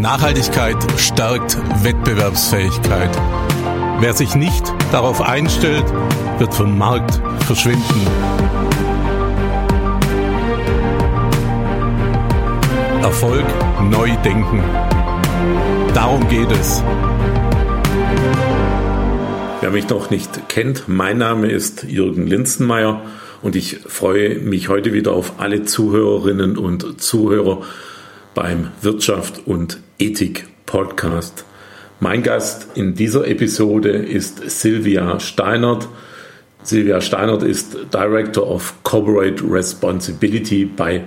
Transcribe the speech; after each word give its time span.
Nachhaltigkeit 0.00 0.76
stärkt 0.96 1.56
Wettbewerbsfähigkeit. 1.82 3.10
Wer 4.00 4.12
sich 4.12 4.34
nicht 4.34 4.72
darauf 4.92 5.20
einstellt, 5.20 5.84
wird 6.38 6.54
vom 6.54 6.78
Markt 6.78 7.20
verschwinden. 7.44 8.06
Erfolg 13.02 13.44
neu 13.90 14.10
denken. 14.24 14.62
Darum 15.94 16.28
geht 16.28 16.50
es. 16.52 16.82
Wer 19.60 19.70
mich 19.70 19.88
noch 19.88 20.10
nicht 20.10 20.48
kennt, 20.48 20.84
mein 20.86 21.18
Name 21.18 21.48
ist 21.48 21.82
Jürgen 21.84 22.26
Linzenmeier 22.26 23.02
und 23.42 23.56
ich 23.56 23.78
freue 23.86 24.38
mich 24.38 24.68
heute 24.68 24.92
wieder 24.92 25.12
auf 25.12 25.40
alle 25.40 25.64
Zuhörerinnen 25.64 26.56
und 26.56 27.02
Zuhörer 27.02 27.62
beim 28.34 28.68
Wirtschaft 28.82 29.46
und 29.46 29.80
Ethik 29.98 30.46
Podcast. 30.64 31.44
Mein 31.98 32.22
Gast 32.22 32.68
in 32.76 32.94
dieser 32.94 33.26
Episode 33.26 33.90
ist 33.90 34.48
Silvia 34.48 35.18
Steinert. 35.18 35.88
Silvia 36.62 37.00
Steinert 37.00 37.42
ist 37.42 37.76
Director 37.92 38.48
of 38.48 38.74
Corporate 38.84 39.42
Responsibility 39.44 40.66
bei 40.66 41.02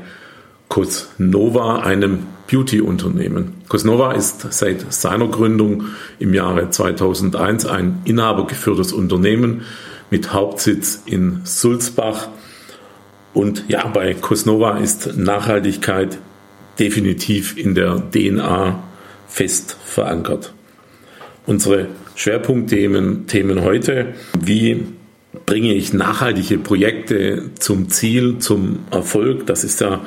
Cosnova, 0.68 1.80
einem 1.84 2.28
Beauty-Unternehmen. 2.52 3.54
Cosnova 3.70 4.12
ist 4.12 4.52
seit 4.52 4.92
seiner 4.92 5.30
Gründung 5.30 5.86
im 6.20 6.34
Jahre 6.34 6.70
2001 6.70 7.66
ein 7.66 8.02
inhabergeführtes 8.04 8.92
Unternehmen 8.92 9.62
mit 10.10 10.34
Hauptsitz 10.34 11.04
in 11.06 11.40
Sulzbach. 11.46 12.28
Und 13.34 13.64
ja, 13.70 13.88
bei 13.88 14.14
Cosnova 14.16 14.80
ist 14.80 15.16
Nachhaltigkeit 15.16 16.18
definitiv 16.80 17.58
in 17.58 17.76
der 17.76 18.02
DNA 18.12 18.84
fest 19.28 19.78
verankert. 19.86 20.54
Unsere 21.46 21.88
Schwerpunktthemen 22.16 23.28
Themen 23.28 23.64
heute, 23.64 24.14
wie 24.40 24.84
bringe 25.46 25.74
ich 25.74 25.94
nachhaltige 25.94 26.58
Projekte 26.58 27.52
zum 27.60 27.90
Ziel, 27.90 28.40
zum 28.40 28.80
Erfolg, 28.92 29.48
das 29.48 29.64
ist 29.64 29.82
ja 29.82 30.06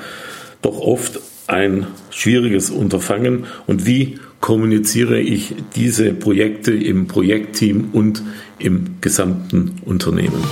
doch 0.63 0.79
oft 0.79 1.21
ein 1.47 1.87
schwieriges 2.11 2.71
Unterfangen 2.71 3.47
und 3.67 3.87
wie 3.87 4.19
kommuniziere 4.41 5.21
ich 5.21 5.55
diese 5.75 6.13
Projekte 6.13 6.73
im 6.73 7.07
Projektteam 7.07 7.91
und 7.93 8.23
im 8.59 8.97
gesamten 9.01 9.77
Unternehmen. 9.85 10.43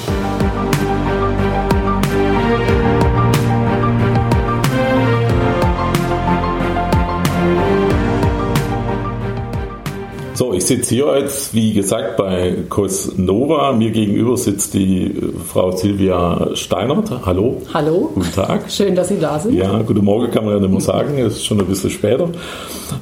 Ich 10.62 10.68
sitze 10.68 10.94
hier 10.94 11.18
jetzt, 11.18 11.54
wie 11.54 11.72
gesagt, 11.72 12.16
bei 12.16 12.54
Cosnova. 12.68 13.72
Mir 13.72 13.90
gegenüber 13.90 14.36
sitzt 14.36 14.74
die 14.74 15.06
äh, 15.06 15.32
Frau 15.44 15.72
Silvia 15.72 16.50
Steinert. 16.54 17.10
Hallo. 17.26 17.60
Hallo. 17.74 18.12
Guten 18.14 18.32
Tag. 18.32 18.70
Schön, 18.70 18.94
dass 18.94 19.08
Sie 19.08 19.18
da 19.18 19.40
sind. 19.40 19.54
Ja, 19.54 19.82
guten 19.82 20.04
Morgen 20.04 20.30
kann 20.30 20.44
man 20.44 20.54
ja 20.54 20.60
nicht 20.60 20.70
mehr 20.70 20.80
sagen. 20.80 21.18
Es 21.18 21.34
ist 21.34 21.46
schon 21.46 21.58
ein 21.58 21.66
bisschen 21.66 21.90
später. 21.90 22.28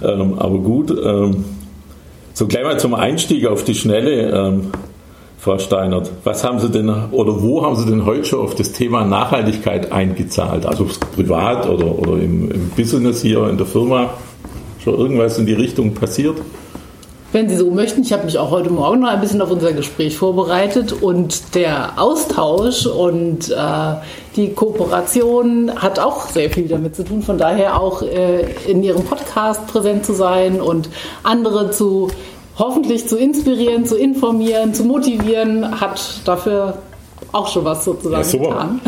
Ähm, 0.02 0.38
aber 0.38 0.58
gut. 0.58 0.90
Ähm, 0.90 1.44
so, 2.32 2.46
gleich 2.46 2.64
mal 2.64 2.80
zum 2.80 2.94
Einstieg 2.94 3.46
auf 3.46 3.62
die 3.62 3.74
Schnelle. 3.74 4.30
Ähm, 4.30 4.70
Frau 5.38 5.58
Steinert, 5.58 6.10
was 6.24 6.44
haben 6.44 6.60
Sie 6.60 6.70
denn 6.70 6.90
oder 7.12 7.42
wo 7.42 7.64
haben 7.64 7.74
Sie 7.76 7.86
denn 7.86 8.04
heute 8.04 8.24
schon 8.24 8.40
auf 8.40 8.54
das 8.54 8.72
Thema 8.72 9.04
Nachhaltigkeit 9.06 9.90
eingezahlt? 9.90 10.66
Also 10.66 10.86
privat 11.14 11.66
oder, 11.66 11.98
oder 11.98 12.12
im, 12.12 12.50
im 12.50 12.68
Business 12.76 13.22
hier 13.22 13.48
in 13.48 13.56
der 13.56 13.66
Firma? 13.66 14.10
Schon 14.84 14.98
irgendwas 14.98 15.38
in 15.38 15.46
die 15.46 15.54
Richtung 15.54 15.94
passiert? 15.94 16.36
Wenn 17.32 17.48
Sie 17.48 17.56
so 17.56 17.70
möchten, 17.70 18.02
ich 18.02 18.12
habe 18.12 18.24
mich 18.24 18.38
auch 18.38 18.50
heute 18.50 18.70
Morgen 18.70 19.00
noch 19.00 19.08
ein 19.08 19.20
bisschen 19.20 19.40
auf 19.40 19.52
unser 19.52 19.72
Gespräch 19.72 20.16
vorbereitet 20.16 20.92
und 20.92 21.54
der 21.54 21.92
Austausch 21.96 22.86
und 22.86 23.50
äh, 23.50 23.54
die 24.34 24.52
Kooperation 24.52 25.70
hat 25.76 26.00
auch 26.00 26.26
sehr 26.26 26.50
viel 26.50 26.66
damit 26.66 26.96
zu 26.96 27.04
tun. 27.04 27.22
Von 27.22 27.38
daher 27.38 27.80
auch 27.80 28.02
äh, 28.02 28.46
in 28.66 28.82
Ihrem 28.82 29.04
Podcast 29.04 29.68
präsent 29.68 30.04
zu 30.04 30.12
sein 30.12 30.60
und 30.60 30.88
andere 31.22 31.70
zu 31.70 32.08
hoffentlich 32.58 33.06
zu 33.06 33.16
inspirieren, 33.16 33.86
zu 33.86 33.96
informieren, 33.96 34.74
zu 34.74 34.82
motivieren, 34.82 35.80
hat 35.80 36.00
dafür 36.24 36.78
auch 37.30 37.46
schon 37.46 37.64
was 37.64 37.84
sozusagen 37.84 38.28
ja, 38.28 38.50
getan. 38.50 38.80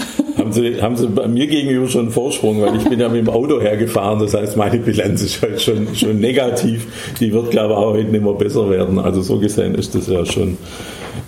Haben 0.43 0.53
Sie, 0.53 0.83
haben 0.83 0.97
Sie 0.97 1.07
bei 1.07 1.29
mir 1.29 1.47
gegenüber 1.47 1.87
schon 1.87 2.01
einen 2.01 2.11
Vorsprung, 2.11 2.61
weil 2.63 2.75
ich 2.75 2.83
bin 2.89 2.99
ja 2.99 3.09
mit 3.09 3.21
dem 3.21 3.29
Auto 3.29 3.61
hergefahren, 3.61 4.19
das 4.19 4.35
heißt, 4.35 4.57
meine 4.57 4.79
Bilanz 4.79 5.23
ist 5.23 5.41
halt 5.41 5.63
schon, 5.63 5.95
schon 5.95 6.19
negativ. 6.19 7.15
Die 7.21 7.33
wird, 7.33 7.53
glaube 7.53 7.75
ich, 7.75 7.79
auch 7.79 7.93
heute 7.93 8.09
nicht 8.09 8.25
mehr 8.25 8.33
besser 8.33 8.69
werden. 8.69 8.99
Also 8.99 9.23
so 9.23 9.39
gesehen 9.39 9.77
ist 9.77 9.95
das 9.95 10.09
ja 10.09 10.27
schon, 10.27 10.59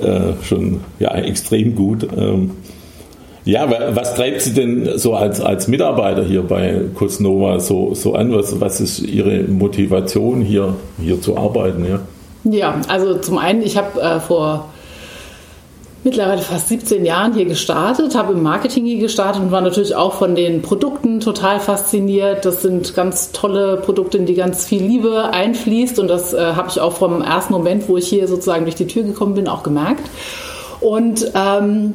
äh, 0.01 0.33
schon 0.43 0.81
ja, 0.99 1.15
extrem 1.15 1.77
gut. 1.77 2.09
Ähm, 2.17 2.51
ja, 3.45 3.71
was 3.95 4.17
treibt 4.17 4.41
Sie 4.41 4.53
denn 4.53 4.99
so 4.99 5.15
als, 5.15 5.41
als 5.41 5.69
Mitarbeiter 5.69 6.25
hier 6.25 6.43
bei 6.43 6.81
Cosnova 6.95 7.61
so, 7.61 7.95
so 7.95 8.15
an? 8.15 8.35
Was, 8.35 8.61
was 8.61 8.81
ist 8.81 8.99
Ihre 8.99 9.45
Motivation, 9.45 10.41
hier, 10.41 10.75
hier 11.01 11.21
zu 11.21 11.37
arbeiten? 11.37 11.85
Ja, 11.85 12.01
ja 12.51 12.81
also 12.89 13.19
zum 13.19 13.39
einen, 13.39 13.63
ich 13.63 13.77
habe 13.77 14.01
äh, 14.01 14.19
vor 14.19 14.74
mittlerweile 16.05 16.43
fast 16.43 16.69
17 16.69 17.05
Jahren 17.05 17.33
hier 17.33 17.47
gestartet, 17.47 18.15
habe 18.15 18.35
im 18.35 18.43
Marketing 18.43 18.85
hier 18.85 18.99
gestartet 18.99 19.43
und 19.43 19.51
war 19.51 19.63
natürlich 19.63 19.97
auch 19.97 20.13
von 20.13 20.35
den 20.35 20.61
Produkten 20.63 21.21
total 21.21 21.61
fasziniert. 21.61 22.45
Das 22.45 22.63
sind 22.63 22.95
ganz 22.95 23.33
tolle 23.33 23.79
Produkte, 23.79 24.19
in 24.19 24.27
die 24.27 24.35
ganz 24.35 24.67
viel 24.67 24.83
Liebe 24.83 25.31
einfließt 25.33 25.99
und 25.99 26.09
das 26.09 26.35
äh, 26.35 26.53
habe 26.55 26.69
ich 26.69 26.81
auch 26.81 26.93
vom 26.93 27.23
ersten 27.23 27.55
Moment, 27.55 27.89
wo 27.89 27.97
ich 27.97 28.07
hier 28.07 28.29
sozusagen 28.29 28.65
durch 28.65 28.77
die 28.77 28.87
Tür 28.87 29.03
gekommen 29.03 29.35
bin, 29.35 29.49
auch 29.49 29.63
gemerkt. 29.63 30.09
Und 30.81 31.33
ähm, 31.35 31.95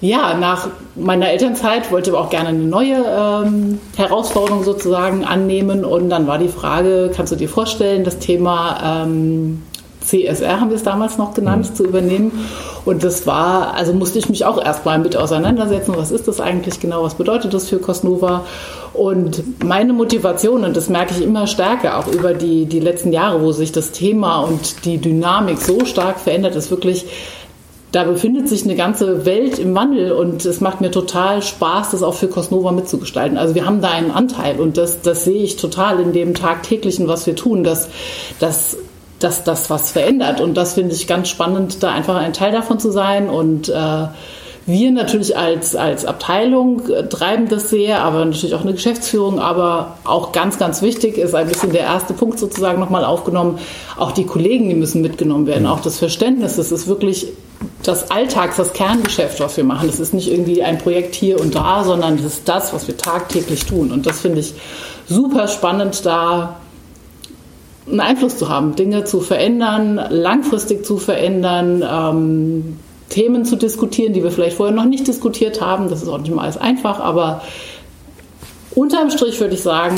ja, 0.00 0.36
nach 0.36 0.68
meiner 0.94 1.30
Elternzeit 1.30 1.90
wollte 1.90 2.10
ich 2.10 2.16
aber 2.16 2.26
auch 2.26 2.30
gerne 2.30 2.50
eine 2.50 2.58
neue 2.58 2.96
ähm, 3.06 3.80
Herausforderung 3.96 4.64
sozusagen 4.64 5.24
annehmen 5.24 5.84
und 5.84 6.10
dann 6.10 6.26
war 6.26 6.38
die 6.38 6.48
Frage, 6.48 7.10
kannst 7.14 7.32
du 7.32 7.36
dir 7.36 7.48
vorstellen, 7.48 8.04
das 8.04 8.18
Thema 8.18 9.04
ähm, 9.04 9.62
CSR 10.06 10.60
haben 10.60 10.70
wir 10.70 10.76
es 10.76 10.84
damals 10.84 11.18
noch 11.18 11.34
genannt, 11.34 11.70
mhm. 11.70 11.74
zu 11.74 11.84
übernehmen. 11.84 12.32
Und 12.84 13.02
das 13.02 13.26
war, 13.26 13.74
also 13.74 13.92
musste 13.92 14.18
ich 14.18 14.28
mich 14.28 14.44
auch 14.44 14.64
erstmal 14.64 14.98
mit 14.98 15.16
auseinandersetzen, 15.16 15.94
was 15.96 16.12
ist 16.12 16.28
das 16.28 16.40
eigentlich 16.40 16.78
genau, 16.80 17.02
was 17.02 17.14
bedeutet 17.14 17.52
das 17.52 17.68
für 17.68 17.78
Cosnova? 17.78 18.44
Und 18.94 19.64
meine 19.64 19.92
Motivation, 19.92 20.64
und 20.64 20.76
das 20.76 20.88
merke 20.88 21.12
ich 21.14 21.22
immer 21.22 21.46
stärker, 21.46 21.98
auch 21.98 22.06
über 22.06 22.32
die, 22.32 22.66
die 22.66 22.80
letzten 22.80 23.12
Jahre, 23.12 23.42
wo 23.42 23.52
sich 23.52 23.72
das 23.72 23.90
Thema 23.90 24.40
und 24.40 24.84
die 24.84 24.98
Dynamik 24.98 25.58
so 25.58 25.84
stark 25.84 26.20
verändert, 26.20 26.54
ist 26.54 26.70
wirklich, 26.70 27.06
da 27.92 28.04
befindet 28.04 28.48
sich 28.48 28.64
eine 28.64 28.76
ganze 28.76 29.26
Welt 29.26 29.58
im 29.58 29.74
Wandel 29.74 30.12
und 30.12 30.44
es 30.44 30.60
macht 30.60 30.80
mir 30.80 30.90
total 30.90 31.42
Spaß, 31.42 31.90
das 31.90 32.02
auch 32.02 32.14
für 32.14 32.28
Cosnova 32.28 32.72
mitzugestalten. 32.72 33.38
Also 33.38 33.54
wir 33.54 33.66
haben 33.66 33.80
da 33.80 33.90
einen 33.90 34.10
Anteil 34.10 34.60
und 34.60 34.76
das, 34.76 35.02
das 35.02 35.24
sehe 35.24 35.42
ich 35.42 35.56
total 35.56 36.00
in 36.00 36.12
dem 36.12 36.34
tagtäglichen, 36.34 37.08
was 37.08 37.26
wir 37.26 37.36
tun, 37.36 37.64
dass, 37.64 37.88
dass 38.38 38.76
dass 39.18 39.44
das 39.44 39.70
was 39.70 39.90
verändert. 39.92 40.40
Und 40.40 40.54
das 40.54 40.74
finde 40.74 40.94
ich 40.94 41.06
ganz 41.06 41.28
spannend, 41.28 41.82
da 41.82 41.90
einfach 41.92 42.16
ein 42.16 42.32
Teil 42.32 42.52
davon 42.52 42.78
zu 42.78 42.90
sein. 42.90 43.28
Und 43.28 43.68
äh, 43.68 44.06
wir 44.66 44.90
natürlich 44.90 45.36
als, 45.36 45.76
als 45.76 46.04
Abteilung 46.04 46.88
äh, 46.90 47.08
treiben 47.08 47.48
das 47.48 47.70
sehr, 47.70 48.02
aber 48.02 48.24
natürlich 48.24 48.54
auch 48.54 48.62
eine 48.62 48.72
Geschäftsführung. 48.72 49.38
Aber 49.38 49.96
auch 50.04 50.32
ganz, 50.32 50.58
ganz 50.58 50.82
wichtig 50.82 51.16
ist 51.16 51.34
ein 51.34 51.48
bisschen 51.48 51.72
der 51.72 51.82
erste 51.82 52.14
Punkt 52.14 52.38
sozusagen 52.38 52.80
nochmal 52.80 53.04
aufgenommen. 53.04 53.58
Auch 53.96 54.12
die 54.12 54.26
Kollegen, 54.26 54.68
die 54.68 54.74
müssen 54.74 55.00
mitgenommen 55.02 55.46
werden. 55.46 55.66
Auch 55.66 55.80
das 55.80 55.98
Verständnis, 55.98 56.56
das 56.56 56.72
ist 56.72 56.86
wirklich 56.86 57.28
das 57.82 58.10
Alltags-, 58.10 58.56
das 58.56 58.72
Kerngeschäft, 58.72 59.40
was 59.40 59.56
wir 59.56 59.64
machen. 59.64 59.86
Das 59.86 60.00
ist 60.00 60.12
nicht 60.12 60.30
irgendwie 60.30 60.62
ein 60.62 60.78
Projekt 60.78 61.14
hier 61.14 61.40
und 61.40 61.54
da, 61.54 61.84
sondern 61.84 62.16
das 62.16 62.26
ist 62.26 62.48
das, 62.48 62.74
was 62.74 62.86
wir 62.86 62.96
tagtäglich 62.96 63.64
tun. 63.64 63.92
Und 63.92 64.04
das 64.04 64.20
finde 64.20 64.40
ich 64.40 64.52
super 65.08 65.48
spannend, 65.48 66.04
da 66.04 66.56
einen 67.88 68.00
Einfluss 68.00 68.36
zu 68.38 68.48
haben, 68.48 68.74
Dinge 68.74 69.04
zu 69.04 69.20
verändern, 69.20 70.00
langfristig 70.10 70.84
zu 70.84 70.98
verändern, 70.98 71.84
ähm, 71.88 72.76
Themen 73.08 73.44
zu 73.44 73.56
diskutieren, 73.56 74.12
die 74.12 74.22
wir 74.22 74.30
vielleicht 74.30 74.56
vorher 74.56 74.74
noch 74.74 74.84
nicht 74.84 75.06
diskutiert 75.06 75.60
haben. 75.60 75.88
Das 75.88 76.02
ist 76.02 76.08
auch 76.08 76.18
nicht 76.18 76.34
mal 76.34 76.42
alles 76.42 76.56
einfach, 76.56 76.98
aber 76.98 77.42
unterm 78.74 79.10
Strich 79.10 79.38
würde 79.40 79.54
ich 79.54 79.62
sagen, 79.62 79.96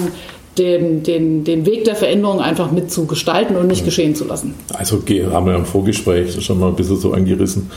den, 0.58 1.02
den, 1.02 1.44
den 1.44 1.66
Weg 1.66 1.84
der 1.84 1.94
Veränderung 1.94 2.40
einfach 2.40 2.70
mitzugestalten 2.70 3.56
und 3.56 3.68
nicht 3.68 3.84
geschehen 3.84 4.14
zu 4.14 4.24
lassen. 4.24 4.54
Also 4.74 5.00
haben 5.30 5.46
wir 5.46 5.54
im 5.54 5.64
Vorgespräch 5.64 6.44
schon 6.44 6.58
mal 6.58 6.68
ein 6.68 6.76
bisschen 6.76 6.96
so 6.96 7.12
angerissen, 7.12 7.70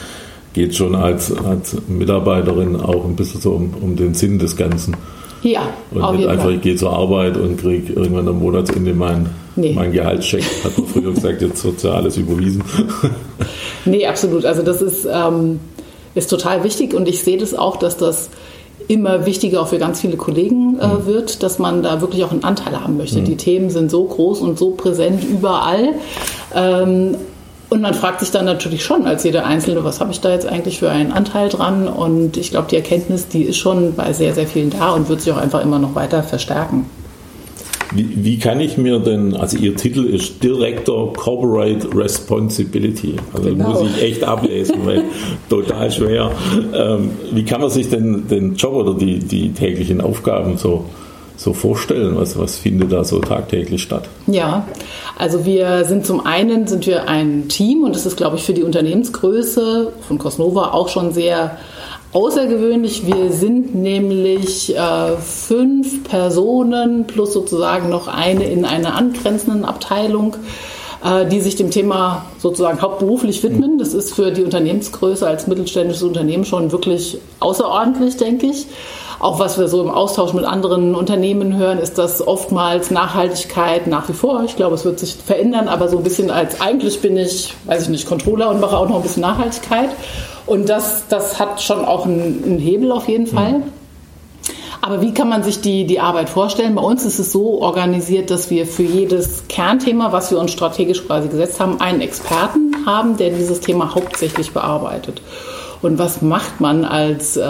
geht 0.54 0.76
schon 0.76 0.96
als, 0.96 1.32
als 1.32 1.78
Mitarbeiterin 1.88 2.76
auch 2.76 3.06
ein 3.06 3.16
bisschen 3.16 3.40
so 3.40 3.52
um, 3.52 3.74
um 3.82 3.96
den 3.96 4.16
Sinn 4.16 4.40
des 4.40 4.58
Ganzen. 4.58 4.98
Ja, 5.44 5.74
und 5.92 6.02
auf 6.02 6.16
nicht 6.16 6.28
einfach, 6.28 6.46
Fall. 6.46 6.56
ich 6.56 6.62
gehe 6.62 6.76
zur 6.76 6.94
Arbeit 6.94 7.38
und 7.38 7.58
kriege 7.58 7.94
irgendwann 7.94 8.28
am 8.28 8.40
Monatsende 8.40 8.94
mein, 8.94 9.30
nee. 9.56 9.74
mein 9.74 9.92
Gehaltscheck, 9.92 10.44
hat 10.64 10.78
man 10.78 10.88
früher 10.88 11.12
gesagt, 11.14 11.42
jetzt 11.42 11.64
wird 11.66 11.82
ja 11.84 11.94
alles 11.94 12.18
überwiesen. 12.18 12.64
nee, 13.86 14.06
absolut. 14.06 14.46
Also 14.46 14.62
das 14.62 14.82
ist, 14.82 15.08
ähm, 15.12 15.60
ist 16.14 16.30
total 16.30 16.64
wichtig 16.64 16.94
und 16.94 17.08
ich 17.08 17.22
sehe 17.24 17.38
das 17.38 17.56
auch, 17.56 17.78
dass 17.78 17.98
das 17.98 18.30
immer 18.88 19.26
wichtiger 19.26 19.62
auch 19.62 19.68
für 19.68 19.78
ganz 19.78 20.02
viele 20.02 20.18
Kollegen 20.18 20.78
äh, 20.80 20.88
mhm. 20.88 21.06
wird, 21.06 21.44
dass 21.44 21.60
man 21.60 21.82
da 21.82 22.02
wirklich 22.02 22.24
auch 22.24 22.32
einen 22.32 22.44
Anteil 22.44 22.80
haben 22.80 22.98
möchte. 22.98 23.22
Mhm. 23.22 23.26
Die 23.26 23.38
Themen 23.38 23.70
sind 23.70 23.90
so 23.90 24.04
groß 24.04 24.42
und 24.42 24.60
so 24.60 24.72
präsent 24.72 25.24
überall. 25.24 25.96
Ähm, 26.54 27.16
und 27.72 27.80
man 27.80 27.94
fragt 27.94 28.20
sich 28.20 28.32
dann 28.32 28.44
natürlich 28.44 28.84
schon 28.84 29.06
als 29.06 29.24
jeder 29.24 29.46
Einzelne, 29.46 29.86
was 29.86 30.02
habe 30.02 30.12
ich 30.12 30.20
da 30.20 30.30
jetzt 30.30 30.46
eigentlich 30.46 30.80
für 30.80 30.90
einen 30.90 31.14
Anteil 31.14 31.48
dran? 31.48 31.88
Und 31.88 32.36
ich 32.36 32.52
glaube, 32.52 32.68
die 32.70 32.76
Erkenntnis, 32.76 33.30
die 33.30 33.44
ist 33.44 33.56
schon 33.56 33.96
bei 33.96 34.12
sehr, 34.12 34.36
sehr 34.36 34.46
vielen 34.46 34.72
da 34.72 34.92
und 34.92 35.08
wird 35.08 35.22
sich 35.22 35.32
auch 35.32 35.38
einfach 35.38 35.64
immer 35.64 35.80
noch 35.80 35.96
weiter 35.96 36.22
verstärken. 36.22 36.86
Wie, 37.96 38.26
wie, 38.26 38.40
kann 38.40 38.60
ich 38.60 38.78
mir 38.78 39.00
denn, 39.00 39.38
also 39.38 39.56
Ihr 39.56 39.78
Titel 39.78 40.04
ist 40.04 40.44
Director 40.44 41.14
Corporate 41.14 41.88
Responsibility, 41.96 43.16
also 43.34 43.50
genau. 43.50 43.70
muss 43.70 43.84
ich 43.84 44.04
echt 44.04 44.24
ablesen, 44.26 44.86
weil 44.86 45.04
total 45.50 45.90
schwer. 45.92 46.32
Ähm, 46.74 47.12
wie 47.32 47.46
kann 47.46 47.62
man 47.62 47.70
sich 47.70 47.90
denn 47.90 48.28
den 48.28 48.56
Job 48.56 48.74
oder 48.74 48.96
die, 48.96 49.20
die 49.20 49.54
täglichen 49.54 50.02
Aufgaben 50.02 50.58
so 50.58 50.86
so 51.42 51.54
vorstellen? 51.54 52.16
Was, 52.18 52.38
was 52.38 52.58
findet 52.58 52.92
da 52.92 53.04
so 53.04 53.20
tagtäglich 53.20 53.82
statt? 53.82 54.10
Ja, 54.28 54.68
also 55.18 55.46
wir 55.46 55.86
sind 55.86 56.06
zum 56.06 56.26
einen 56.26 56.68
sind 56.68 56.86
wir 56.88 57.08
ein 57.08 57.48
Team 57.48 57.84
und 57.84 57.96
das 57.96 58.06
ist, 58.06 58.18
glaube 58.18 58.38
ich, 58.38 58.44
für 58.44 58.54
die 58.54 58.64
Unternehmensgröße 58.64 59.94
von 60.08 60.18
Cosnova 60.18 60.72
auch 60.72 60.90
schon 60.90 61.12
sehr 61.14 61.58
außergewöhnlich. 62.14 63.08
Wir 63.08 63.32
sind 63.32 63.74
nämlich 63.74 64.76
äh, 64.76 65.18
fünf 65.18 66.04
Personen 66.04 67.08
plus 67.08 67.34
sozusagen 67.34 67.90
noch 67.90 68.08
eine 68.08 68.46
in 68.46 68.66
einer 68.66 68.96
angrenzenden 68.96 69.66
Abteilung 69.66 70.36
die 71.32 71.42
sich 71.42 71.56
dem 71.56 71.72
Thema 71.72 72.26
sozusagen 72.38 72.82
hauptberuflich 72.82 73.42
widmen. 73.42 73.80
Das 73.80 73.94
ist 73.94 74.14
für 74.14 74.32
die 74.32 74.44
Unternehmensgröße 74.44 75.26
als 75.26 75.48
mittelständisches 75.48 76.04
Unternehmen 76.04 76.46
schon 76.46 76.72
wirklich 76.72 77.18
außerordentlich, 77.40 78.18
denke 78.18 78.48
ich. 78.48 78.68
Auch 79.20 79.40
was 79.40 79.60
wir 79.60 79.68
so 79.68 79.82
im 79.82 79.90
Austausch 79.90 80.34
mit 80.34 80.46
anderen 80.46 80.96
Unternehmen 80.96 81.56
hören, 81.56 81.78
ist, 81.78 81.98
dass 81.98 82.26
oftmals 82.28 82.90
Nachhaltigkeit 82.90 83.86
nach 83.88 84.10
wie 84.10 84.14
vor, 84.14 84.44
ich 84.46 84.56
glaube, 84.56 84.76
es 84.76 84.86
wird 84.86 85.00
sich 85.00 85.16
verändern, 85.16 85.68
aber 85.68 85.90
so 85.90 85.98
ein 85.98 86.04
bisschen 86.04 86.32
als 86.32 86.60
eigentlich 86.60 87.02
bin 87.02 87.18
ich, 87.18 87.54
weiß 87.66 87.84
ich 87.84 87.90
nicht, 87.90 88.08
Controller 88.08 88.50
und 88.50 88.60
mache 88.60 88.78
auch 88.78 88.90
noch 88.90 88.96
ein 88.98 89.04
bisschen 89.04 89.22
Nachhaltigkeit. 89.22 89.90
Und 90.46 90.70
das, 90.70 91.04
das 91.08 91.40
hat 91.40 91.62
schon 91.62 91.86
auch 91.86 92.06
einen, 92.06 92.44
einen 92.44 92.60
Hebel 92.60 92.92
auf 92.92 93.08
jeden 93.08 93.28
Fall. 93.28 93.60
Mhm. 93.60 93.81
Aber 94.82 95.02
wie 95.02 95.14
kann 95.14 95.30
man 95.30 95.44
sich 95.44 95.62
die, 95.62 95.86
die 95.86 96.00
Arbeit 96.00 96.30
vorstellen? 96.30 96.74
Bei 96.74 96.82
uns 96.82 97.06
ist 97.06 97.20
es 97.20 97.32
so 97.32 97.62
organisiert, 97.62 98.32
dass 98.32 98.50
wir 98.50 98.66
für 98.66 98.84
jedes 98.84 99.44
Kernthema, 99.48 100.12
was 100.12 100.32
wir 100.32 100.40
uns 100.40 100.52
strategisch 100.52 101.06
quasi 101.06 101.28
gesetzt 101.28 101.60
haben, 101.60 101.80
einen 101.80 102.02
Experten 102.02 102.76
haben, 102.86 103.16
der 103.16 103.30
dieses 103.30 103.60
Thema 103.60 103.94
hauptsächlich 103.94 104.52
bearbeitet. 104.52 105.22
Und 105.84 106.00
was 106.00 106.24
macht 106.24 106.62
man 106.62 106.84
als 106.84 107.38
äh, 107.38 107.44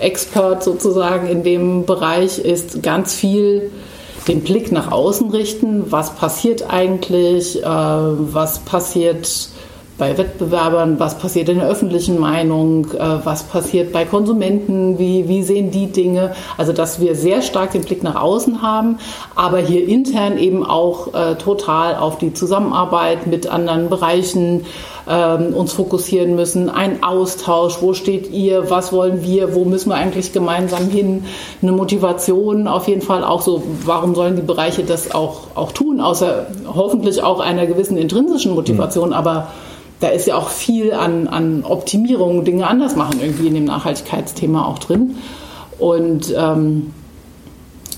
Expert 0.00 0.62
sozusagen 0.62 1.28
in 1.28 1.42
dem 1.42 1.84
Bereich, 1.84 2.38
ist 2.38 2.82
ganz 2.82 3.14
viel 3.14 3.72
den 4.28 4.42
Blick 4.42 4.70
nach 4.70 4.92
außen 4.92 5.30
richten. 5.30 5.90
Was 5.90 6.14
passiert 6.14 6.70
eigentlich? 6.70 7.60
Äh, 7.60 7.66
was 7.66 8.60
passiert 8.60 9.50
bei 9.98 10.16
Wettbewerbern, 10.16 11.00
was 11.00 11.18
passiert 11.18 11.48
in 11.48 11.58
der 11.58 11.68
öffentlichen 11.68 12.18
Meinung, 12.20 12.86
äh, 12.92 13.24
was 13.24 13.42
passiert 13.42 13.92
bei 13.92 14.04
Konsumenten, 14.04 14.98
wie, 14.98 15.28
wie 15.28 15.42
sehen 15.42 15.72
die 15.72 15.88
Dinge. 15.88 16.34
Also 16.56 16.72
dass 16.72 17.00
wir 17.00 17.16
sehr 17.16 17.42
stark 17.42 17.72
den 17.72 17.82
Blick 17.82 18.04
nach 18.04 18.14
außen 18.14 18.62
haben, 18.62 18.98
aber 19.34 19.58
hier 19.58 19.86
intern 19.86 20.38
eben 20.38 20.64
auch 20.64 21.12
äh, 21.14 21.34
total 21.34 21.96
auf 21.96 22.18
die 22.18 22.32
Zusammenarbeit 22.32 23.26
mit 23.26 23.48
anderen 23.48 23.88
Bereichen 23.88 24.64
ähm, 25.08 25.54
uns 25.54 25.72
fokussieren 25.72 26.36
müssen. 26.36 26.70
Ein 26.70 27.02
Austausch, 27.02 27.78
wo 27.80 27.94
steht 27.94 28.30
ihr, 28.30 28.70
was 28.70 28.92
wollen 28.92 29.24
wir, 29.24 29.54
wo 29.54 29.64
müssen 29.64 29.90
wir 29.90 29.96
eigentlich 29.96 30.32
gemeinsam 30.32 30.88
hin. 30.88 31.24
Eine 31.60 31.72
Motivation 31.72 32.68
auf 32.68 32.86
jeden 32.86 33.02
Fall 33.02 33.24
auch 33.24 33.42
so, 33.42 33.62
warum 33.84 34.14
sollen 34.14 34.36
die 34.36 34.42
Bereiche 34.42 34.84
das 34.84 35.12
auch, 35.12 35.48
auch 35.56 35.72
tun, 35.72 36.00
außer 36.00 36.46
hoffentlich 36.72 37.22
auch 37.22 37.40
einer 37.40 37.66
gewissen 37.66 37.96
intrinsischen 37.96 38.54
Motivation, 38.54 39.08
mhm. 39.08 39.14
aber 39.14 39.48
da 40.00 40.08
ist 40.08 40.26
ja 40.26 40.36
auch 40.36 40.48
viel 40.48 40.92
an, 40.92 41.26
an 41.26 41.64
Optimierung, 41.64 42.44
Dinge 42.44 42.66
anders 42.66 42.96
machen 42.96 43.20
irgendwie 43.20 43.48
in 43.48 43.54
dem 43.54 43.64
Nachhaltigkeitsthema 43.64 44.64
auch 44.64 44.78
drin. 44.78 45.16
Und 45.78 46.34
ähm, 46.36 46.92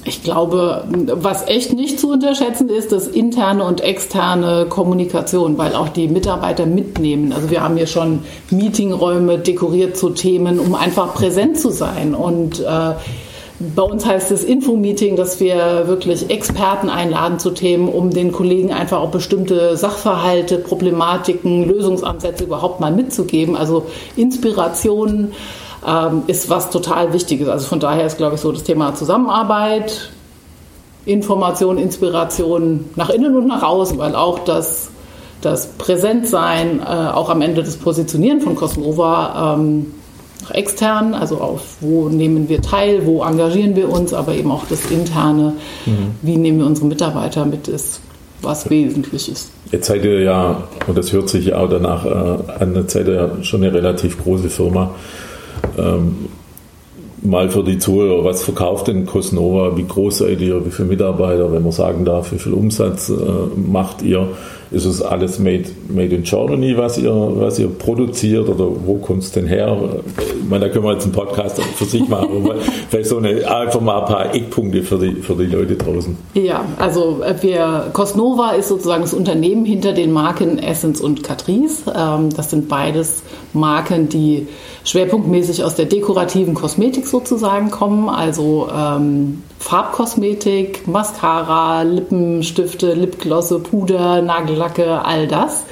ich 0.04 0.22
glaube, 0.22 0.84
was 0.88 1.46
echt 1.46 1.74
nicht 1.74 2.00
zu 2.00 2.10
unterschätzen 2.10 2.70
ist, 2.70 2.90
das 2.90 3.06
interne 3.06 3.64
und 3.64 3.82
externe 3.82 4.66
Kommunikation, 4.66 5.58
weil 5.58 5.74
auch 5.74 5.90
die 5.90 6.08
Mitarbeiter 6.08 6.64
mitnehmen. 6.64 7.32
Also 7.32 7.50
wir 7.50 7.62
haben 7.62 7.76
hier 7.76 7.86
schon 7.86 8.20
Meetingräume 8.50 9.38
dekoriert 9.38 9.98
zu 9.98 10.10
Themen, 10.10 10.58
um 10.58 10.74
einfach 10.74 11.12
präsent 11.14 11.60
zu 11.60 11.70
sein 11.70 12.14
und 12.14 12.60
äh, 12.60 12.94
bei 13.60 13.82
uns 13.82 14.06
heißt 14.06 14.30
es 14.30 14.42
Infomeeting, 14.42 15.16
dass 15.16 15.38
wir 15.38 15.86
wirklich 15.86 16.30
Experten 16.30 16.88
einladen 16.88 17.38
zu 17.38 17.50
Themen, 17.50 17.88
um 17.88 18.08
den 18.08 18.32
Kollegen 18.32 18.72
einfach 18.72 19.00
auch 19.00 19.10
bestimmte 19.10 19.76
Sachverhalte, 19.76 20.56
Problematiken, 20.56 21.68
Lösungsansätze 21.68 22.44
überhaupt 22.44 22.80
mal 22.80 22.90
mitzugeben. 22.90 23.56
Also 23.56 23.84
Inspiration 24.16 25.32
ähm, 25.86 26.22
ist 26.26 26.48
was 26.48 26.70
total 26.70 27.12
Wichtiges. 27.12 27.50
Also 27.50 27.66
von 27.66 27.80
daher 27.80 28.06
ist, 28.06 28.16
glaube 28.16 28.36
ich, 28.36 28.40
so 28.40 28.50
das 28.50 28.62
Thema 28.62 28.94
Zusammenarbeit, 28.94 30.10
Information, 31.04 31.76
Inspiration 31.76 32.86
nach 32.96 33.10
innen 33.10 33.36
und 33.36 33.46
nach 33.46 33.62
außen, 33.62 33.98
weil 33.98 34.14
auch 34.14 34.38
das, 34.38 34.88
das 35.42 35.66
Präsentsein, 35.76 36.80
äh, 36.80 36.84
auch 36.84 37.28
am 37.28 37.42
Ende 37.42 37.62
das 37.62 37.76
Positionieren 37.76 38.40
von 38.40 38.54
Cosmova, 38.54 39.54
ähm, 39.58 39.92
extern, 40.52 41.14
also 41.14 41.38
auf 41.38 41.76
wo 41.80 42.08
nehmen 42.08 42.48
wir 42.48 42.62
teil, 42.62 43.06
wo 43.06 43.22
engagieren 43.22 43.76
wir 43.76 43.90
uns, 43.90 44.12
aber 44.12 44.34
eben 44.34 44.50
auch 44.50 44.64
das 44.68 44.90
interne, 44.90 45.54
mhm. 45.86 46.12
wie 46.22 46.36
nehmen 46.36 46.58
wir 46.58 46.66
unsere 46.66 46.86
Mitarbeiter 46.86 47.44
mit, 47.44 47.68
ist 47.68 48.00
was 48.42 48.70
wesentlich 48.70 49.30
ist. 49.30 49.50
Jetzt 49.70 49.86
seid 49.86 50.04
ihr 50.04 50.20
ja, 50.20 50.64
und 50.86 50.96
das 50.96 51.12
hört 51.12 51.28
sich 51.28 51.46
ja 51.46 51.58
auch 51.58 51.68
danach 51.68 52.04
äh, 52.04 52.62
an, 52.62 52.74
jetzt 52.74 52.92
seid 52.92 53.06
ihr 53.06 53.14
ja 53.14 53.30
schon 53.42 53.62
eine 53.62 53.72
relativ 53.72 54.22
große 54.22 54.48
Firma. 54.48 54.94
Ähm, 55.78 56.28
mal 57.22 57.50
für 57.50 57.62
die 57.62 57.78
Zuhörer, 57.78 58.24
was 58.24 58.42
verkauft 58.42 58.88
denn 58.88 59.06
Cosnova? 59.06 59.76
Wie 59.76 59.86
groß 59.86 60.18
seid 60.18 60.40
ihr? 60.40 60.64
Wie 60.64 60.70
viele 60.70 60.88
Mitarbeiter, 60.88 61.52
wenn 61.52 61.62
man 61.62 61.72
sagen 61.72 62.04
darf, 62.04 62.32
wie 62.32 62.38
viel 62.38 62.52
Umsatz 62.52 63.10
äh, 63.10 63.14
macht 63.56 64.02
ihr? 64.02 64.28
Ist 64.72 64.84
es 64.84 65.02
alles 65.02 65.40
made, 65.40 65.64
made 65.88 66.14
in 66.14 66.22
Germany, 66.22 66.76
was 66.76 66.96
ihr, 66.96 67.12
was 67.12 67.58
ihr 67.58 67.66
produziert 67.66 68.48
oder 68.48 68.66
wo 68.86 68.98
kommt 68.98 69.24
es 69.24 69.32
denn 69.32 69.48
her? 69.48 69.76
Ich 70.16 70.48
meine, 70.48 70.66
da 70.66 70.72
können 70.72 70.84
wir 70.84 70.92
jetzt 70.92 71.04
einen 71.04 71.12
Podcast 71.12 71.60
für 71.60 71.86
sich 71.86 72.08
machen, 72.08 72.28
aber 72.44 72.54
vielleicht 72.88 73.08
so 73.08 73.16
eine, 73.16 73.50
einfach 73.50 73.80
mal 73.80 74.00
ein 74.00 74.06
paar 74.06 74.32
Eckpunkte 74.32 74.84
für 74.84 74.98
die, 74.98 75.22
für 75.22 75.34
die 75.34 75.46
Leute 75.46 75.74
draußen. 75.74 76.16
Ja, 76.34 76.64
also 76.78 77.20
äh, 77.24 77.34
wir, 77.40 77.86
Cosnova 77.92 78.50
ist 78.50 78.68
sozusagen 78.68 79.02
das 79.02 79.12
Unternehmen 79.12 79.64
hinter 79.64 79.92
den 79.92 80.12
Marken 80.12 80.60
Essence 80.60 81.00
und 81.00 81.24
Catrice. 81.24 81.92
Ähm, 81.92 82.28
das 82.36 82.50
sind 82.50 82.68
beides 82.68 83.24
Marken, 83.52 84.08
die 84.08 84.46
schwerpunktmäßig 84.84 85.64
aus 85.64 85.74
der 85.74 85.86
dekorativen 85.86 86.54
Kosmetik 86.54 87.08
sozusagen 87.10 87.70
kommen, 87.70 88.08
also 88.08 88.68
ähm, 88.74 89.42
Farbkosmetik, 89.58 90.86
Mascara, 90.86 91.82
Lippenstifte, 91.82 92.94
Lipglosse, 92.94 93.58
Puder, 93.58 94.22
Nagellacke, 94.22 95.04
all 95.04 95.26
das. 95.28 95.64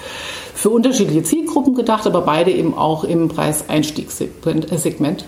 Für 0.54 0.70
unterschiedliche 0.70 1.22
Zielgruppen 1.22 1.74
gedacht, 1.74 2.06
aber 2.06 2.22
beide 2.22 2.50
eben 2.50 2.76
auch 2.76 3.04
im 3.04 3.28
Preiseinstiegssegment. 3.28 5.24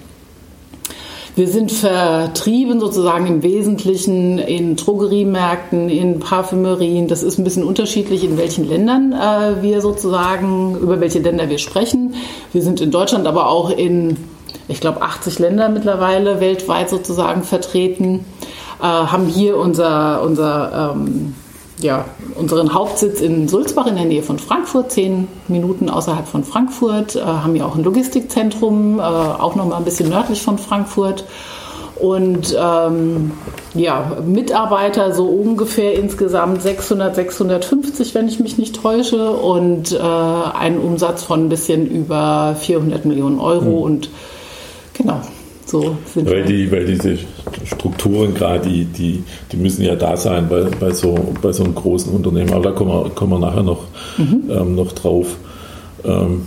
Wir 1.37 1.47
sind 1.47 1.71
vertrieben 1.71 2.81
sozusagen 2.81 3.27
im 3.27 3.43
Wesentlichen 3.43 4.39
in 4.39 4.75
Drogeriemärkten, 4.75 5.89
in 5.89 6.19
Parfümerien. 6.19 7.07
Das 7.07 7.23
ist 7.23 7.39
ein 7.39 7.45
bisschen 7.45 7.63
unterschiedlich, 7.63 8.25
in 8.25 8.37
welchen 8.37 8.69
Ländern 8.69 9.13
äh, 9.13 9.63
wir 9.63 9.81
sozusagen, 9.81 10.77
über 10.81 11.01
welche 11.01 11.21
Länder 11.21 11.49
wir 11.49 11.59
sprechen. 11.59 12.15
Wir 12.53 12.63
sind 12.63 12.81
in 12.81 12.91
Deutschland 12.91 13.29
aber 13.29 13.49
auch 13.49 13.71
in, 13.71 14.17
ich 14.69 14.81
glaube, 14.81 15.03
80 15.03 15.39
Länder 15.39 15.69
mittlerweile 15.69 16.41
weltweit 16.41 16.91
sozusagen 16.91 17.43
vertreten, 17.43 18.25
äh, 18.81 18.85
haben 18.85 19.27
hier 19.27 19.57
unser, 19.57 20.23
unser 20.23 20.93
ähm, 20.95 21.35
ja, 21.83 22.05
unseren 22.35 22.75
Hauptsitz 22.75 23.21
in 23.21 23.49
Sulzbach 23.49 23.87
in 23.87 23.97
der 23.97 24.05
Nähe 24.05 24.23
von 24.23 24.39
Frankfurt, 24.39 24.93
zehn 24.93 25.29
Minuten 25.49 25.89
außerhalb 25.89 26.27
von 26.27 26.45
Frankfurt, 26.45 27.17
äh, 27.17 27.21
haben 27.21 27.57
ja 27.57 27.65
auch 27.65 27.77
ein 27.77 27.85
Logistikzentrum, 27.85 28.99
äh, 28.99 29.03
auch 29.03 29.55
noch 29.55 29.67
mal 29.67 29.77
ein 29.77 29.85
bisschen 29.85 30.09
nördlich 30.09 30.43
von 30.43 30.59
Frankfurt. 30.59 31.25
Und 32.01 32.57
ähm, 32.59 33.33
ja, 33.75 34.17
Mitarbeiter 34.25 35.15
so 35.15 35.27
ungefähr 35.27 35.99
insgesamt 35.99 36.63
600, 36.63 37.15
650, 37.15 38.15
wenn 38.15 38.27
ich 38.27 38.41
mich 38.41 38.57
nicht 38.57 38.81
täusche, 38.81 39.31
und 39.31 39.93
äh, 39.93 39.99
einen 39.99 40.79
Umsatz 40.79 41.23
von 41.23 41.45
ein 41.45 41.49
bisschen 41.51 41.87
über 41.87 42.57
400 42.59 43.05
Millionen 43.05 43.39
Euro. 43.39 43.81
Mhm. 43.81 43.83
Und 43.83 44.11
genau, 45.01 45.21
so 45.67 45.97
weil, 46.15 46.45
die, 46.45 46.71
weil 46.71 46.85
diese 46.85 47.19
Strukturen 47.65 48.35
gerade, 48.35 48.69
die, 48.69 48.85
die, 48.85 49.23
die 49.53 49.57
müssen 49.57 49.83
ja 49.85 49.95
da 49.95 50.17
sein 50.17 50.49
bei, 50.49 50.63
bei, 50.63 50.93
so, 50.93 51.15
bei 51.41 51.53
so 51.53 51.65
einem 51.65 51.75
großen 51.75 52.13
Unternehmen. 52.13 52.53
Aber 52.53 52.65
da 52.65 52.71
kommen 52.73 52.91
wir, 52.91 53.11
kommen 53.11 53.33
wir 53.33 53.39
nachher 53.39 53.63
noch, 53.63 53.85
mhm. 54.19 54.51
ähm, 54.51 54.75
noch 54.75 54.93
drauf. 54.93 55.37
Ähm, 56.05 56.43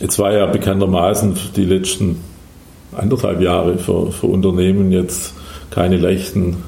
jetzt 0.00 0.18
war 0.18 0.32
ja 0.32 0.46
bekanntermaßen 0.46 1.34
die 1.56 1.64
letzten 1.64 2.20
anderthalb 2.96 3.40
Jahre 3.40 3.78
für, 3.78 4.12
für 4.12 4.26
Unternehmen 4.26 4.92
jetzt 4.92 5.34
keine 5.70 5.96
leichten 5.96 6.58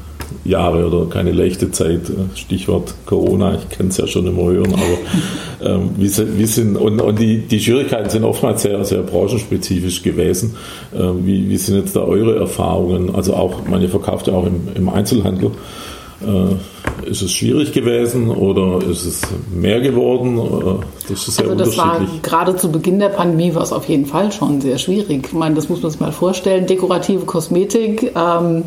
Jahre 0.45 0.87
oder 0.87 1.09
keine 1.11 1.33
leichte 1.33 1.71
Zeit. 1.71 2.01
Stichwort 2.35 2.95
Corona, 3.07 3.55
ich 3.55 3.77
kann 3.77 3.89
es 3.89 3.97
ja 3.97 4.07
schon 4.07 4.27
immer 4.27 4.45
hören, 4.45 4.75
aber 4.75 5.75
ähm, 5.75 5.91
wie, 5.97 6.11
wie 6.39 6.47
sind, 6.47 6.77
und, 6.77 7.01
und 7.01 7.19
die, 7.19 7.39
die 7.39 7.61
Schwierigkeiten 7.61 8.11
sind 8.11 8.25
oftmals 8.25 8.63
sehr, 8.63 8.85
sehr 8.85 9.03
branchenspezifisch 9.03 10.03
gewesen. 10.03 10.57
Ähm, 10.95 11.27
wie, 11.27 11.49
wie 11.49 11.57
sind 11.57 11.77
jetzt 11.77 11.97
da 11.97 12.01
eure 12.01 12.37
Erfahrungen? 12.39 13.15
Also 13.15 13.35
auch, 13.35 13.67
man 13.67 13.87
verkauft 13.89 14.27
ja 14.27 14.35
auch 14.35 14.47
im, 14.47 14.69
im 14.75 14.89
Einzelhandel. 14.89 15.51
Äh, 16.23 16.55
ist 17.09 17.23
es 17.23 17.33
schwierig 17.33 17.73
gewesen 17.73 18.29
oder 18.31 18.87
ist 18.87 19.05
es 19.05 19.23
mehr 19.51 19.81
geworden? 19.81 20.39
Äh, 20.39 20.85
das 21.09 21.29
ist 21.29 21.37
sehr 21.37 21.47
also 21.49 21.57
das 21.57 21.77
war 21.79 22.01
gerade 22.23 22.57
zu 22.57 22.71
Beginn 22.71 22.99
der 22.99 23.09
Pandemie 23.09 23.55
war 23.55 23.63
es 23.63 23.73
auf 23.73 23.89
jeden 23.89 24.07
Fall 24.07 24.31
schon 24.31 24.61
sehr 24.61 24.77
schwierig. 24.79 25.27
Ich 25.27 25.33
meine, 25.33 25.55
das 25.55 25.69
muss 25.69 25.83
man 25.83 25.91
sich 25.91 26.01
mal 26.01 26.13
vorstellen. 26.13 26.67
Dekorative 26.67 27.25
Kosmetik 27.25 28.13
ähm, 28.15 28.65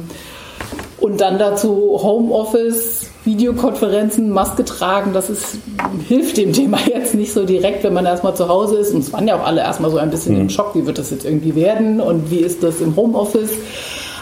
und 1.03 1.19
dann 1.19 1.37
dazu 1.37 1.99
Homeoffice, 2.01 3.07
Videokonferenzen, 3.25 4.29
Maske 4.29 4.63
tragen, 4.63 5.11
das 5.11 5.29
ist, 5.29 5.57
hilft 6.07 6.37
dem 6.37 6.53
Thema 6.53 6.77
jetzt 6.87 7.13
nicht 7.13 7.33
so 7.33 7.45
direkt, 7.45 7.83
wenn 7.83 7.93
man 7.93 8.05
erstmal 8.05 8.37
zu 8.37 8.47
Hause 8.47 8.77
ist. 8.77 8.93
Und 8.93 9.01
es 9.01 9.11
waren 9.11 9.27
ja 9.27 9.35
auch 9.35 9.45
alle 9.45 9.59
erstmal 9.59 9.91
so 9.91 9.97
ein 9.97 10.09
bisschen 10.09 10.35
mhm. 10.35 10.41
im 10.43 10.49
Schock, 10.49 10.75
wie 10.75 10.85
wird 10.85 10.97
das 10.97 11.09
jetzt 11.09 11.25
irgendwie 11.25 11.55
werden 11.55 11.99
und 11.99 12.31
wie 12.31 12.37
ist 12.37 12.63
das 12.63 12.79
im 12.79 12.95
Homeoffice. 12.95 13.51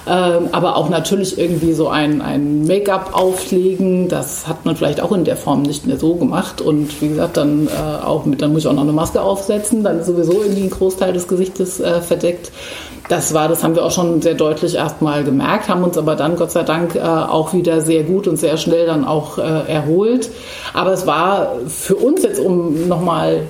Ähm, 0.08 0.50
aber 0.52 0.76
auch 0.76 0.90
natürlich 0.90 1.38
irgendwie 1.38 1.74
so 1.74 1.88
ein, 1.90 2.20
ein 2.20 2.66
Make-up 2.66 3.12
auflegen, 3.14 4.08
das 4.08 4.48
hat 4.48 4.66
man 4.66 4.76
vielleicht 4.76 5.02
auch 5.02 5.12
in 5.12 5.24
der 5.24 5.38
Form 5.38 5.62
nicht 5.62 5.86
mehr 5.86 6.00
so 6.00 6.16
gemacht. 6.16 6.62
Und 6.62 7.00
wie 7.00 7.10
gesagt, 7.10 7.38
dann 7.38 7.68
äh, 7.68 8.04
auch 8.04 8.26
mit, 8.26 8.42
dann 8.42 8.54
muss 8.54 8.64
ich 8.64 8.68
auch 8.68 8.74
noch 8.74 8.82
eine 8.82 8.92
Maske 8.92 9.22
aufsetzen, 9.22 9.84
dann 9.84 10.00
ist 10.00 10.08
sowieso 10.08 10.42
irgendwie 10.42 10.64
ein 10.64 10.72
Großteil 10.72 11.14
des 11.14 11.28
Gesichtes 11.28 11.80
äh, 11.80 12.02
verdeckt. 12.02 12.52
Das 13.10 13.34
war, 13.34 13.48
das 13.48 13.64
haben 13.64 13.76
wir 13.76 13.84
auch 13.84 13.92
schon 13.92 14.22
sehr 14.22 14.36
deutlich 14.36 14.76
erstmal 14.76 15.24
gemerkt, 15.24 15.68
haben 15.68 15.84
uns 15.84 15.98
aber 15.98 16.16
dann 16.16 16.36
Gott 16.36 16.52
sei 16.52 16.64
Dank 16.64 16.96
äh, 16.96 17.00
auch 17.00 17.54
wieder 17.54 17.82
sehr 17.82 18.04
gut 18.04 18.28
und 18.28 18.38
sehr 18.38 18.58
schnell 18.58 18.86
dann 18.86 19.06
auch 19.06 19.38
äh, 19.38 19.42
erholt. 19.42 20.30
Aber 20.74 20.94
es 20.94 21.06
war 21.08 21.56
für 21.68 21.96
uns 21.96 22.24
jetzt, 22.24 22.40
um 22.40 22.88
nochmal 22.88 23.42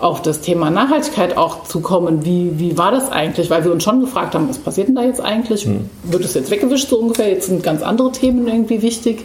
auf 0.00 0.22
das 0.22 0.40
Thema 0.40 0.70
Nachhaltigkeit 0.70 1.36
auch 1.36 1.64
zu 1.64 1.80
kommen. 1.80 2.24
Wie, 2.24 2.58
wie 2.58 2.76
war 2.76 2.90
das 2.90 3.10
eigentlich? 3.10 3.48
Weil 3.50 3.64
wir 3.64 3.72
uns 3.72 3.84
schon 3.84 4.00
gefragt 4.00 4.34
haben, 4.34 4.48
was 4.48 4.58
passiert 4.58 4.88
denn 4.88 4.96
da 4.96 5.04
jetzt 5.04 5.20
eigentlich? 5.20 5.64
Hm. 5.64 5.88
Wird 6.04 6.24
es 6.24 6.34
jetzt 6.34 6.50
weggewischt 6.50 6.88
so 6.88 6.98
ungefähr? 6.98 7.28
Jetzt 7.28 7.46
sind 7.46 7.62
ganz 7.62 7.82
andere 7.82 8.12
Themen 8.12 8.46
irgendwie 8.48 8.82
wichtig. 8.82 9.24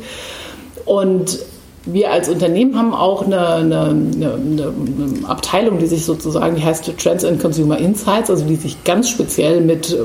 Und 0.85 1.39
wir 1.85 2.11
als 2.11 2.29
Unternehmen 2.29 2.77
haben 2.77 2.93
auch 2.93 3.25
eine, 3.25 3.45
eine, 3.45 3.81
eine, 3.89 4.33
eine, 4.33 4.73
Abteilung, 5.27 5.79
die 5.79 5.87
sich 5.87 6.05
sozusagen, 6.05 6.55
die 6.55 6.63
heißt 6.63 6.89
Trends 6.97 7.25
and 7.25 7.41
Consumer 7.41 7.77
Insights, 7.77 8.29
also 8.29 8.45
die 8.45 8.55
sich 8.55 8.83
ganz 8.83 9.09
speziell 9.09 9.61
mit, 9.61 9.97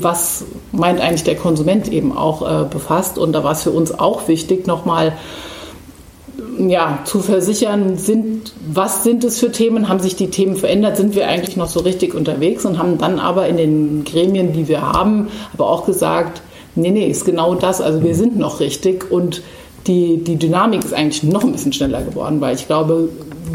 was 0.00 0.44
meint 0.70 1.00
eigentlich 1.00 1.24
der 1.24 1.36
Konsument 1.36 1.90
eben 1.90 2.16
auch 2.16 2.42
äh, 2.42 2.64
befasst. 2.64 3.18
Und 3.18 3.32
da 3.32 3.42
war 3.42 3.52
es 3.52 3.62
für 3.62 3.72
uns 3.72 3.98
auch 3.98 4.28
wichtig, 4.28 4.66
nochmal 4.66 5.10
mal 5.10 5.18
ja, 6.58 7.00
zu 7.04 7.20
versichern, 7.20 7.96
sind, 7.96 8.52
was 8.66 9.04
sind 9.04 9.24
es 9.24 9.38
für 9.40 9.50
Themen, 9.50 9.88
haben 9.88 10.00
sich 10.00 10.16
die 10.16 10.30
Themen 10.30 10.56
verändert, 10.56 10.96
sind 10.96 11.14
wir 11.14 11.28
eigentlich 11.28 11.56
noch 11.56 11.68
so 11.68 11.80
richtig 11.80 12.14
unterwegs? 12.14 12.64
Und 12.64 12.78
haben 12.78 12.98
dann 12.98 13.18
aber 13.18 13.48
in 13.48 13.56
den 13.56 14.04
Gremien, 14.04 14.52
die 14.52 14.68
wir 14.68 14.82
haben, 14.82 15.28
aber 15.54 15.68
auch 15.68 15.86
gesagt, 15.86 16.42
nee, 16.74 16.90
nee, 16.90 17.06
ist 17.06 17.24
genau 17.24 17.54
das, 17.54 17.80
also 17.80 18.02
wir 18.02 18.14
sind 18.14 18.38
noch 18.38 18.60
richtig. 18.60 19.10
Und 19.10 19.42
die, 19.86 20.22
die 20.22 20.36
Dynamik 20.36 20.84
ist 20.84 20.94
eigentlich 20.94 21.22
noch 21.22 21.44
ein 21.44 21.52
bisschen 21.52 21.72
schneller 21.72 22.02
geworden, 22.02 22.40
weil 22.40 22.54
ich 22.54 22.66
glaube, 22.66 23.08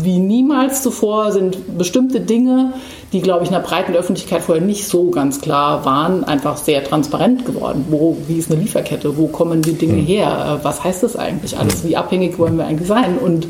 wie 0.03 0.19
niemals 0.19 0.83
zuvor 0.83 1.31
sind 1.31 1.77
bestimmte 1.77 2.19
Dinge, 2.19 2.73
die, 3.13 3.21
glaube 3.21 3.43
ich, 3.43 3.49
in 3.49 3.55
der 3.55 3.61
breiten 3.61 3.93
Öffentlichkeit 3.95 4.41
vorher 4.41 4.63
nicht 4.63 4.85
so 4.85 5.09
ganz 5.09 5.39
klar 5.39 5.85
waren, 5.85 6.23
einfach 6.25 6.57
sehr 6.57 6.83
transparent 6.83 7.45
geworden. 7.45 7.85
Wo, 7.89 8.17
wie 8.27 8.37
ist 8.37 8.51
eine 8.51 8.61
Lieferkette? 8.61 9.17
Wo 9.17 9.27
kommen 9.27 9.61
die 9.61 9.73
Dinge 9.73 10.01
her? 10.01 10.59
Äh, 10.59 10.65
was 10.65 10.83
heißt 10.83 11.03
das 11.03 11.15
eigentlich 11.15 11.57
alles? 11.57 11.85
Wie 11.85 11.95
abhängig 11.95 12.37
wollen 12.37 12.57
wir 12.57 12.65
eigentlich 12.65 12.87
sein? 12.87 13.17
Und 13.17 13.47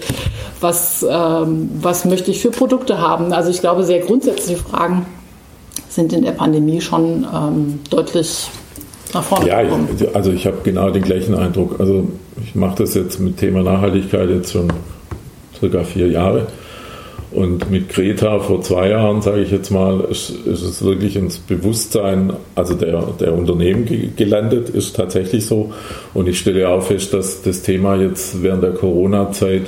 was, 0.62 1.06
ähm, 1.10 1.70
was 1.82 2.06
möchte 2.06 2.30
ich 2.30 2.40
für 2.42 2.52
Produkte 2.52 3.00
haben? 3.00 3.34
Also 3.34 3.50
ich 3.50 3.60
glaube, 3.60 3.84
sehr 3.84 4.00
grundsätzliche 4.00 4.62
Fragen 4.62 5.06
sind 5.90 6.14
in 6.14 6.24
der 6.24 6.34
Pandemie 6.34 6.82
schon 6.82 7.26
ähm, 7.34 7.80
deutlich 7.90 8.50
nach 9.14 9.24
vorne 9.24 9.48
ja, 9.48 9.62
gekommen. 9.62 9.90
Ja, 10.00 10.08
also 10.14 10.32
ich 10.32 10.46
habe 10.46 10.58
genau 10.64 10.90
den 10.90 11.04
gleichen 11.04 11.36
Eindruck. 11.36 11.80
Also 11.80 12.08
ich 12.44 12.56
mache 12.56 12.84
das 12.84 12.94
jetzt 12.96 13.20
mit 13.20 13.38
Thema 13.38 13.64
Nachhaltigkeit 13.64 14.30
jetzt 14.30 14.52
schon 14.52 14.72
circa 15.60 15.84
vier 15.84 16.08
Jahre. 16.08 16.48
Und 17.32 17.70
mit 17.70 17.90
Greta 17.90 18.40
vor 18.40 18.62
zwei 18.62 18.90
Jahren, 18.90 19.22
sage 19.22 19.42
ich 19.42 19.52
jetzt 19.52 19.70
mal, 19.70 20.00
ist, 20.10 20.30
ist, 20.30 20.62
es 20.62 20.84
wirklich 20.84 21.18
ins 21.18 21.38
Bewusstsein, 21.38 22.32
also 22.56 22.74
der, 22.74 23.04
der 23.20 23.34
Unternehmen 23.34 24.14
gelandet, 24.16 24.70
ist 24.70 24.96
tatsächlich 24.96 25.46
so. 25.46 25.74
Und 26.14 26.30
ich 26.30 26.40
stelle 26.40 26.70
auch 26.70 26.82
fest, 26.82 27.14
dass 27.14 27.42
das 27.42 27.64
Thema 27.64 27.96
jetzt 27.96 28.42
während 28.42 28.64
der 28.64 28.72
Corona-Zeit 28.72 29.64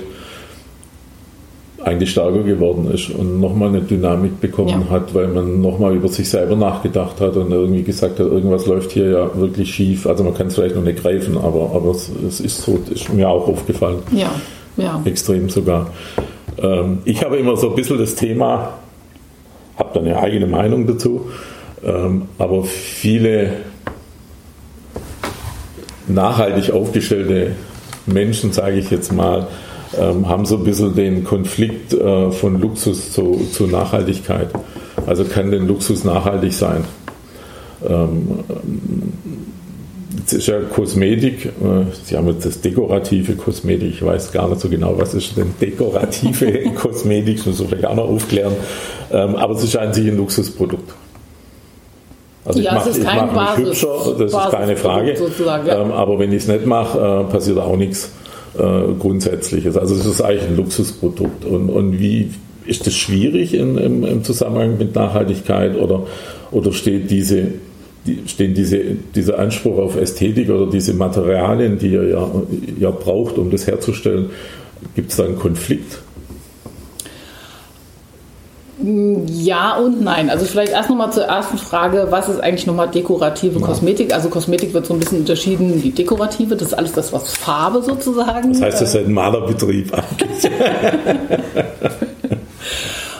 eigentlich 1.83 2.12
stärker 2.12 2.43
geworden 2.43 2.91
ist 2.91 3.09
und 3.09 3.39
nochmal 3.39 3.69
eine 3.69 3.81
Dynamik 3.81 4.41
bekommen 4.41 4.86
ja. 4.88 4.89
hat, 4.89 5.13
weil 5.13 5.27
man 5.27 5.62
nochmal 5.62 5.95
über 5.95 6.09
sich 6.09 6.29
selber 6.29 6.55
nachgedacht 6.55 7.21
hat 7.21 7.38
und 7.38 7.51
irgendwie 7.51 7.83
gesagt 7.83 8.19
hat, 8.19 8.25
irgendwas 8.27 8.65
läuft 8.65 8.91
hier 8.91 9.09
ja 9.12 9.36
wirklich 9.36 9.74
schief. 9.74 10.05
Also 10.05 10.24
man 10.24 10.33
kann 10.33 10.48
es 10.48 10.55
vielleicht 10.55 10.75
noch 10.75 10.83
nicht 10.83 11.01
greifen, 11.01 11.38
aber, 11.38 11.71
aber 11.74 11.91
es, 11.91 12.09
es 12.27 12.41
ist 12.41 12.62
so, 12.62 12.77
das 12.77 13.01
ist 13.01 13.13
mir 13.13 13.29
auch 13.29 13.48
aufgefallen. 13.48 14.00
Ja, 14.12 14.31
ja. 14.77 15.01
Extrem 15.05 15.50
sogar. 15.50 15.91
Ähm, 16.57 17.00
ich 17.05 17.24
habe 17.24 17.38
immer 17.38 17.55
so 17.55 17.69
ein 17.69 17.75
bisschen 17.75 17.98
das 17.98 18.15
Thema, 18.15 18.74
habe 19.77 19.89
da 19.93 20.00
eine 20.01 20.19
eigene 20.19 20.48
Meinung 20.48 20.86
dazu, 20.86 21.29
ähm, 21.83 22.24
aber 22.38 22.63
viele 22.65 23.51
nachhaltig 26.07 26.74
aufgestellte 26.74 27.55
Menschen, 28.05 28.51
sage 28.51 28.77
ich 28.77 28.89
jetzt 28.91 29.13
mal, 29.13 29.48
ähm, 29.98 30.27
haben 30.27 30.46
so 30.46 30.58
ein 30.58 30.63
bisschen 30.63 30.96
den 30.96 31.24
Konflikt 31.24 31.93
äh, 31.93 32.31
von 32.31 32.60
Luxus 32.60 33.12
zu, 33.12 33.48
zu, 33.51 33.67
Nachhaltigkeit. 33.67 34.50
Also 35.05 35.24
kann 35.25 35.51
denn 35.51 35.67
Luxus 35.67 36.03
nachhaltig 36.03 36.53
sein? 36.53 36.84
Ähm, 37.88 38.43
es 40.25 40.34
ist 40.34 40.48
ja 40.48 40.60
Kosmetik, 40.60 41.46
äh, 41.46 41.50
Sie 42.03 42.15
haben 42.15 42.27
jetzt 42.27 42.46
das 42.46 42.62
dekorative 42.62 43.34
Kosmetik, 43.34 43.96
ich 43.96 44.05
weiß 44.05 44.31
gar 44.31 44.48
nicht 44.50 44.62
so 44.62 44.69
genau, 44.69 44.93
was 44.98 45.13
ist 45.13 45.36
denn 45.38 45.53
dekorative 45.60 46.62
Kosmetik, 46.75 47.38
das 47.38 47.46
muss 47.48 47.62
ich 47.62 47.67
vielleicht 47.67 47.86
auch 47.86 47.96
noch 47.96 48.10
aufklären, 48.10 48.53
ähm, 49.12 49.36
aber 49.36 49.55
es 49.55 49.63
ist 49.63 49.75
an 49.75 49.93
sich 49.93 50.08
ein 50.08 50.17
Luxusprodukt. 50.17 50.93
Also 52.46 52.60
ja, 52.60 52.77
ich 52.77 53.03
mache 53.03 53.29
mach 53.34 53.58
mich 53.58 53.67
hübscher, 53.67 54.15
das 54.19 54.34
ist 54.34 54.51
keine 54.51 54.75
Frage, 54.75 55.15
ja. 55.65 55.81
Ähm, 55.81 55.91
aber 55.91 56.19
wenn 56.19 56.31
ich 56.31 56.43
es 56.43 56.48
nicht 56.48 56.65
mache, 56.65 57.25
äh, 57.27 57.31
passiert 57.31 57.58
auch 57.58 57.75
nichts 57.75 58.12
äh, 58.58 58.94
Grundsätzliches. 59.00 59.77
Also 59.77 59.96
es 59.96 60.06
ist 60.06 60.22
eigentlich 60.22 60.48
ein 60.48 60.58
Luxusprodukt 60.58 61.46
und, 61.46 61.70
und 61.70 62.00
wie 62.00 62.32
ist 62.65 62.86
das 62.86 62.96
schwierig 62.96 63.53
in, 63.53 63.77
im, 63.77 64.03
im 64.03 64.24
Zusammenhang 64.24 64.77
mit 64.77 64.96
Nachhaltigkeit 64.96 65.75
oder, 65.77 66.06
oder 66.51 66.72
steht 66.72 67.10
diese 67.10 67.48
die, 68.06 68.22
stehen 68.27 68.53
diese, 68.53 68.79
dieser 69.15 69.39
Anspruch 69.39 69.77
auf 69.77 69.96
Ästhetik 69.96 70.50
oder 70.50 70.70
diese 70.70 70.94
Materialien, 70.94 71.77
die 71.77 71.89
ihr 71.89 72.10
ja, 72.10 72.32
ja 72.79 72.91
braucht, 72.91 73.38
um 73.38 73.51
das 73.51 73.68
herzustellen, 73.68 74.29
gibt 74.96 75.12
es 75.12 75.18
da 75.18 75.25
einen 75.25 75.38
Konflikt? 75.38 76.00
Ja 78.81 79.75
und 79.75 80.01
nein. 80.01 80.29
Also 80.29 80.45
vielleicht 80.45 80.71
erst 80.71 80.89
nochmal 80.89 81.12
zur 81.12 81.24
ersten 81.24 81.57
Frage, 81.57 82.07
was 82.09 82.29
ist 82.29 82.39
eigentlich 82.39 82.65
nochmal 82.65 82.88
dekorative 82.88 83.59
ja. 83.59 83.65
Kosmetik? 83.65 84.13
Also 84.13 84.29
Kosmetik 84.29 84.74
wird 84.74 84.86
so 84.86 84.93
ein 84.93 85.00
bisschen 85.00 85.19
unterschieden, 85.19 85.81
die 85.81 85.91
dekorative, 85.91 86.55
das 86.55 86.69
ist 86.69 86.74
alles 86.74 86.93
das, 86.93 87.12
was 87.12 87.33
Farbe 87.33 87.81
sozusagen. 87.81 88.53
Das 88.53 88.62
heißt, 88.62 88.81
das 88.81 88.95
ist 88.95 89.05
ein 89.05 89.12
Malerbetrieb 89.12 89.91
eigentlich. 89.93 90.51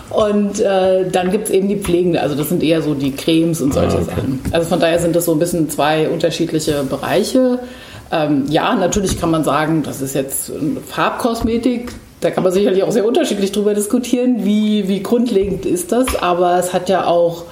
Und 0.10 0.60
äh, 0.60 1.10
dann 1.10 1.32
gibt 1.32 1.46
es 1.46 1.54
eben 1.54 1.68
die 1.68 1.78
Pflegende, 1.78 2.22
also 2.22 2.36
das 2.36 2.50
sind 2.50 2.62
eher 2.64 2.82
so 2.82 2.94
die 2.94 3.12
Cremes 3.12 3.62
und 3.62 3.74
solche 3.74 3.98
ah, 3.98 4.02
okay. 4.02 4.16
Sachen. 4.16 4.42
Also 4.52 4.68
von 4.68 4.80
daher 4.80 5.00
sind 5.00 5.16
das 5.16 5.26
so 5.26 5.32
ein 5.32 5.40
bisschen 5.40 5.70
zwei 5.70 6.10
unterschiedliche 6.10 6.84
Bereiche. 6.84 7.60
Ähm, 8.12 8.46
ja, 8.50 8.76
natürlich 8.76 9.20
kann 9.22 9.32
man 9.32 9.44
sagen, 9.44 9.84
das 9.84 10.02
ist 10.02 10.16
jetzt 10.16 10.52
Farbkosmetik. 10.88 11.94
Da 12.22 12.32
kann 12.32 12.44
man 12.44 12.52
sicherlich 12.52 12.84
auch 12.84 12.92
sehr 12.92 13.06
unterschiedlich 13.06 13.52
drüber 13.52 13.74
diskutieren, 13.74 14.46
wie, 14.46 14.88
wie 14.88 15.02
grundlegend 15.02 15.66
ist 15.66 15.92
das. 15.92 16.16
Aber 16.16 16.58
es 16.60 16.74
hat 16.74 16.90
ja 16.90 17.08
auch 17.08 17.46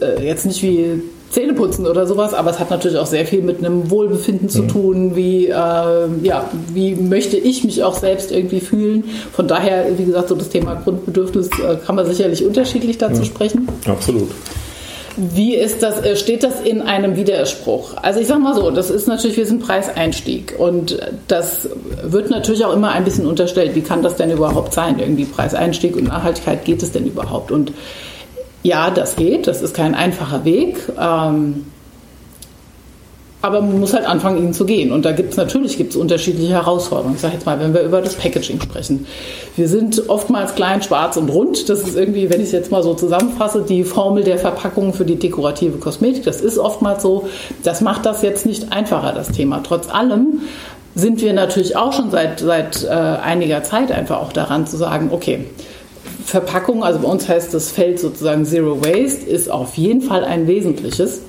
äh, 0.00 0.26
jetzt 0.26 0.46
nicht 0.46 0.62
wie 0.62 1.02
Zähneputzen 1.30 1.86
oder 1.86 2.08
sowas, 2.08 2.34
aber 2.34 2.50
es 2.50 2.58
hat 2.58 2.70
natürlich 2.70 2.98
auch 2.98 3.06
sehr 3.06 3.24
viel 3.24 3.42
mit 3.42 3.58
einem 3.58 3.88
Wohlbefinden 3.88 4.48
zu 4.48 4.62
mhm. 4.64 4.68
tun, 4.68 5.16
wie, 5.16 5.46
äh, 5.46 5.52
ja, 5.52 6.50
wie 6.74 6.96
möchte 6.96 7.36
ich 7.36 7.62
mich 7.62 7.84
auch 7.84 7.94
selbst 7.94 8.32
irgendwie 8.32 8.60
fühlen. 8.60 9.04
Von 9.32 9.46
daher, 9.46 9.86
wie 9.96 10.04
gesagt, 10.04 10.28
so 10.28 10.34
das 10.34 10.48
Thema 10.48 10.74
Grundbedürfnis 10.74 11.48
äh, 11.48 11.76
kann 11.86 11.94
man 11.94 12.06
sicherlich 12.06 12.44
unterschiedlich 12.44 12.98
dazu 12.98 13.20
mhm. 13.20 13.26
sprechen. 13.26 13.68
Absolut. 13.86 14.30
Wie 15.20 15.54
ist 15.54 15.82
das, 15.82 16.00
äh, 16.02 16.16
steht 16.16 16.42
das 16.42 16.60
in 16.62 16.80
einem 16.80 17.14
Widerspruch? 17.16 17.94
Also 18.00 18.20
ich 18.20 18.26
sage 18.26 18.40
mal 18.40 18.54
so, 18.54 18.70
das 18.70 18.88
ist 18.88 19.06
natürlich, 19.06 19.36
wir 19.36 19.44
sind 19.44 19.60
Preiseinstieg 19.62 20.54
und 20.58 20.98
das 21.28 21.68
wird 22.02 22.30
natürlich 22.30 22.64
auch 22.64 22.72
immer 22.72 22.92
ein 22.92 23.04
bisschen 23.04 23.26
unterstellt, 23.26 23.74
wie 23.74 23.82
kann 23.82 24.02
das 24.02 24.16
denn 24.16 24.30
überhaupt 24.30 24.72
sein, 24.72 24.98
irgendwie 24.98 25.26
Preiseinstieg 25.26 25.94
und 25.96 26.04
Nachhaltigkeit, 26.04 26.64
geht 26.64 26.82
es 26.82 26.92
denn 26.92 27.06
überhaupt? 27.06 27.52
Und 27.52 27.72
Ja, 28.62 28.90
das 28.90 29.16
geht, 29.16 29.46
das 29.46 29.62
ist 29.62 29.74
kein 29.74 29.94
einfacher 29.94 30.44
Weg. 30.44 30.76
Ähm, 31.00 31.66
aber 33.42 33.62
man 33.62 33.80
muss 33.80 33.94
halt 33.94 34.06
anfangen, 34.06 34.38
ihn 34.38 34.52
zu 34.52 34.66
gehen. 34.66 34.92
Und 34.92 35.04
da 35.04 35.12
gibt 35.12 35.30
es 35.30 35.36
natürlich 35.36 35.76
gibt's 35.76 35.96
unterschiedliche 35.96 36.52
Herausforderungen. 36.52 37.14
Ich 37.14 37.22
sage 37.22 37.34
jetzt 37.34 37.46
mal, 37.46 37.58
wenn 37.58 37.72
wir 37.72 37.82
über 37.82 38.02
das 38.02 38.14
Packaging 38.14 38.60
sprechen. 38.60 39.06
Wir 39.56 39.68
sind 39.68 40.08
oftmals 40.08 40.54
klein, 40.54 40.82
schwarz 40.82 41.16
und 41.16 41.30
rund. 41.30 41.68
Das 41.68 41.80
ist 41.80 41.96
irgendwie, 41.96 42.28
wenn 42.28 42.40
ich 42.40 42.48
es 42.48 42.52
jetzt 42.52 42.70
mal 42.70 42.82
so 42.82 42.94
zusammenfasse, 42.94 43.62
die 43.62 43.84
Formel 43.84 44.24
der 44.24 44.38
Verpackung 44.38 44.92
für 44.92 45.04
die 45.04 45.16
dekorative 45.16 45.78
Kosmetik. 45.78 46.24
Das 46.24 46.40
ist 46.40 46.58
oftmals 46.58 47.02
so. 47.02 47.28
Das 47.62 47.80
macht 47.80 48.04
das 48.04 48.22
jetzt 48.22 48.44
nicht 48.44 48.72
einfacher, 48.72 49.12
das 49.12 49.28
Thema. 49.28 49.62
Trotz 49.62 49.88
allem 49.88 50.42
sind 50.94 51.22
wir 51.22 51.32
natürlich 51.32 51.76
auch 51.76 51.92
schon 51.92 52.10
seit, 52.10 52.40
seit 52.40 52.84
äh, 52.84 52.88
einiger 52.88 53.62
Zeit 53.62 53.92
einfach 53.92 54.20
auch 54.20 54.32
daran 54.32 54.66
zu 54.66 54.76
sagen, 54.76 55.10
okay, 55.12 55.46
Verpackung, 56.24 56.84
also 56.84 56.98
bei 57.00 57.08
uns 57.08 57.28
heißt 57.28 57.54
das 57.54 57.70
Feld 57.70 57.98
sozusagen 57.98 58.44
Zero 58.44 58.80
Waste, 58.84 59.28
ist 59.28 59.50
auf 59.50 59.76
jeden 59.76 60.02
Fall 60.02 60.24
ein 60.24 60.46
wesentliches. 60.46 61.22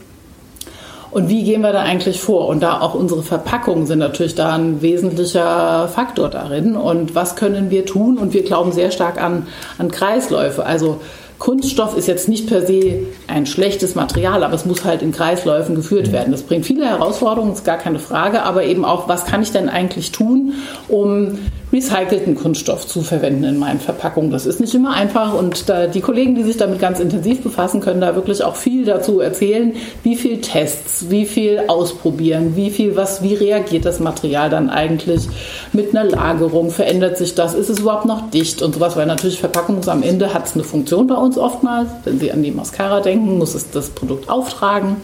Und 1.12 1.28
wie 1.28 1.44
gehen 1.44 1.62
wir 1.62 1.74
da 1.74 1.82
eigentlich 1.82 2.22
vor? 2.22 2.48
Und 2.48 2.62
da 2.62 2.80
auch 2.80 2.94
unsere 2.96 3.22
Verpackungen 3.22 3.86
sind 3.86 4.00
natürlich 4.00 4.36
da 4.36 4.56
ein 4.56 4.82
wesentlicher 4.82 5.90
Faktor 5.90 6.30
darin. 6.30 6.78
Und 6.78 7.16
was 7.16 7.36
können 7.36 7.70
wir 7.70 7.86
tun? 7.86 8.18
Und 8.18 8.34
wir 8.34 8.44
glauben 8.44 8.72
sehr 8.72 8.92
stark 8.92 9.22
an, 9.22 9.48
an 9.78 9.92
Kreisläufe. 9.92 10.66
Also 10.66 11.02
Kunststoff 11.38 11.98
ist 11.98 12.08
jetzt 12.08 12.30
nicht 12.30 12.48
per 12.48 12.66
se 12.66 13.00
ein 13.28 13.46
schlechtes 13.46 13.96
Material, 13.96 14.44
aber 14.44 14.54
es 14.54 14.66
muss 14.66 14.86
halt 14.86 15.02
in 15.02 15.12
Kreisläufen 15.12 15.76
geführt 15.76 16.08
mhm. 16.08 16.12
werden. 16.14 16.32
Das 16.32 16.44
bringt 16.44 16.66
viele 16.66 16.88
Herausforderungen, 16.88 17.54
ist 17.54 17.66
gar 17.66 17.78
keine 17.78 18.00
Frage, 18.00 18.44
aber 18.44 18.64
eben 18.64 18.86
auch, 18.86 19.10
was 19.10 19.26
kann 19.26 19.42
ich 19.42 19.52
denn 19.52 19.68
eigentlich 19.68 20.12
tun, 20.12 20.54
um 20.88 21.40
recycelten 21.72 22.36
Kunststoff 22.36 22.86
zu 22.86 23.02
verwenden 23.02 23.44
in 23.44 23.58
meinen 23.58 23.80
Verpackungen. 23.80 24.32
Das 24.32 24.46
ist 24.46 24.60
nicht 24.60 24.74
immer 24.74 24.94
einfach 24.94 25.34
und 25.34 25.70
da, 25.70 25.88
die 25.88 26.02
Kollegen, 26.02 26.36
die 26.36 26.44
sich 26.44 26.58
damit 26.58 26.80
ganz 26.80 27.00
intensiv 27.00 27.42
befassen, 27.42 27.82
können 27.82 28.02
da 28.02 28.16
wirklich 28.16 28.44
auch 28.44 28.56
viel 28.56 28.86
dazu 28.86 29.20
erzählen, 29.20 29.74
wie 30.04 30.16
viel 30.16 30.42
Tests, 30.42 31.10
wie 31.10 31.26
viel 31.26 31.64
ausprobieren, 31.68 32.56
wie 32.56 32.70
viel 32.70 32.96
was, 32.96 33.24
wie 33.24 33.36
reagiert 33.36 33.86
das 33.86 34.00
Material 34.00 34.50
dann 34.50 34.70
eigentlich 34.70 35.28
mit 35.72 35.96
einer 35.96 36.10
Lagerung, 36.10 36.72
verändert 36.72 37.18
sich 37.18 37.36
das, 37.36 37.54
ist 37.54 37.70
es 37.70 37.80
überhaupt 37.80 38.06
noch 38.06 38.30
dicht 38.30 38.62
und 38.62 38.76
sowas, 38.76 38.96
weil 38.96 39.06
natürlich 39.06 39.40
Verpackung 39.40 39.88
am 39.88 40.04
Ende 40.04 40.34
hat 40.34 40.48
es 40.48 40.56
eine 40.56 40.64
Funktion 40.64 41.08
bei 41.08 41.16
uns 41.16 41.38
oftmals. 41.38 41.90
Wenn 42.04 42.20
Sie 42.20 42.32
an 42.32 42.44
die 42.44 42.52
Mascara 42.52 43.00
denken, 43.00 43.38
muss 43.38 43.56
es 43.56 43.72
das 43.72 43.90
Produkt 43.90 44.30
auftragen. 44.30 44.98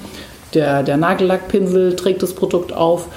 Der, 0.53 0.81
der 0.83 0.97
Nagellackpinsel 0.97 1.95
trägt 1.95 2.23
das 2.23 2.33
Produkt 2.33 2.71
auf 2.71 3.07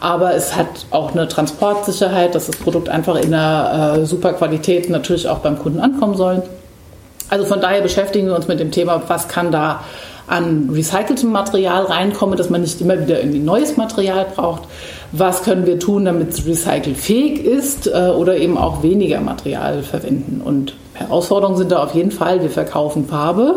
aber 0.00 0.34
es 0.34 0.56
hat 0.56 0.86
auch 0.90 1.12
eine 1.12 1.28
Transportsicherheit, 1.28 2.34
dass 2.34 2.46
das 2.46 2.56
Produkt 2.56 2.88
einfach 2.88 3.16
in 3.16 3.34
einer 3.34 3.98
äh, 3.98 4.06
super 4.06 4.32
Qualität 4.32 4.88
natürlich 4.88 5.28
auch 5.28 5.38
beim 5.38 5.58
Kunden 5.58 5.78
ankommen 5.78 6.16
soll. 6.16 6.42
Also 7.28 7.44
von 7.44 7.60
daher 7.60 7.82
beschäftigen 7.82 8.26
wir 8.26 8.34
uns 8.34 8.48
mit 8.48 8.58
dem 8.58 8.72
Thema, 8.72 9.02
was 9.06 9.28
kann 9.28 9.52
da 9.52 9.84
an 10.26 10.70
recyceltem 10.72 11.30
Material 11.30 11.84
reinkommen, 11.84 12.36
dass 12.36 12.50
man 12.50 12.60
nicht 12.60 12.80
immer 12.80 13.00
wieder 13.00 13.18
irgendwie 13.18 13.40
neues 13.40 13.76
Material 13.76 14.26
braucht. 14.34 14.62
Was 15.12 15.42
können 15.42 15.66
wir 15.66 15.78
tun, 15.78 16.04
damit 16.04 16.30
es 16.30 16.46
recycelfähig 16.46 17.44
ist 17.44 17.88
äh, 17.88 18.10
oder 18.16 18.36
eben 18.36 18.56
auch 18.56 18.82
weniger 18.82 19.20
Material 19.20 19.82
verwenden? 19.82 20.40
Und 20.42 20.74
Herausforderungen 20.94 21.58
sind 21.58 21.72
da 21.72 21.82
auf 21.82 21.94
jeden 21.94 22.12
Fall. 22.12 22.42
Wir 22.42 22.50
verkaufen 22.50 23.06
Farbe 23.06 23.56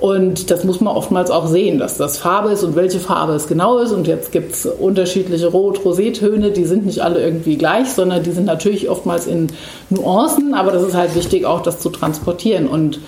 und 0.00 0.50
das 0.50 0.64
muss 0.64 0.80
man 0.80 0.96
oftmals 0.96 1.30
auch 1.30 1.46
sehen, 1.46 1.78
dass 1.78 1.98
das 1.98 2.16
Farbe 2.16 2.52
ist 2.52 2.64
und 2.64 2.74
welche 2.74 2.98
Farbe 2.98 3.34
es 3.34 3.46
genau 3.46 3.78
ist. 3.78 3.92
Und 3.92 4.06
jetzt 4.06 4.32
gibt 4.32 4.54
es 4.54 4.64
unterschiedliche 4.64 5.48
Rot-Rosé-Töne, 5.48 6.52
die 6.52 6.64
sind 6.64 6.86
nicht 6.86 7.00
alle 7.00 7.22
irgendwie 7.22 7.58
gleich, 7.58 7.90
sondern 7.90 8.22
die 8.22 8.30
sind 8.30 8.46
natürlich 8.46 8.88
oftmals 8.88 9.26
in 9.26 9.48
Nuancen. 9.90 10.54
Aber 10.54 10.72
das 10.72 10.84
ist 10.84 10.94
halt 10.94 11.14
wichtig, 11.14 11.44
auch 11.44 11.60
das 11.60 11.80
zu 11.80 11.90
transportieren. 11.90 12.66
Und 12.66 12.98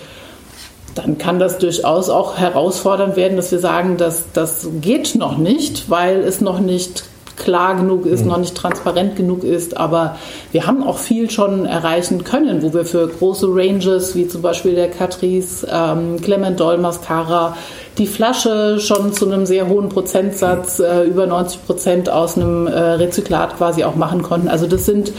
dann 0.93 1.17
kann 1.17 1.39
das 1.39 1.57
durchaus 1.57 2.11
auch 2.11 2.37
herausfordernd 2.37 3.15
werden, 3.15 3.37
dass 3.37 3.51
wir 3.51 3.59
sagen, 3.59 3.97
dass 3.97 4.25
das 4.33 4.67
geht 4.79 5.15
noch 5.15 5.39
nicht, 5.39 5.89
weil 5.89 6.19
es 6.19 6.41
noch 6.41 6.59
nicht 6.59 7.05
klar 7.37 7.75
genug 7.75 8.05
ist, 8.05 8.21
mhm. 8.21 8.29
noch 8.29 8.37
nicht 8.37 8.55
transparent 8.55 9.15
genug 9.15 9.43
ist. 9.43 9.77
Aber 9.77 10.17
wir 10.51 10.67
haben 10.67 10.83
auch 10.83 10.97
viel 10.97 11.29
schon 11.29 11.65
erreichen 11.65 12.23
können, 12.23 12.61
wo 12.61 12.73
wir 12.73 12.85
für 12.85 13.07
große 13.07 13.47
Ranges, 13.49 14.15
wie 14.15 14.27
zum 14.27 14.41
Beispiel 14.41 14.75
der 14.75 14.89
Catrice, 14.89 15.67
ähm, 15.71 16.19
Clement 16.21 16.59
Doll 16.59 16.77
Mascara, 16.77 17.55
die 17.97 18.07
Flasche 18.07 18.79
schon 18.79 19.13
zu 19.13 19.25
einem 19.25 19.45
sehr 19.45 19.67
hohen 19.67 19.89
Prozentsatz, 19.89 20.79
äh, 20.79 21.03
über 21.03 21.27
90 21.27 21.65
Prozent 21.65 22.09
aus 22.09 22.37
einem 22.37 22.67
äh, 22.67 22.71
Rezyklat 22.71 23.57
quasi 23.57 23.83
auch 23.83 23.95
machen 23.95 24.23
konnten. 24.23 24.47
Also 24.47 24.67
das 24.67 24.85
sind 24.85 25.11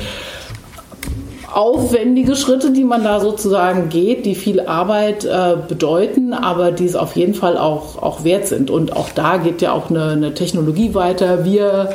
aufwendige 1.55 2.35
Schritte, 2.35 2.73
die 2.73 2.83
man 2.83 3.05
da 3.05 3.21
sozusagen 3.21 3.89
geht, 3.89 4.27
die 4.27 4.35
viel 4.35 4.61
Arbeit 4.61 5.25
äh, 5.25 5.57
bedeuten, 5.69 6.33
aber 6.33 6.73
die 6.73 6.85
es 6.85 6.97
auf 6.97 7.15
jeden 7.15 7.35
Fall 7.35 7.57
auch, 7.57 8.03
auch 8.03 8.25
wert 8.25 8.49
sind. 8.49 8.71
Und 8.71 8.97
auch 8.97 9.09
da 9.15 9.37
geht 9.37 9.63
ja 9.63 9.73
auch 9.73 9.89
eine, 9.89 10.11
eine 10.11 10.35
Technologie 10.35 10.95
weiter. 10.95 11.45
Wir 11.45 11.91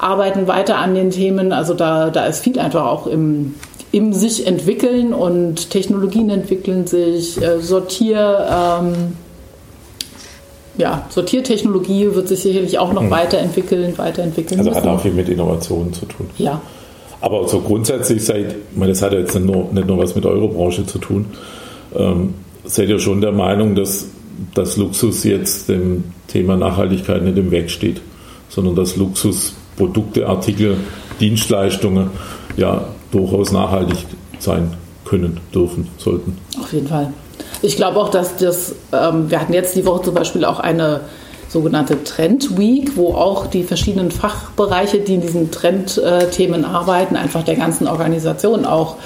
arbeiten 0.00 0.46
weiter 0.46 0.76
an 0.76 0.94
den 0.94 1.10
Themen. 1.10 1.52
Also 1.52 1.74
da, 1.74 2.10
da 2.10 2.26
ist 2.26 2.38
viel 2.44 2.60
einfach 2.60 2.86
auch 2.86 3.08
im, 3.08 3.56
im 3.90 4.12
sich 4.12 4.46
entwickeln 4.46 5.12
und 5.12 5.70
Technologien 5.70 6.30
entwickeln 6.30 6.86
sich, 6.86 7.42
äh, 7.42 7.60
Sortier. 7.60 8.46
Ähm, 8.80 9.16
ja, 10.78 11.04
Sortiertechnologie 11.10 12.14
wird 12.14 12.28
sich 12.28 12.42
sicherlich 12.42 12.78
auch 12.78 12.92
noch 12.92 13.02
hm. 13.02 13.10
weiterentwickeln, 13.10 13.98
weiterentwickeln. 13.98 14.60
Also 14.60 14.70
müssen. 14.70 14.84
hat 14.84 14.88
auch 14.88 15.02
viel 15.02 15.12
mit 15.12 15.28
Innovationen 15.28 15.92
zu 15.92 16.06
tun. 16.06 16.30
Ja, 16.38 16.60
aber 17.20 17.46
so 17.48 17.60
grundsätzlich 17.60 18.24
seid, 18.24 18.56
ich 18.72 18.76
meine, 18.76 18.92
das 18.92 19.02
hat 19.02 19.12
ja 19.12 19.18
jetzt 19.18 19.34
nicht 19.34 19.46
nur, 19.46 19.68
nicht 19.72 19.86
nur 19.86 19.98
was 19.98 20.14
mit 20.14 20.24
eurer 20.24 20.48
Branche 20.48 20.86
zu 20.86 20.98
tun, 20.98 21.26
ähm, 21.96 22.34
seid 22.64 22.88
ihr 22.88 22.98
schon 22.98 23.20
der 23.20 23.32
Meinung, 23.32 23.74
dass, 23.74 24.06
dass 24.54 24.76
Luxus 24.76 25.24
jetzt 25.24 25.68
dem 25.68 26.04
Thema 26.28 26.56
Nachhaltigkeit 26.56 27.22
nicht 27.22 27.36
im 27.36 27.50
Weg 27.50 27.70
steht, 27.70 28.00
sondern 28.48 28.74
dass 28.74 28.96
Luxus 28.96 29.54
Produkte, 29.76 30.26
Artikel, 30.26 30.76
Dienstleistungen 31.20 32.10
ja 32.56 32.84
durchaus 33.10 33.52
nachhaltig 33.52 33.98
sein 34.38 34.74
können, 35.04 35.40
dürfen, 35.54 35.88
sollten. 35.98 36.36
Auf 36.60 36.72
jeden 36.72 36.86
Fall. 36.86 37.12
Ich 37.62 37.76
glaube 37.76 37.98
auch, 37.98 38.10
dass 38.10 38.36
das, 38.36 38.74
ähm, 38.92 39.30
wir 39.30 39.40
hatten 39.40 39.52
jetzt 39.52 39.76
die 39.76 39.84
Woche 39.84 40.04
zum 40.04 40.14
Beispiel 40.14 40.44
auch 40.44 40.60
eine 40.60 41.00
sogenannte 41.50 42.04
Trend 42.04 42.56
Week, 42.56 42.96
wo 42.96 43.14
auch 43.14 43.48
die 43.48 43.64
verschiedenen 43.64 44.12
Fachbereiche, 44.12 45.00
die 45.00 45.14
in 45.14 45.20
diesen 45.20 45.50
Trendthemen 45.50 46.64
arbeiten, 46.64 47.16
einfach 47.16 47.42
der 47.42 47.56
ganzen 47.56 47.88
Organisation 47.88 48.64
auch 48.64 48.96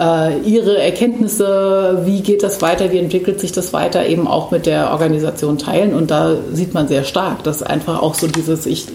äh, 0.00 0.38
ihre 0.40 0.78
Erkenntnisse, 0.78 2.00
wie 2.06 2.22
geht 2.22 2.42
das 2.42 2.62
weiter, 2.62 2.90
wie 2.92 2.98
entwickelt 2.98 3.40
sich 3.40 3.52
das 3.52 3.74
weiter, 3.74 4.06
eben 4.06 4.26
auch 4.26 4.50
mit 4.50 4.64
der 4.64 4.90
Organisation 4.90 5.58
teilen. 5.58 5.92
Und 5.92 6.10
da 6.10 6.36
sieht 6.52 6.72
man 6.72 6.88
sehr 6.88 7.04
stark, 7.04 7.44
dass 7.44 7.62
einfach 7.62 8.00
auch 8.00 8.14
so 8.14 8.26
dieses, 8.26 8.64
ich 8.64 8.86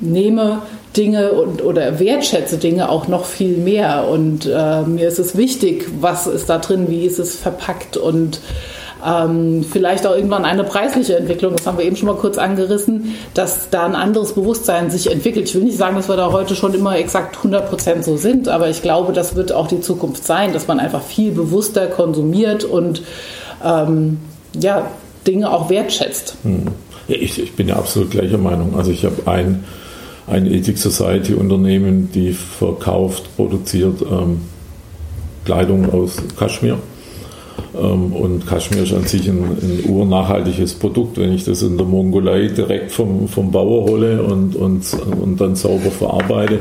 nehme 0.00 0.62
Dinge 0.96 1.32
und, 1.32 1.62
oder 1.62 2.00
wertschätze 2.00 2.56
Dinge 2.56 2.88
auch 2.88 3.08
noch 3.08 3.26
viel 3.26 3.58
mehr. 3.58 4.08
Und 4.08 4.46
äh, 4.46 4.82
mir 4.82 5.06
ist 5.06 5.18
es 5.18 5.36
wichtig, 5.36 5.86
was 6.00 6.26
ist 6.26 6.48
da 6.48 6.56
drin, 6.56 6.86
wie 6.88 7.04
ist 7.04 7.18
es 7.18 7.36
verpackt 7.36 7.98
und 7.98 8.40
ähm, 9.06 9.64
vielleicht 9.70 10.06
auch 10.06 10.14
irgendwann 10.14 10.44
eine 10.44 10.64
preisliche 10.64 11.16
Entwicklung, 11.16 11.54
das 11.56 11.66
haben 11.66 11.78
wir 11.78 11.84
eben 11.84 11.96
schon 11.96 12.08
mal 12.08 12.16
kurz 12.16 12.38
angerissen, 12.38 13.14
dass 13.34 13.70
da 13.70 13.86
ein 13.86 13.94
anderes 13.94 14.32
Bewusstsein 14.32 14.90
sich 14.90 15.10
entwickelt. 15.10 15.48
Ich 15.48 15.54
will 15.54 15.64
nicht 15.64 15.78
sagen, 15.78 15.96
dass 15.96 16.08
wir 16.08 16.16
da 16.16 16.32
heute 16.32 16.54
schon 16.54 16.74
immer 16.74 16.96
exakt 16.98 17.36
100 17.38 17.68
Prozent 17.68 18.04
so 18.04 18.16
sind, 18.16 18.48
aber 18.48 18.68
ich 18.68 18.82
glaube, 18.82 19.12
das 19.12 19.36
wird 19.36 19.52
auch 19.52 19.68
die 19.68 19.80
Zukunft 19.80 20.24
sein, 20.24 20.52
dass 20.52 20.68
man 20.68 20.80
einfach 20.80 21.02
viel 21.02 21.32
bewusster 21.32 21.86
konsumiert 21.86 22.64
und 22.64 23.02
ähm, 23.64 24.18
ja, 24.58 24.86
Dinge 25.26 25.50
auch 25.50 25.70
wertschätzt. 25.70 26.36
Hm. 26.42 26.66
Ja, 27.08 27.16
ich, 27.16 27.40
ich 27.40 27.52
bin 27.52 27.68
ja 27.68 27.76
absolut 27.76 28.10
gleicher 28.10 28.38
Meinung. 28.38 28.76
Also 28.76 28.90
ich 28.90 29.04
habe 29.04 29.26
ein, 29.26 29.64
ein 30.26 30.46
Ethic 30.46 30.78
Society 30.78 31.34
Unternehmen, 31.34 32.10
die 32.12 32.32
verkauft, 32.32 33.24
produziert 33.36 34.02
ähm, 34.02 34.42
Kleidung 35.44 35.90
aus 35.92 36.16
Kaschmir 36.38 36.78
und 37.72 38.46
Kaschmir 38.46 38.82
ist 38.82 38.92
an 38.92 39.04
sich 39.04 39.28
ein, 39.28 39.42
ein 39.42 39.84
urnachhaltiges 39.88 40.74
Produkt. 40.74 41.18
Wenn 41.18 41.32
ich 41.32 41.44
das 41.44 41.62
in 41.62 41.76
der 41.76 41.86
Mongolei 41.86 42.48
direkt 42.48 42.90
vom, 42.90 43.28
vom 43.28 43.50
Bauer 43.50 43.84
hole 43.88 44.22
und, 44.22 44.56
und, 44.56 44.82
und 45.20 45.40
dann 45.40 45.54
sauber 45.54 45.90
verarbeite, 45.90 46.60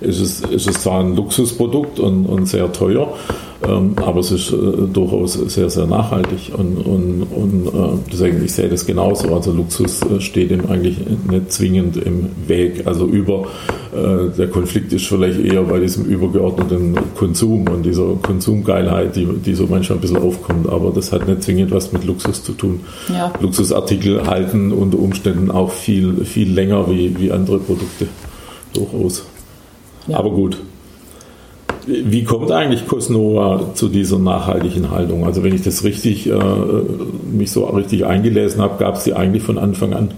ist 0.00 0.20
es, 0.20 0.40
ist 0.40 0.68
es 0.68 0.82
zwar 0.82 1.00
ein 1.00 1.16
Luxusprodukt 1.16 1.98
und, 1.98 2.26
und 2.26 2.46
sehr 2.46 2.72
teuer, 2.72 3.08
ähm, 3.08 3.47
aber 3.60 4.20
es 4.20 4.30
ist 4.30 4.52
äh, 4.52 4.56
durchaus 4.92 5.32
sehr, 5.32 5.68
sehr 5.68 5.86
nachhaltig. 5.86 6.52
Und, 6.56 6.76
und, 6.78 7.22
und 7.24 7.66
äh, 7.66 7.98
deswegen, 8.10 8.44
ich 8.44 8.52
sehe 8.52 8.68
das 8.68 8.86
genauso. 8.86 9.34
Also 9.34 9.52
Luxus 9.52 10.00
äh, 10.02 10.20
steht 10.20 10.52
ihm 10.52 10.66
eigentlich 10.68 10.98
nicht 11.28 11.52
zwingend 11.52 11.96
im 11.96 12.30
Weg. 12.46 12.86
Also 12.86 13.06
über 13.06 13.46
der 13.90 14.48
Konflikt 14.48 14.92
ist 14.92 15.06
vielleicht 15.06 15.40
eher 15.40 15.62
bei 15.62 15.80
diesem 15.80 16.04
übergeordneten 16.04 16.94
Konsum 17.16 17.66
und 17.68 17.84
dieser 17.84 18.16
Konsumgeilheit, 18.22 19.16
die, 19.16 19.24
die 19.24 19.54
so 19.54 19.66
manchmal 19.66 19.96
ein 19.96 20.02
bisschen 20.02 20.18
aufkommt. 20.18 20.68
Aber 20.68 20.90
das 20.90 21.10
hat 21.10 21.26
nicht 21.26 21.42
zwingend 21.42 21.70
was 21.70 21.90
mit 21.90 22.04
Luxus 22.04 22.44
zu 22.44 22.52
tun. 22.52 22.80
Ja. 23.08 23.32
Luxusartikel 23.40 24.26
halten 24.26 24.72
unter 24.72 24.98
Umständen 24.98 25.50
auch 25.50 25.72
viel, 25.72 26.26
viel 26.26 26.52
länger 26.52 26.88
wie, 26.90 27.18
wie 27.18 27.32
andere 27.32 27.58
Produkte. 27.58 28.08
Durchaus. 28.74 29.24
Ja. 30.06 30.18
Aber 30.18 30.30
gut. 30.30 30.58
Wie 31.86 32.24
kommt 32.24 32.50
eigentlich 32.50 32.86
Cosnova 32.86 33.74
zu 33.74 33.88
dieser 33.88 34.18
nachhaltigen 34.18 34.90
Haltung? 34.90 35.24
Also 35.24 35.42
wenn 35.42 35.54
ich 35.54 35.62
das 35.62 35.84
richtig, 35.84 36.28
äh, 36.28 36.34
mich 37.30 37.50
so 37.50 37.64
richtig 37.66 38.06
eingelesen 38.06 38.60
habe, 38.60 38.78
gab 38.78 38.96
es 38.96 39.04
die 39.04 39.14
eigentlich 39.14 39.42
von 39.42 39.58
Anfang 39.58 39.92
an. 39.92 40.10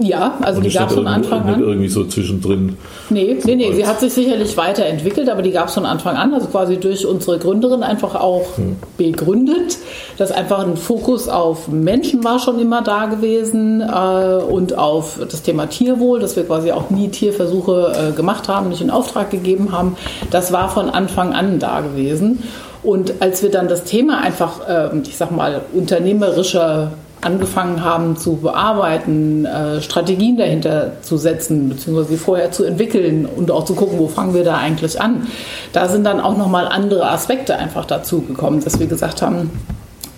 Ja, 0.00 0.38
also 0.42 0.60
die 0.60 0.70
gab 0.70 0.90
es 0.90 0.94
von 0.94 1.08
Anfang 1.08 1.42
an. 1.42 1.60
irgendwie 1.60 1.88
so 1.88 2.04
zwischendrin. 2.04 2.76
Nee, 3.10 3.36
nee, 3.44 3.56
nee, 3.56 3.72
sie 3.72 3.84
hat 3.84 3.98
sich 3.98 4.12
sicherlich 4.12 4.56
weiterentwickelt, 4.56 5.28
aber 5.28 5.42
die 5.42 5.50
gab 5.50 5.68
es 5.68 5.74
von 5.74 5.86
Anfang 5.86 6.14
an, 6.16 6.32
also 6.32 6.46
quasi 6.46 6.76
durch 6.76 7.04
unsere 7.04 7.38
Gründerin 7.40 7.82
einfach 7.82 8.14
auch 8.14 8.56
hm. 8.56 8.76
begründet, 8.96 9.78
dass 10.16 10.30
einfach 10.30 10.60
ein 10.60 10.76
Fokus 10.76 11.28
auf 11.28 11.66
Menschen 11.66 12.22
war 12.22 12.38
schon 12.38 12.60
immer 12.60 12.82
da 12.82 13.06
gewesen 13.06 13.80
äh, 13.80 14.44
und 14.44 14.78
auf 14.78 15.18
das 15.18 15.42
Thema 15.42 15.66
Tierwohl, 15.66 16.20
dass 16.20 16.36
wir 16.36 16.44
quasi 16.44 16.70
auch 16.70 16.90
nie 16.90 17.08
Tierversuche 17.08 18.10
äh, 18.10 18.16
gemacht 18.16 18.46
haben, 18.46 18.68
nicht 18.68 18.80
in 18.80 18.90
Auftrag 18.90 19.30
gegeben 19.30 19.72
haben. 19.72 19.96
Das 20.30 20.52
war 20.52 20.68
von 20.68 20.90
Anfang 20.90 21.32
an 21.32 21.58
da 21.58 21.80
gewesen. 21.80 22.44
Und 22.84 23.14
als 23.20 23.42
wir 23.42 23.50
dann 23.50 23.66
das 23.66 23.82
Thema 23.82 24.20
einfach, 24.20 24.68
äh, 24.68 24.96
ich 25.02 25.16
sag 25.16 25.32
mal, 25.32 25.62
unternehmerischer 25.74 26.92
angefangen 27.20 27.82
haben 27.82 28.16
zu 28.16 28.36
bearbeiten, 28.36 29.44
äh, 29.44 29.80
Strategien 29.80 30.36
dahinter 30.36 31.02
zu 31.02 31.16
setzen, 31.16 31.68
beziehungsweise 31.68 32.16
vorher 32.16 32.52
zu 32.52 32.64
entwickeln 32.64 33.26
und 33.26 33.50
auch 33.50 33.64
zu 33.64 33.74
gucken, 33.74 33.98
wo 33.98 34.08
fangen 34.08 34.34
wir 34.34 34.44
da 34.44 34.56
eigentlich 34.56 35.00
an. 35.00 35.26
Da 35.72 35.88
sind 35.88 36.04
dann 36.04 36.20
auch 36.20 36.36
nochmal 36.36 36.68
andere 36.68 37.10
Aspekte 37.10 37.56
einfach 37.56 37.84
dazu 37.84 38.22
gekommen, 38.22 38.62
dass 38.62 38.78
wir 38.78 38.86
gesagt 38.86 39.22
haben, 39.22 39.50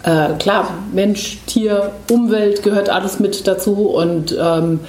äh, 0.03 0.35
klar, 0.39 0.69
Mensch, 0.93 1.39
Tier, 1.47 1.91
Umwelt 2.11 2.63
gehört 2.63 2.89
alles 2.89 3.21
mit 3.21 3.47
dazu 3.47 3.89
und 3.89 4.37
ähm, 4.41 4.81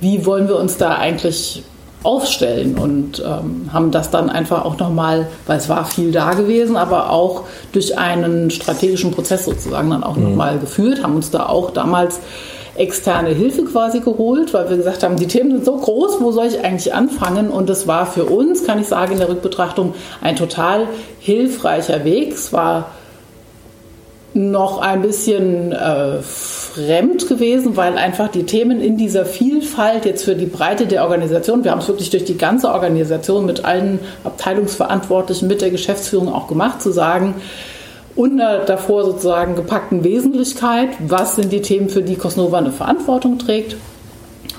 wie 0.00 0.26
wollen 0.26 0.48
wir 0.48 0.56
uns 0.56 0.76
da 0.76 0.96
eigentlich 0.96 1.62
aufstellen 2.02 2.78
und 2.78 3.22
ähm, 3.26 3.70
haben 3.72 3.90
das 3.90 4.10
dann 4.10 4.30
einfach 4.30 4.64
auch 4.64 4.78
nochmal, 4.78 5.26
weil 5.46 5.58
es 5.58 5.68
war 5.68 5.84
viel 5.84 6.12
da 6.12 6.34
gewesen, 6.34 6.76
aber 6.76 7.10
auch 7.10 7.44
durch 7.72 7.98
einen 7.98 8.50
strategischen 8.50 9.10
Prozess 9.10 9.44
sozusagen 9.44 9.90
dann 9.90 10.04
auch 10.04 10.16
mhm. 10.16 10.30
nochmal 10.30 10.58
geführt, 10.58 11.02
haben 11.02 11.16
uns 11.16 11.30
da 11.30 11.46
auch 11.46 11.70
damals 11.70 12.20
externe 12.76 13.30
Hilfe 13.30 13.64
quasi 13.64 14.00
geholt, 14.00 14.54
weil 14.54 14.70
wir 14.70 14.76
gesagt 14.76 15.02
haben, 15.02 15.16
die 15.16 15.26
Themen 15.26 15.50
sind 15.50 15.64
so 15.64 15.76
groß, 15.76 16.20
wo 16.20 16.30
soll 16.30 16.46
ich 16.46 16.64
eigentlich 16.64 16.94
anfangen? 16.94 17.50
Und 17.50 17.68
das 17.68 17.86
war 17.88 18.06
für 18.06 18.24
uns, 18.24 18.64
kann 18.64 18.80
ich 18.80 18.86
sagen, 18.86 19.12
in 19.12 19.18
der 19.18 19.28
Rückbetrachtung 19.28 19.94
ein 20.22 20.36
total 20.36 20.86
hilfreicher 21.18 22.04
Weg. 22.04 22.32
Es 22.32 22.52
war 22.52 22.86
noch 24.38 24.80
ein 24.80 25.02
bisschen 25.02 25.72
äh, 25.72 26.22
fremd 26.22 27.28
gewesen, 27.28 27.76
weil 27.76 27.98
einfach 27.98 28.28
die 28.28 28.44
Themen 28.44 28.80
in 28.80 28.96
dieser 28.96 29.26
Vielfalt 29.26 30.04
jetzt 30.04 30.24
für 30.24 30.36
die 30.36 30.46
Breite 30.46 30.86
der 30.86 31.02
Organisation, 31.02 31.64
wir 31.64 31.72
haben 31.72 31.80
es 31.80 31.88
wirklich 31.88 32.10
durch 32.10 32.24
die 32.24 32.38
ganze 32.38 32.72
Organisation 32.72 33.46
mit 33.46 33.64
allen 33.64 33.98
Abteilungsverantwortlichen, 34.24 35.48
mit 35.48 35.60
der 35.60 35.70
Geschäftsführung 35.70 36.32
auch 36.32 36.46
gemacht, 36.46 36.80
zu 36.80 36.92
sagen, 36.92 37.34
unter 38.14 38.64
davor 38.64 39.04
sozusagen 39.04 39.56
gepackten 39.56 40.04
Wesentlichkeit, 40.04 40.90
was 41.00 41.36
sind 41.36 41.52
die 41.52 41.62
Themen, 41.62 41.88
für 41.88 42.02
die 42.02 42.16
Cosnova 42.16 42.58
eine 42.58 42.72
Verantwortung 42.72 43.38
trägt, 43.38 43.76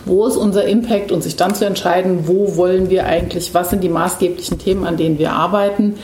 wo 0.05 0.25
ist 0.25 0.37
unser 0.37 0.65
Impact 0.65 1.11
und 1.11 1.23
sich 1.23 1.35
dann 1.35 1.55
zu 1.55 1.65
entscheiden, 1.65 2.27
wo 2.27 2.57
wollen 2.57 2.89
wir 2.89 3.05
eigentlich, 3.05 3.53
was 3.53 3.69
sind 3.69 3.83
die 3.83 3.89
maßgeblichen 3.89 4.59
Themen, 4.59 4.85
an 4.85 4.97
denen 4.97 5.19
wir 5.19 5.31
arbeiten 5.31 5.95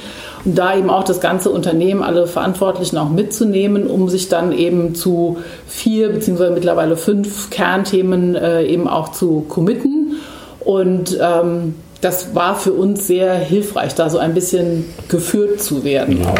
da 0.46 0.78
eben 0.78 0.90
auch 0.90 1.04
das 1.04 1.20
ganze 1.20 1.50
Unternehmen, 1.50 2.04
alle 2.04 2.28
Verantwortlichen 2.28 2.98
auch 2.98 3.10
mitzunehmen, 3.10 3.88
um 3.88 4.10
sich 4.10 4.30
dann 4.30 4.52
eben 4.52 4.94
zu 4.96 5.38
vier 5.68 6.10
beziehungsweise 6.10 6.52
mittlerweile 6.52 6.98
fünf 6.98 7.50
Kernthemen 7.50 8.36
äh, 8.36 8.64
eben 8.64 8.88
auch 8.88 9.12
zu 9.12 9.46
committen. 9.50 10.18
Und 10.60 11.18
ähm, 11.22 11.76
das 12.02 12.36
war 12.36 12.56
für 12.56 12.74
uns 12.74 13.08
sehr 13.08 13.34
hilfreich, 13.36 13.96
da 13.96 14.10
so 14.10 14.20
ein 14.20 14.34
bisschen 14.34 14.86
geführt 15.08 15.62
zu 15.62 15.84
werden. 15.84 16.22
Ja. 16.22 16.36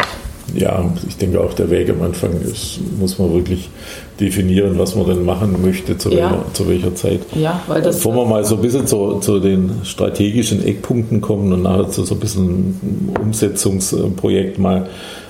Ja, 0.54 0.88
ich 1.08 1.16
denke 1.16 1.40
auch 1.40 1.52
der 1.54 1.70
Weg 1.70 1.90
am 1.90 2.00
Anfang 2.02 2.30
ist, 2.40 2.78
muss 2.98 3.18
man 3.18 3.34
wirklich 3.34 3.68
definieren, 4.20 4.78
was 4.78 4.94
man 4.94 5.06
denn 5.06 5.24
machen 5.24 5.56
möchte, 5.62 5.98
zu, 5.98 6.10
ja. 6.10 6.30
welcher, 6.30 6.44
zu 6.52 6.68
welcher 6.68 6.94
Zeit. 6.94 7.20
Ja, 7.34 7.62
weil 7.66 7.82
das 7.82 7.96
Bevor 7.96 8.14
wir 8.14 8.24
mal 8.26 8.44
so 8.44 8.56
ein 8.56 8.62
bisschen 8.62 8.86
zu, 8.86 9.18
zu 9.20 9.40
den 9.40 9.70
strategischen 9.84 10.64
Eckpunkten 10.64 11.20
kommen 11.20 11.52
und 11.52 11.62
nachher 11.62 11.88
zu 11.90 12.04
so 12.04 12.14
ein 12.14 12.20
bisschen 12.20 13.12
Umsetzungsprojekt 13.20 14.58
mal, 14.58 14.88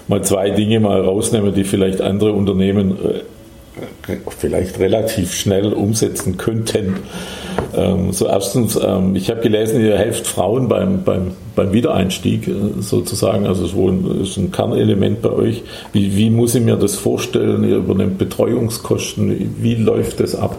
mal 0.08 0.22
zwei 0.22 0.50
Dinge 0.50 0.80
mal 0.80 1.00
rausnehmen, 1.00 1.54
die 1.54 1.64
vielleicht 1.64 2.00
andere 2.00 2.32
Unternehmen 2.32 2.92
äh, 2.92 4.16
vielleicht 4.38 4.78
relativ 4.78 5.34
schnell 5.34 5.72
umsetzen 5.72 6.36
könnten. 6.36 6.96
Ähm, 7.74 8.12
so 8.12 8.26
erstens, 8.26 8.78
ähm, 8.82 9.16
ich 9.16 9.30
habe 9.30 9.40
gelesen, 9.40 9.80
ihr 9.80 9.96
helft 9.96 10.26
Frauen 10.26 10.68
beim, 10.68 11.04
beim, 11.04 11.32
beim 11.54 11.72
Wiedereinstieg 11.72 12.48
äh, 12.48 12.52
sozusagen, 12.80 13.46
also 13.46 13.62
das 13.62 14.28
ist 14.28 14.36
ein 14.36 14.52
Kernelement 14.52 15.22
bei 15.22 15.30
euch. 15.30 15.62
Wie, 15.92 16.16
wie 16.16 16.30
muss 16.30 16.54
ich 16.54 16.62
mir 16.62 16.76
das 16.76 16.96
vorstellen? 16.96 17.64
Ihr 17.64 17.76
übernimmt 17.76 18.18
Betreuungskosten, 18.18 19.56
wie 19.60 19.74
läuft 19.74 20.20
das 20.20 20.34
ab? 20.34 20.58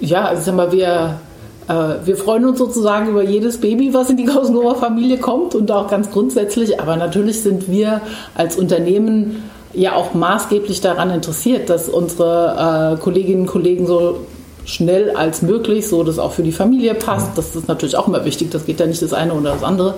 Ja, 0.00 0.24
also 0.24 0.42
sag 0.42 0.56
mal, 0.56 0.72
wir, 0.72 1.20
äh, 1.68 2.06
wir 2.06 2.16
freuen 2.16 2.46
uns 2.46 2.58
sozusagen 2.58 3.10
über 3.10 3.22
jedes 3.22 3.60
Baby, 3.60 3.94
was 3.94 4.10
in 4.10 4.16
die 4.16 4.24
Kausenower 4.24 4.76
Familie 4.76 5.18
kommt 5.18 5.54
und 5.54 5.70
auch 5.70 5.88
ganz 5.88 6.10
grundsätzlich, 6.10 6.80
aber 6.80 6.96
natürlich 6.96 7.42
sind 7.42 7.70
wir 7.70 8.00
als 8.34 8.56
Unternehmen 8.56 9.42
ja 9.74 9.94
auch 9.94 10.14
maßgeblich 10.14 10.80
daran 10.80 11.10
interessiert, 11.10 11.70
dass 11.70 11.88
unsere 11.88 12.96
äh, 12.96 13.02
Kolleginnen 13.02 13.42
und 13.42 13.46
Kollegen 13.46 13.86
so 13.86 14.18
schnell 14.64 15.10
als 15.10 15.42
möglich, 15.42 15.88
so 15.88 16.02
dass 16.02 16.18
auch 16.18 16.32
für 16.32 16.42
die 16.42 16.52
Familie 16.52 16.94
passt. 16.94 17.36
Das 17.36 17.56
ist 17.56 17.68
natürlich 17.68 17.96
auch 17.96 18.08
immer 18.08 18.24
wichtig, 18.24 18.50
das 18.50 18.66
geht 18.66 18.80
ja 18.80 18.86
nicht 18.86 19.02
das 19.02 19.12
eine 19.12 19.34
oder 19.34 19.52
das 19.52 19.62
andere, 19.62 19.94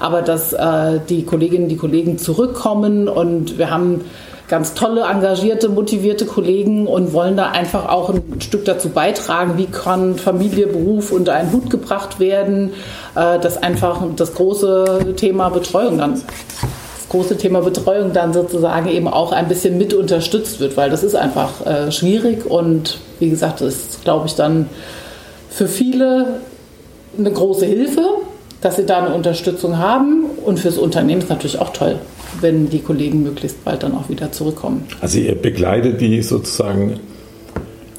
aber 0.00 0.22
dass 0.22 0.52
äh, 0.52 1.00
die 1.08 1.24
Kolleginnen, 1.24 1.68
die 1.68 1.76
Kollegen 1.76 2.18
zurückkommen 2.18 3.08
und 3.08 3.58
wir 3.58 3.70
haben 3.70 4.02
ganz 4.48 4.74
tolle, 4.74 5.02
engagierte, 5.02 5.68
motivierte 5.68 6.24
Kollegen 6.24 6.86
und 6.86 7.12
wollen 7.12 7.36
da 7.36 7.50
einfach 7.50 7.88
auch 7.88 8.10
ein 8.10 8.40
Stück 8.40 8.64
dazu 8.64 8.90
beitragen, 8.90 9.54
wie 9.56 9.66
kann 9.66 10.16
Familie, 10.16 10.68
Beruf 10.68 11.10
unter 11.10 11.34
einen 11.34 11.52
Hut 11.52 11.70
gebracht 11.70 12.20
werden, 12.20 12.72
äh, 13.14 13.38
dass 13.40 13.60
einfach 13.62 14.02
das 14.14 14.34
große 14.34 15.14
Thema 15.16 15.48
Betreuung 15.48 15.98
dann 15.98 16.22
große 17.08 17.36
Thema 17.36 17.60
Betreuung 17.60 18.12
dann 18.12 18.32
sozusagen 18.32 18.88
eben 18.88 19.08
auch 19.08 19.32
ein 19.32 19.48
bisschen 19.48 19.78
mit 19.78 19.94
unterstützt 19.94 20.60
wird, 20.60 20.76
weil 20.76 20.90
das 20.90 21.02
ist 21.02 21.14
einfach 21.14 21.64
äh, 21.66 21.92
schwierig 21.92 22.46
und 22.46 22.98
wie 23.20 23.30
gesagt, 23.30 23.60
das 23.60 23.74
ist, 23.74 24.04
glaube 24.04 24.26
ich, 24.26 24.34
dann 24.34 24.68
für 25.50 25.68
viele 25.68 26.40
eine 27.18 27.30
große 27.30 27.64
Hilfe, 27.64 28.02
dass 28.60 28.76
sie 28.76 28.84
da 28.84 29.04
eine 29.04 29.14
Unterstützung 29.14 29.78
haben 29.78 30.24
und 30.44 30.58
fürs 30.58 30.78
Unternehmen 30.78 31.22
ist 31.22 31.30
natürlich 31.30 31.58
auch 31.60 31.72
toll, 31.72 31.96
wenn 32.40 32.68
die 32.68 32.80
Kollegen 32.80 33.22
möglichst 33.22 33.64
bald 33.64 33.82
dann 33.82 33.94
auch 33.94 34.08
wieder 34.08 34.32
zurückkommen. 34.32 34.84
Also 35.00 35.18
ihr 35.18 35.34
begleitet 35.34 36.00
die 36.00 36.22
sozusagen 36.22 37.00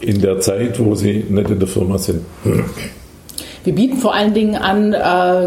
in 0.02 0.22
der 0.22 0.39
Zeit, 0.39 0.84
wo 0.84 0.96
sie 0.96 1.26
nicht 1.30 1.50
in 1.50 1.60
der 1.60 1.67
Firma 1.67 1.98
sind. 1.98 2.22
Wir 3.67 3.75
bieten 3.75 3.97
vor 3.97 4.13
allen 4.15 4.34
Dingen 4.34 4.56
an, 4.56 4.93
äh, 4.93 4.97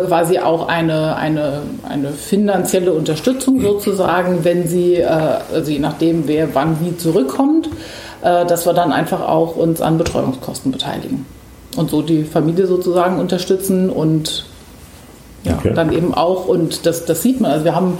quasi 0.06 0.40
auch 0.40 0.68
eine, 0.68 1.16
eine, 1.16 1.62
eine 1.88 2.11
finanzielle 2.11 2.92
Unterstützung 2.92 3.62
sozusagen, 3.62 4.44
wenn 4.44 4.68
sie, 4.68 4.96
äh, 4.96 5.06
also 5.06 5.70
je 5.70 5.78
nachdem, 5.78 6.28
wer 6.28 6.54
wann 6.54 6.76
wie 6.83 6.94
zurückkommt, 6.98 7.70
äh, 8.20 8.44
dass 8.44 8.66
wir 8.66 8.74
dann 8.74 8.92
einfach 8.92 9.26
auch 9.26 9.56
uns 9.56 9.80
an 9.80 9.96
Betreuungskosten 9.96 10.70
beteiligen. 10.70 11.24
Und 11.78 11.88
so 11.88 12.02
die 12.02 12.24
Familie 12.24 12.66
sozusagen 12.66 13.18
unterstützen 13.18 13.88
und 13.88 14.44
ja, 15.44 15.54
okay. 15.54 15.72
dann 15.74 15.90
eben 15.90 16.12
auch, 16.12 16.46
und 16.46 16.85
das, 16.85 17.06
das 17.06 17.22
sieht 17.22 17.40
man, 17.40 17.52
also 17.52 17.64
wir 17.64 17.74
haben 17.74 17.96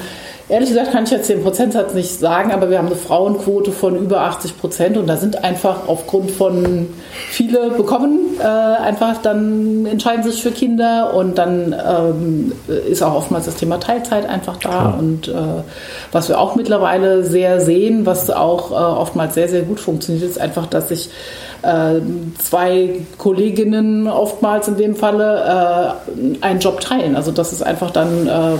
Ehrlich 0.50 0.70
gesagt 0.70 0.90
kann 0.90 1.04
ich 1.04 1.10
jetzt 1.10 1.28
den 1.28 1.42
Prozentsatz 1.44 1.94
nicht 1.94 2.18
sagen, 2.18 2.50
aber 2.50 2.70
wir 2.70 2.78
haben 2.78 2.88
eine 2.88 2.96
Frauenquote 2.96 3.70
von 3.70 3.96
über 3.96 4.22
80 4.22 4.58
Prozent 4.58 4.96
und 4.96 5.06
da 5.06 5.16
sind 5.16 5.44
einfach 5.44 5.86
aufgrund 5.86 6.32
von 6.32 6.88
viele 7.30 7.70
bekommen 7.70 8.20
äh, 8.40 8.44
einfach 8.44 9.18
dann 9.22 9.86
entscheiden 9.86 10.24
sich 10.24 10.42
für 10.42 10.50
Kinder 10.50 11.14
und 11.14 11.38
dann 11.38 11.72
ähm, 11.72 12.52
ist 12.88 13.02
auch 13.02 13.14
oftmals 13.14 13.44
das 13.44 13.56
Thema 13.56 13.78
Teilzeit 13.78 14.28
einfach 14.28 14.56
da 14.56 14.70
ja. 14.70 14.96
und 14.98 15.28
äh, 15.28 15.32
was 16.10 16.28
wir 16.28 16.40
auch 16.40 16.56
mittlerweile 16.56 17.22
sehr 17.22 17.60
sehen, 17.60 18.06
was 18.06 18.30
auch 18.30 18.72
äh, 18.72 18.74
oftmals 18.74 19.34
sehr 19.34 19.48
sehr 19.48 19.62
gut 19.62 19.78
funktioniert, 19.78 20.28
ist 20.28 20.40
einfach, 20.40 20.66
dass 20.66 20.88
sich 20.88 21.10
zwei 22.38 22.90
Kolleginnen 23.18 24.07
oftmals 24.07 24.68
in 24.68 24.77
dem 24.77 24.94
Falle 24.94 25.96
äh, 26.05 26.44
einen 26.44 26.61
Job 26.61 26.81
teilen. 26.81 27.16
Also 27.16 27.33
dass 27.33 27.53
es 27.53 27.62
einfach 27.62 27.90
dann 27.90 28.29
ähm, 28.31 28.59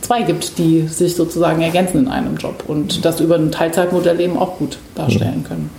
zwei 0.00 0.22
gibt, 0.22 0.58
die 0.58 0.82
sich 0.88 1.14
sozusagen 1.14 1.60
ergänzen 1.62 1.98
in 1.98 2.08
einem 2.08 2.36
Job 2.36 2.64
und 2.66 3.04
das 3.04 3.20
über 3.20 3.36
ein 3.36 3.52
Teilzeitmodell 3.52 4.20
eben 4.20 4.36
auch 4.36 4.58
gut 4.58 4.78
darstellen 4.94 5.44
können. 5.46 5.70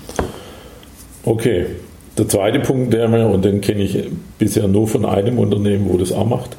Okay. 1.23 1.67
Der 2.17 2.27
zweite 2.27 2.59
Punkt, 2.59 2.91
der 2.91 3.07
mir, 3.07 3.27
und 3.27 3.45
den 3.45 3.61
kenne 3.61 3.81
ich 3.81 3.97
bisher 4.37 4.67
nur 4.67 4.89
von 4.89 5.05
einem 5.05 5.39
Unternehmen, 5.39 5.87
wo 5.89 5.97
das 5.97 6.11
auch 6.11 6.25
macht, 6.25 6.57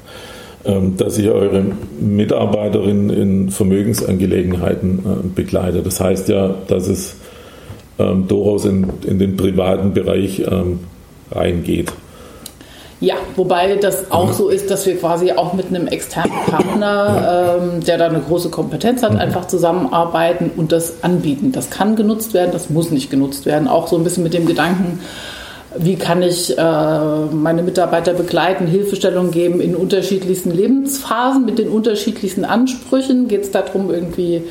ähm, 0.64 0.96
dass 0.96 1.18
ihr 1.18 1.34
eure 1.34 1.64
Mitarbeiterinnen 2.00 3.10
in 3.10 3.50
Vermögensangelegenheiten 3.50 4.98
äh, 4.98 5.26
begleitet. 5.34 5.84
Das 5.84 6.00
heißt 6.00 6.30
ja, 6.30 6.54
dass 6.66 6.88
es 6.88 7.16
ähm, 8.00 8.28
durchaus 8.28 8.64
in, 8.64 8.86
in 9.06 9.18
den 9.18 9.36
privaten 9.36 9.92
Bereich 9.92 10.40
ähm, 10.40 10.80
reingeht. 11.30 11.92
Ja, 13.00 13.14
wobei 13.34 13.76
das 13.76 14.10
auch 14.10 14.32
so 14.32 14.50
ist, 14.50 14.70
dass 14.70 14.84
wir 14.84 14.94
quasi 14.96 15.32
auch 15.32 15.54
mit 15.54 15.68
einem 15.68 15.86
externen 15.86 16.36
Partner, 16.46 17.58
ähm, 17.62 17.82
der 17.82 17.96
da 17.96 18.08
eine 18.08 18.20
große 18.20 18.50
Kompetenz 18.50 19.02
hat, 19.02 19.16
einfach 19.16 19.46
zusammenarbeiten 19.46 20.50
und 20.54 20.70
das 20.70 21.02
anbieten. 21.02 21.50
Das 21.50 21.70
kann 21.70 21.96
genutzt 21.96 22.34
werden, 22.34 22.50
das 22.52 22.68
muss 22.68 22.90
nicht 22.90 23.10
genutzt 23.10 23.46
werden. 23.46 23.68
Auch 23.68 23.88
so 23.88 23.96
ein 23.96 24.04
bisschen 24.04 24.22
mit 24.22 24.34
dem 24.34 24.44
Gedanken, 24.44 25.00
wie 25.78 25.96
kann 25.96 26.22
ich 26.22 26.58
äh, 26.58 26.62
meine 27.32 27.62
Mitarbeiter 27.62 28.12
begleiten, 28.12 28.66
Hilfestellung 28.66 29.30
geben 29.30 29.62
in 29.62 29.74
unterschiedlichsten 29.74 30.50
Lebensphasen 30.50 31.46
mit 31.46 31.58
den 31.58 31.68
unterschiedlichsten 31.68 32.44
Ansprüchen. 32.44 33.28
Geht 33.28 33.44
es 33.44 33.50
darum, 33.50 33.90
irgendwie 33.90 34.42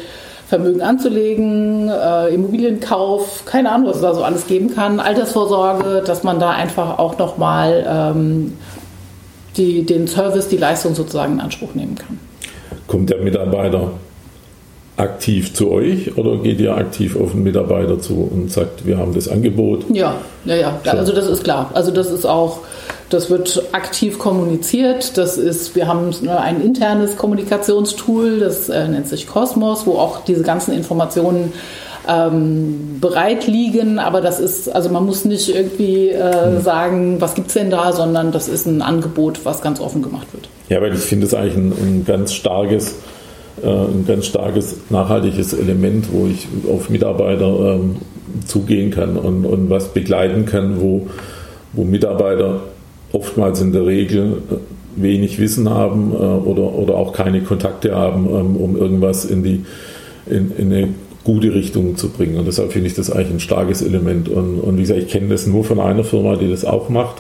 Vermögen 0.50 0.82
anzulegen, 0.82 1.90
äh, 1.90 2.34
Immobilienkauf, 2.34 3.44
keine 3.46 3.72
Ahnung, 3.72 3.90
was 3.90 3.98
es 3.98 4.02
da 4.02 4.16
so 4.16 4.24
alles 4.24 4.48
geben 4.48 4.74
kann, 4.74 5.00
Altersvorsorge, 5.00 6.02
dass 6.04 6.24
man 6.24 6.40
da 6.40 6.50
einfach 6.50 6.98
auch 6.98 7.20
nochmal 7.20 7.86
ähm, 7.88 8.54
die, 9.58 9.86
den 9.86 10.08
Service, 10.08 10.48
die 10.48 10.58
Leistung 10.58 10.96
sozusagen 10.96 11.34
in 11.34 11.40
Anspruch 11.40 11.76
nehmen 11.76 11.94
kann. 11.94 12.20
Kommt 12.88 13.12
der 13.12 13.20
Mitarbeiter 13.20 13.92
aktiv 14.98 15.54
zu 15.54 15.70
euch 15.70 16.18
oder 16.18 16.38
geht 16.38 16.60
ihr 16.60 16.76
aktiv 16.76 17.16
auf 17.16 17.34
den 17.34 17.44
Mitarbeiter 17.44 18.00
zu 18.00 18.28
und 18.34 18.52
sagt, 18.52 18.88
wir 18.88 18.98
haben 18.98 19.14
das 19.14 19.28
Angebot? 19.28 19.86
Ja, 19.94 20.16
ja, 20.46 20.56
ja. 20.56 20.80
Also 20.84 21.14
das 21.14 21.28
ist 21.28 21.44
klar. 21.44 21.70
Also 21.76 21.92
das 21.92 22.12
ist 22.12 22.26
auch 22.26 22.62
das 23.10 23.30
wird 23.30 23.64
aktiv 23.72 24.20
kommuniziert. 24.20 25.18
Das 25.18 25.38
ist, 25.38 25.76
wir 25.76 25.88
haben 25.88 26.14
ein 26.28 26.62
internes 26.62 27.18
Kommunikationstool, 27.18 28.40
das 28.40 28.70
äh, 28.70 28.88
nennt 28.88 29.08
sich 29.08 29.28
Cosmos, 29.28 29.86
wo 29.86 29.94
auch 29.94 30.24
diese 30.24 30.44
ganzen 30.44 30.74
Informationen 30.74 31.54
ähm, 32.08 32.98
bereit 33.02 33.48
liegen. 33.48 34.00
Aber 34.00 34.22
das 34.22 34.40
ist, 34.40 34.74
also 34.74 34.90
man 34.90 35.06
muss 35.06 35.26
nicht 35.26 35.50
irgendwie 35.50 36.10
äh, 36.10 36.56
hm. 36.56 36.62
sagen, 36.62 37.22
was 37.22 37.36
gibt 37.36 37.48
es 37.48 37.54
denn 37.54 37.70
da, 37.70 37.92
sondern 37.92 38.32
das 38.32 38.48
ist 38.48 38.66
ein 38.66 38.82
Angebot, 38.82 39.46
was 39.46 39.62
ganz 39.62 39.80
offen 39.80 40.02
gemacht 40.02 40.28
wird. 40.34 40.50
Ja, 40.70 40.82
weil 40.82 40.94
ich 40.94 41.00
finde 41.00 41.26
es 41.26 41.34
eigentlich 41.34 41.56
ein, 41.56 41.72
ein 41.72 42.06
ganz 42.06 42.34
starkes 42.34 42.96
äh, 43.64 43.68
ein 43.68 44.06
ganz 44.08 44.28
starkes 44.28 44.78
nachhaltiges 44.90 45.54
Element, 45.54 46.12
wo 46.12 46.28
ich 46.28 46.48
auf 46.70 46.90
Mitarbeiter 46.90 47.76
ähm, 47.76 47.98
zugehen 48.46 48.92
kann 48.92 49.18
und, 49.18 49.46
und 49.46 49.70
was 49.70 49.90
begleiten 49.90 50.46
kann, 50.46 50.80
wo, 50.80 51.08
wo 51.74 51.84
Mitarbeiter 51.84 52.62
oftmals 53.12 53.62
in 53.62 53.72
der 53.72 53.86
Regel 53.86 54.42
äh, 54.52 54.56
wenig 54.96 55.40
Wissen 55.40 55.70
haben 55.70 56.12
äh, 56.14 56.16
oder, 56.16 56.74
oder 56.74 56.96
auch 56.96 57.14
keine 57.14 57.42
Kontakte 57.42 57.96
haben, 57.96 58.26
ähm, 58.28 58.56
um 58.58 58.78
irgendwas 58.78 59.26
in, 59.26 59.44
die, 59.44 59.66
in, 60.28 60.52
in 60.58 60.74
eine 60.74 60.90
gute 61.24 61.54
Richtung 61.54 61.96
zu 61.96 62.10
bringen. 62.10 62.38
Und 62.38 62.48
deshalb 62.48 62.72
finde 62.72 62.88
ich 62.88 62.96
das 62.96 63.12
eigentlich 63.12 63.32
ein 63.32 63.40
starkes 63.40 63.82
Element. 63.82 64.30
Und, 64.30 64.60
und 64.60 64.78
wie 64.78 64.82
gesagt, 64.82 65.00
ich 65.00 65.08
kenne 65.08 65.30
das 65.30 65.48
nur 65.48 65.64
von 65.64 65.80
einer 65.80 66.04
Firma, 66.04 66.36
die 66.36 66.50
das 66.50 66.66
auch 66.66 66.90
macht. 66.90 67.18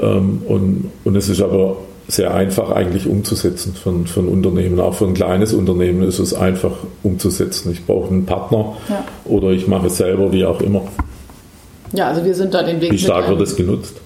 Ähm, 0.00 0.42
und, 0.46 0.90
und 1.04 1.16
es 1.16 1.28
ist 1.28 1.42
aber 1.42 1.76
sehr 2.06 2.32
einfach 2.32 2.70
eigentlich 2.70 3.06
umzusetzen 3.06 3.74
von, 3.74 4.06
von 4.06 4.28
Unternehmen. 4.28 4.80
Auch 4.80 4.94
für 4.94 5.04
ein 5.04 5.14
kleines 5.14 5.52
Unternehmen 5.52 6.02
ist 6.02 6.18
es 6.18 6.32
einfach 6.32 6.72
umzusetzen. 7.02 7.70
Ich 7.70 7.84
brauche 7.84 8.08
einen 8.08 8.24
Partner 8.24 8.76
ja. 8.88 9.04
oder 9.26 9.50
ich 9.50 9.68
mache 9.68 9.88
es 9.88 9.98
selber, 9.98 10.32
wie 10.32 10.44
auch 10.46 10.62
immer. 10.62 10.82
Ja, 11.92 12.08
also 12.08 12.24
wir 12.24 12.34
sind 12.34 12.54
da 12.54 12.62
den 12.62 12.80
Weg. 12.80 12.92
Wie 12.92 12.98
stark 12.98 13.28
wird 13.28 13.40
es 13.42 13.56
genutzt? 13.56 14.00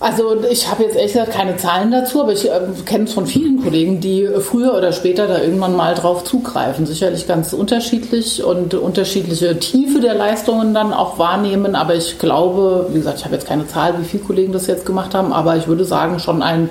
Also 0.00 0.36
ich 0.50 0.68
habe 0.70 0.82
jetzt 0.82 0.96
ehrlich 0.96 1.12
gesagt 1.12 1.32
keine 1.32 1.56
Zahlen 1.56 1.90
dazu, 1.90 2.22
aber 2.22 2.32
ich 2.32 2.50
äh, 2.50 2.60
kenne 2.84 3.04
es 3.04 3.12
von 3.12 3.26
vielen 3.26 3.62
Kollegen, 3.62 4.00
die 4.00 4.28
früher 4.40 4.74
oder 4.74 4.92
später 4.92 5.28
da 5.28 5.40
irgendwann 5.40 5.76
mal 5.76 5.94
drauf 5.94 6.24
zugreifen. 6.24 6.84
Sicherlich 6.84 7.28
ganz 7.28 7.52
unterschiedlich 7.52 8.42
und 8.42 8.74
unterschiedliche 8.74 9.58
Tiefe 9.58 10.00
der 10.00 10.14
Leistungen 10.14 10.74
dann 10.74 10.92
auch 10.92 11.18
wahrnehmen. 11.18 11.76
Aber 11.76 11.94
ich 11.94 12.18
glaube, 12.18 12.88
wie 12.90 12.98
gesagt, 12.98 13.18
ich 13.18 13.24
habe 13.24 13.34
jetzt 13.34 13.46
keine 13.46 13.66
Zahl, 13.68 13.94
wie 14.00 14.04
viele 14.04 14.24
Kollegen 14.24 14.52
das 14.52 14.66
jetzt 14.66 14.84
gemacht 14.84 15.14
haben, 15.14 15.32
aber 15.32 15.56
ich 15.56 15.68
würde 15.68 15.84
sagen, 15.84 16.18
schon 16.18 16.42
ein, 16.42 16.70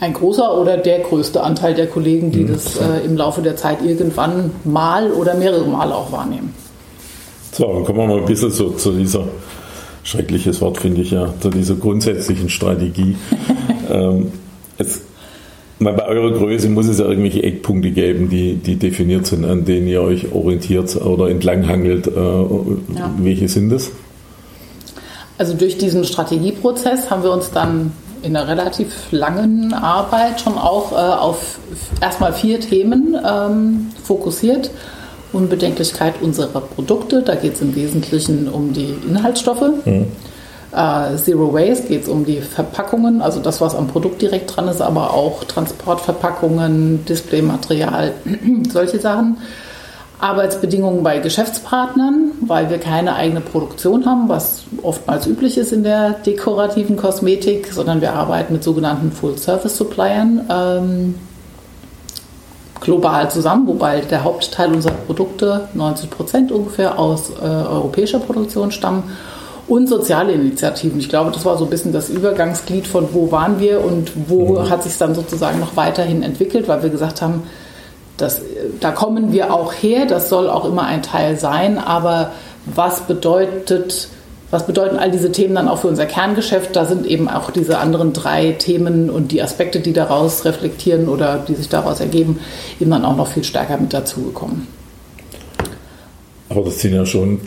ein 0.00 0.14
großer 0.14 0.58
oder 0.58 0.78
der 0.78 1.00
größte 1.00 1.42
Anteil 1.42 1.74
der 1.74 1.86
Kollegen, 1.86 2.32
die 2.32 2.44
mhm. 2.44 2.54
das 2.54 2.76
äh, 2.76 3.04
im 3.04 3.16
Laufe 3.16 3.42
der 3.42 3.56
Zeit 3.56 3.82
irgendwann 3.84 4.52
mal 4.64 5.12
oder 5.12 5.34
mehrere 5.34 5.66
Mal 5.66 5.92
auch 5.92 6.10
wahrnehmen. 6.12 6.54
So, 7.52 7.66
dann 7.66 7.84
kommen 7.84 7.98
wir 7.98 8.06
mal 8.06 8.18
ein 8.18 8.26
bisschen 8.26 8.50
so 8.50 8.70
zu 8.70 8.92
dieser 8.92 9.24
schreckliches 10.06 10.60
Wort 10.60 10.78
finde 10.78 11.02
ich 11.02 11.10
ja, 11.10 11.34
zu 11.40 11.50
dieser 11.50 11.74
grundsätzlichen 11.74 12.48
Strategie. 12.48 13.16
ähm, 13.90 14.32
es, 14.78 15.02
bei 15.78 16.06
eurer 16.06 16.32
Größe 16.32 16.68
muss 16.68 16.86
es 16.86 16.98
ja 16.98 17.06
irgendwelche 17.06 17.42
Eckpunkte 17.42 17.90
geben, 17.90 18.30
die, 18.30 18.54
die 18.54 18.76
definiert 18.76 19.26
sind, 19.26 19.44
an 19.44 19.64
denen 19.64 19.88
ihr 19.88 20.00
euch 20.00 20.32
orientiert 20.32 20.96
oder 20.96 21.28
entlanghangelt. 21.28 22.06
Äh, 22.06 22.10
ja. 22.10 23.14
Welche 23.18 23.48
sind 23.48 23.70
das? 23.70 23.90
Also 25.38 25.54
durch 25.54 25.76
diesen 25.76 26.04
Strategieprozess 26.04 27.10
haben 27.10 27.22
wir 27.22 27.32
uns 27.32 27.50
dann 27.50 27.92
in 28.22 28.34
einer 28.34 28.48
relativ 28.48 28.88
langen 29.10 29.74
Arbeit 29.74 30.40
schon 30.40 30.56
auch 30.56 30.92
äh, 30.92 30.94
auf 30.94 31.58
erstmal 32.00 32.32
vier 32.32 32.58
Themen 32.60 33.16
ähm, 33.22 33.88
fokussiert. 34.02 34.70
Unbedenklichkeit 35.36 36.14
unserer 36.20 36.60
Produkte. 36.60 37.22
Da 37.22 37.34
geht 37.34 37.54
es 37.54 37.62
im 37.62 37.74
Wesentlichen 37.76 38.48
um 38.48 38.72
die 38.72 38.94
Inhaltsstoffe. 39.08 39.70
Mhm. 39.84 40.06
Äh, 40.72 41.16
Zero 41.16 41.52
Waste 41.52 41.88
geht 41.88 42.02
es 42.02 42.08
um 42.08 42.24
die 42.24 42.40
Verpackungen, 42.40 43.22
also 43.22 43.40
das, 43.40 43.60
was 43.60 43.74
am 43.74 43.86
Produkt 43.86 44.20
direkt 44.20 44.54
dran 44.54 44.68
ist, 44.68 44.82
aber 44.82 45.14
auch 45.14 45.44
Transportverpackungen, 45.44 47.04
Displaymaterial, 47.04 48.12
solche 48.70 48.98
Sachen. 48.98 49.38
Arbeitsbedingungen 50.18 51.02
bei 51.02 51.18
Geschäftspartnern, 51.18 52.32
weil 52.40 52.70
wir 52.70 52.78
keine 52.78 53.16
eigene 53.16 53.42
Produktion 53.42 54.06
haben, 54.06 54.30
was 54.30 54.64
oftmals 54.82 55.26
üblich 55.26 55.58
ist 55.58 55.72
in 55.72 55.82
der 55.82 56.12
dekorativen 56.12 56.96
Kosmetik, 56.96 57.70
sondern 57.72 58.00
wir 58.00 58.14
arbeiten 58.14 58.54
mit 58.54 58.64
sogenannten 58.64 59.12
Full-Service-Suppliern. 59.12 60.46
Ähm, 60.48 61.14
global 62.80 63.30
zusammen, 63.30 63.66
wobei 63.66 64.00
der 64.00 64.24
Hauptteil 64.24 64.72
unserer 64.72 64.94
Produkte, 64.94 65.68
90 65.74 66.10
Prozent 66.10 66.52
ungefähr, 66.52 66.98
aus 66.98 67.30
äh, 67.30 67.44
europäischer 67.44 68.18
Produktion 68.18 68.70
stammen 68.70 69.04
und 69.68 69.88
soziale 69.88 70.32
Initiativen. 70.32 70.98
Ich 71.00 71.08
glaube, 71.08 71.30
das 71.30 71.44
war 71.44 71.58
so 71.58 71.64
ein 71.64 71.70
bisschen 71.70 71.92
das 71.92 72.08
Übergangsglied 72.08 72.86
von 72.86 73.08
wo 73.12 73.32
waren 73.32 73.58
wir 73.58 73.84
und 73.84 74.12
wo 74.28 74.60
mhm. 74.60 74.70
hat 74.70 74.82
sich 74.84 74.96
dann 74.96 75.14
sozusagen 75.14 75.58
noch 75.58 75.76
weiterhin 75.76 76.22
entwickelt, 76.22 76.68
weil 76.68 76.82
wir 76.82 76.90
gesagt 76.90 77.22
haben, 77.22 77.42
das, 78.16 78.40
da 78.80 78.92
kommen 78.92 79.32
wir 79.32 79.52
auch 79.52 79.72
her, 79.72 80.06
das 80.06 80.28
soll 80.28 80.48
auch 80.48 80.64
immer 80.64 80.84
ein 80.84 81.02
Teil 81.02 81.36
sein, 81.38 81.78
aber 81.78 82.30
was 82.64 83.02
bedeutet 83.02 84.08
was 84.50 84.66
bedeuten 84.66 84.96
all 84.96 85.10
diese 85.10 85.32
Themen 85.32 85.54
dann 85.54 85.68
auch 85.68 85.80
für 85.80 85.88
unser 85.88 86.06
Kerngeschäft? 86.06 86.76
Da 86.76 86.84
sind 86.84 87.06
eben 87.06 87.28
auch 87.28 87.50
diese 87.50 87.78
anderen 87.78 88.12
drei 88.12 88.52
Themen 88.52 89.10
und 89.10 89.32
die 89.32 89.42
Aspekte, 89.42 89.80
die 89.80 89.92
daraus 89.92 90.44
reflektieren 90.44 91.08
oder 91.08 91.44
die 91.46 91.54
sich 91.54 91.68
daraus 91.68 92.00
ergeben, 92.00 92.38
eben 92.80 92.90
dann 92.90 93.04
auch 93.04 93.16
noch 93.16 93.28
viel 93.28 93.44
stärker 93.44 93.76
mit 93.76 93.92
dazugekommen. 93.92 94.68
Aber 96.48 96.62
das 96.62 96.80
sind 96.80 96.94
ja 96.94 97.04
schon, 97.04 97.40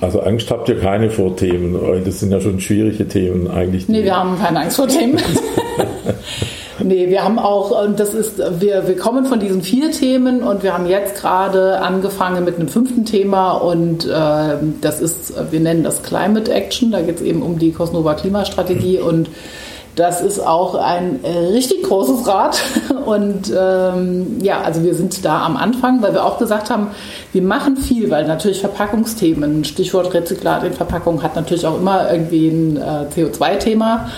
also 0.00 0.20
Angst 0.20 0.50
habt 0.50 0.68
ihr 0.68 0.80
keine 0.80 1.10
vor 1.10 1.36
Themen, 1.36 1.78
das 2.04 2.20
sind 2.20 2.32
ja 2.32 2.40
schon 2.40 2.58
schwierige 2.58 3.06
Themen 3.06 3.50
eigentlich. 3.50 3.88
Nee, 3.88 4.02
wir 4.02 4.16
haben 4.16 4.38
keine 4.38 4.60
Angst 4.60 4.76
vor 4.76 4.88
Themen. 4.88 5.18
Nee, 6.78 7.08
wir 7.08 7.24
haben 7.24 7.38
auch, 7.38 7.84
und 7.84 7.98
das 7.98 8.12
ist, 8.12 8.38
wir, 8.60 8.86
wir 8.86 8.96
kommen 8.96 9.24
von 9.24 9.40
diesen 9.40 9.62
vier 9.62 9.90
Themen 9.92 10.42
und 10.42 10.62
wir 10.62 10.74
haben 10.74 10.86
jetzt 10.86 11.20
gerade 11.20 11.80
angefangen 11.80 12.44
mit 12.44 12.56
einem 12.56 12.68
fünften 12.68 13.04
Thema 13.06 13.52
und 13.52 14.04
äh, 14.04 14.56
das 14.82 15.00
ist, 15.00 15.32
wir 15.50 15.60
nennen 15.60 15.84
das 15.84 16.02
Climate 16.02 16.52
Action, 16.52 16.90
da 16.90 17.00
geht 17.00 17.16
es 17.16 17.22
eben 17.22 17.42
um 17.42 17.58
die 17.58 17.72
Cosnova 17.72 18.14
Klimastrategie 18.14 18.98
und 18.98 19.30
das 19.96 20.20
ist 20.20 20.46
auch 20.46 20.74
ein 20.74 21.20
richtig 21.24 21.82
großes 21.84 22.28
Rad. 22.28 22.62
Und 23.06 23.50
ähm, 23.56 24.36
ja, 24.42 24.60
also 24.60 24.82
wir 24.82 24.94
sind 24.94 25.24
da 25.24 25.46
am 25.46 25.56
Anfang, 25.56 26.02
weil 26.02 26.12
wir 26.12 26.22
auch 26.22 26.38
gesagt 26.38 26.68
haben, 26.68 26.88
wir 27.32 27.40
machen 27.40 27.78
viel, 27.78 28.10
weil 28.10 28.26
natürlich 28.26 28.60
Verpackungsthemen, 28.60 29.64
Stichwort 29.64 30.12
Rezyklat 30.12 30.64
in 30.64 30.74
Verpackung 30.74 31.22
hat 31.22 31.34
natürlich 31.34 31.66
auch 31.66 31.78
immer 31.78 32.12
irgendwie 32.12 32.48
ein 32.48 32.76
äh, 32.76 33.06
CO2-Thema. 33.14 34.10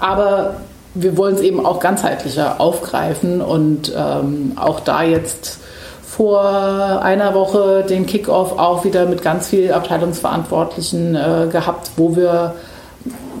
Aber 0.00 0.54
wir 0.94 1.16
wollen 1.16 1.34
es 1.34 1.40
eben 1.40 1.64
auch 1.64 1.80
ganzheitlicher 1.80 2.60
aufgreifen 2.60 3.40
und 3.40 3.92
ähm, 3.96 4.52
auch 4.56 4.80
da 4.80 5.02
jetzt 5.02 5.58
vor 6.04 6.42
einer 7.02 7.34
Woche 7.34 7.84
den 7.88 8.06
Kickoff 8.06 8.58
auch 8.58 8.84
wieder 8.84 9.06
mit 9.06 9.22
ganz 9.22 9.48
vielen 9.48 9.72
Abteilungsverantwortlichen 9.72 11.14
äh, 11.14 11.48
gehabt, 11.50 11.92
wo 11.96 12.16
wir 12.16 12.54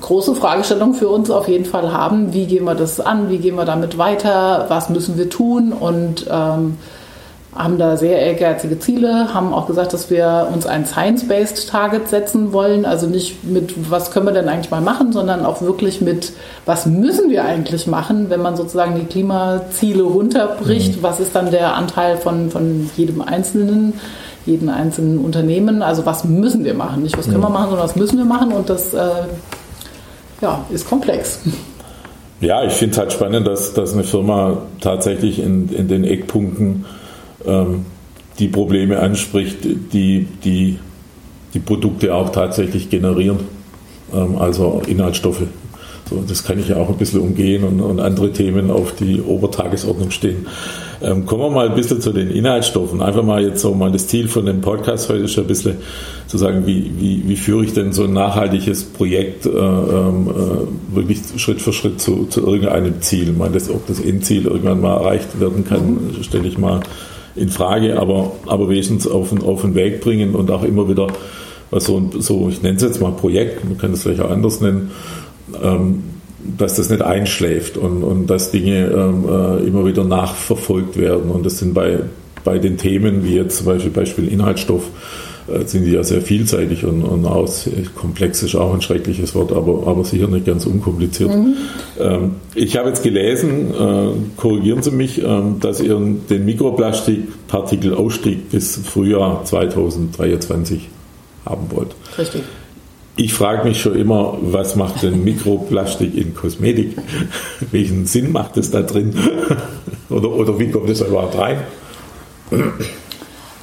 große 0.00 0.34
Fragestellungen 0.34 0.94
für 0.94 1.08
uns 1.08 1.30
auf 1.30 1.48
jeden 1.48 1.64
Fall 1.64 1.92
haben. 1.92 2.32
Wie 2.32 2.46
gehen 2.46 2.64
wir 2.64 2.74
das 2.74 3.00
an? 3.00 3.30
Wie 3.30 3.38
gehen 3.38 3.56
wir 3.56 3.64
damit 3.64 3.98
weiter? 3.98 4.66
Was 4.68 4.90
müssen 4.90 5.18
wir 5.18 5.28
tun? 5.28 5.72
Und 5.72 6.26
ähm, 6.30 6.78
haben 7.54 7.78
da 7.78 7.96
sehr 7.96 8.20
ehrgeizige 8.20 8.78
Ziele, 8.78 9.32
haben 9.32 9.54
auch 9.54 9.66
gesagt, 9.66 9.92
dass 9.92 10.10
wir 10.10 10.48
uns 10.52 10.66
ein 10.66 10.84
Science-Based 10.84 11.68
Target 11.68 12.08
setzen 12.08 12.52
wollen. 12.52 12.84
Also 12.84 13.06
nicht 13.06 13.42
mit, 13.44 13.90
was 13.90 14.10
können 14.10 14.26
wir 14.26 14.32
denn 14.32 14.48
eigentlich 14.48 14.70
mal 14.70 14.82
machen, 14.82 15.12
sondern 15.12 15.46
auch 15.46 15.62
wirklich 15.62 16.00
mit, 16.00 16.32
was 16.66 16.86
müssen 16.86 17.30
wir 17.30 17.44
eigentlich 17.44 17.86
machen, 17.86 18.28
wenn 18.28 18.42
man 18.42 18.56
sozusagen 18.56 18.96
die 18.96 19.06
Klimaziele 19.06 20.02
runterbricht. 20.02 20.98
Mhm. 20.98 21.02
Was 21.02 21.20
ist 21.20 21.34
dann 21.34 21.50
der 21.50 21.74
Anteil 21.74 22.18
von, 22.18 22.50
von 22.50 22.90
jedem 22.96 23.22
Einzelnen, 23.22 23.94
jedem 24.44 24.68
einzelnen 24.68 25.18
Unternehmen? 25.18 25.82
Also 25.82 26.04
was 26.04 26.24
müssen 26.24 26.64
wir 26.64 26.74
machen? 26.74 27.02
Nicht, 27.02 27.16
was 27.16 27.26
können 27.26 27.40
wir 27.40 27.48
mhm. 27.48 27.54
machen, 27.54 27.70
sondern 27.70 27.88
was 27.88 27.96
müssen 27.96 28.18
wir 28.18 28.26
machen? 28.26 28.52
Und 28.52 28.68
das 28.68 28.92
äh, 28.92 29.08
ja, 30.42 30.64
ist 30.70 30.88
komplex. 30.88 31.40
Ja, 32.40 32.62
ich 32.62 32.74
finde 32.74 32.92
es 32.92 32.98
halt 32.98 33.12
spannend, 33.12 33.48
dass, 33.48 33.74
dass 33.74 33.94
eine 33.94 34.04
Firma 34.04 34.58
tatsächlich 34.80 35.40
in, 35.40 35.70
in 35.70 35.88
den 35.88 36.04
Eckpunkten 36.04 36.84
ähm, 37.46 37.86
die 38.38 38.48
Probleme 38.48 39.00
anspricht, 39.00 39.58
die, 39.92 40.26
die 40.44 40.78
die 41.54 41.60
Produkte 41.60 42.14
auch 42.14 42.30
tatsächlich 42.30 42.90
generieren, 42.90 43.38
ähm, 44.14 44.36
also 44.36 44.82
Inhaltsstoffe. 44.86 45.42
So, 46.08 46.24
das 46.26 46.42
kann 46.42 46.58
ich 46.58 46.68
ja 46.68 46.76
auch 46.76 46.88
ein 46.88 46.96
bisschen 46.96 47.20
umgehen 47.20 47.64
und, 47.64 47.80
und 47.80 48.00
andere 48.00 48.32
Themen 48.32 48.70
auf 48.70 48.94
die 48.94 49.20
Obertagesordnung 49.20 50.10
stehen. 50.10 50.46
Ähm, 51.02 51.26
kommen 51.26 51.42
wir 51.42 51.50
mal 51.50 51.68
ein 51.68 51.74
bisschen 51.74 52.00
zu 52.00 52.12
den 52.12 52.30
Inhaltsstoffen. 52.30 53.02
Einfach 53.02 53.22
mal 53.22 53.42
jetzt 53.42 53.60
so 53.60 53.74
mal 53.74 53.92
das 53.92 54.08
Ziel 54.08 54.26
von 54.26 54.46
dem 54.46 54.62
Podcast 54.62 55.10
heute 55.10 55.24
ist 55.24 55.36
ja 55.36 55.42
ein 55.42 55.48
bisschen 55.48 55.76
zu 56.26 56.38
sagen, 56.38 56.66
wie, 56.66 56.90
wie, 56.98 57.28
wie 57.28 57.36
führe 57.36 57.62
ich 57.62 57.74
denn 57.74 57.92
so 57.92 58.04
ein 58.04 58.14
nachhaltiges 58.14 58.84
Projekt 58.84 59.44
äh, 59.44 59.50
ähm, 59.50 60.30
äh, 60.30 60.94
wirklich 60.96 61.20
Schritt 61.36 61.60
für 61.60 61.74
Schritt 61.74 62.00
zu, 62.00 62.24
zu 62.24 62.46
irgendeinem 62.46 63.02
Ziel. 63.02 63.28
Ich 63.28 63.36
meine, 63.36 63.52
das, 63.52 63.68
ob 63.68 63.86
das 63.86 64.00
Endziel 64.00 64.46
irgendwann 64.46 64.80
mal 64.80 64.96
erreicht 64.96 65.38
werden 65.40 65.66
kann, 65.66 66.14
mhm. 66.16 66.22
stelle 66.22 66.48
ich 66.48 66.56
mal 66.56 66.80
in 67.34 67.48
Frage, 67.48 67.98
aber, 67.98 68.32
aber 68.46 68.68
wenigstens 68.68 69.06
auf, 69.06 69.32
auf 69.42 69.62
den 69.62 69.74
Weg 69.74 70.00
bringen 70.00 70.34
und 70.34 70.50
auch 70.50 70.62
immer 70.62 70.88
wieder 70.88 71.08
so, 71.72 72.10
so 72.18 72.48
ich 72.48 72.62
nenne 72.62 72.76
es 72.76 72.82
jetzt 72.82 73.00
mal 73.00 73.12
Projekt, 73.12 73.64
man 73.64 73.78
kann 73.78 73.92
es 73.92 74.02
vielleicht 74.02 74.20
auch 74.20 74.30
anders 74.30 74.60
nennen, 74.60 74.90
ähm, 75.62 76.04
dass 76.56 76.76
das 76.76 76.88
nicht 76.88 77.02
einschläft 77.02 77.76
und, 77.76 78.02
und 78.02 78.28
dass 78.28 78.50
Dinge 78.50 78.86
ähm, 78.86 79.24
äh, 79.28 79.66
immer 79.66 79.84
wieder 79.86 80.04
nachverfolgt 80.04 80.96
werden. 80.96 81.30
Und 81.30 81.44
das 81.44 81.58
sind 81.58 81.74
bei, 81.74 81.98
bei 82.44 82.58
den 82.58 82.78
Themen, 82.78 83.24
wie 83.24 83.34
jetzt 83.34 83.58
zum 83.58 83.66
Beispiel 83.66 83.90
Beispiel 83.90 84.28
Inhaltsstoff, 84.28 84.84
sind 85.66 85.84
die 85.84 85.92
ja 85.92 86.04
sehr 86.04 86.20
vielseitig 86.20 86.84
und, 86.84 87.02
und 87.02 87.26
aus, 87.26 87.68
komplex 87.94 88.42
ist 88.42 88.54
auch 88.54 88.74
ein 88.74 88.82
schreckliches 88.82 89.34
Wort, 89.34 89.52
aber, 89.52 89.86
aber 89.86 90.04
sicher 90.04 90.28
nicht 90.28 90.46
ganz 90.46 90.66
unkompliziert. 90.66 91.34
Mhm. 91.34 91.56
Ähm, 91.98 92.36
ich 92.54 92.76
habe 92.76 92.88
jetzt 92.88 93.02
gelesen, 93.02 93.72
äh, 93.72 94.10
korrigieren 94.36 94.82
Sie 94.82 94.90
mich, 94.90 95.22
ähm, 95.22 95.60
dass 95.60 95.80
ihr 95.80 95.96
den 95.96 96.44
Mikroplastikpartikelausstieg 96.44 98.50
bis 98.50 98.76
Frühjahr 98.76 99.44
2023 99.44 100.88
haben 101.46 101.70
wollt. 101.70 101.94
Richtig. 102.18 102.42
Ich 103.16 103.34
frage 103.34 103.66
mich 103.66 103.80
schon 103.80 103.96
immer, 103.96 104.38
was 104.40 104.76
macht 104.76 105.02
denn 105.02 105.24
Mikroplastik 105.24 106.16
in 106.16 106.34
Kosmetik? 106.34 106.96
Welchen 107.72 108.06
Sinn 108.06 108.30
macht 108.30 108.56
es 108.56 108.70
da 108.70 108.82
drin? 108.82 109.12
oder, 110.08 110.30
oder 110.30 110.58
wie 110.58 110.70
kommt 110.70 110.88
es 110.88 111.00
überhaupt 111.00 111.36
rein? 111.36 111.58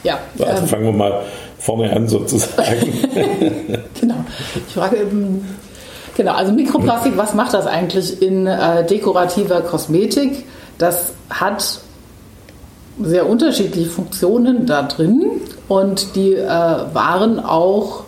Ja. 0.03 0.19
Also 0.39 0.63
ähm, 0.63 0.67
fangen 0.67 0.83
wir 0.83 0.91
mal 0.91 1.21
vorne 1.65 1.91
an 1.91 2.07
sozusagen. 2.07 2.93
genau. 3.99 4.15
Ich 4.67 4.73
frage 4.73 4.97
eben, 4.97 5.45
genau, 6.15 6.33
also 6.33 6.53
Mikroplastik, 6.53 7.17
was 7.17 7.33
macht 7.33 7.53
das 7.53 7.65
eigentlich 7.65 8.21
in 8.21 8.45
äh, 8.45 8.85
dekorativer 8.85 9.61
Kosmetik? 9.61 10.45
Das 10.77 11.13
hat 11.29 11.79
sehr 13.01 13.27
unterschiedliche 13.27 13.89
Funktionen 13.89 14.65
da 14.65 14.83
drin 14.83 15.23
und 15.67 16.15
die 16.15 16.33
äh, 16.33 16.47
waren 16.47 17.39
auch 17.39 18.03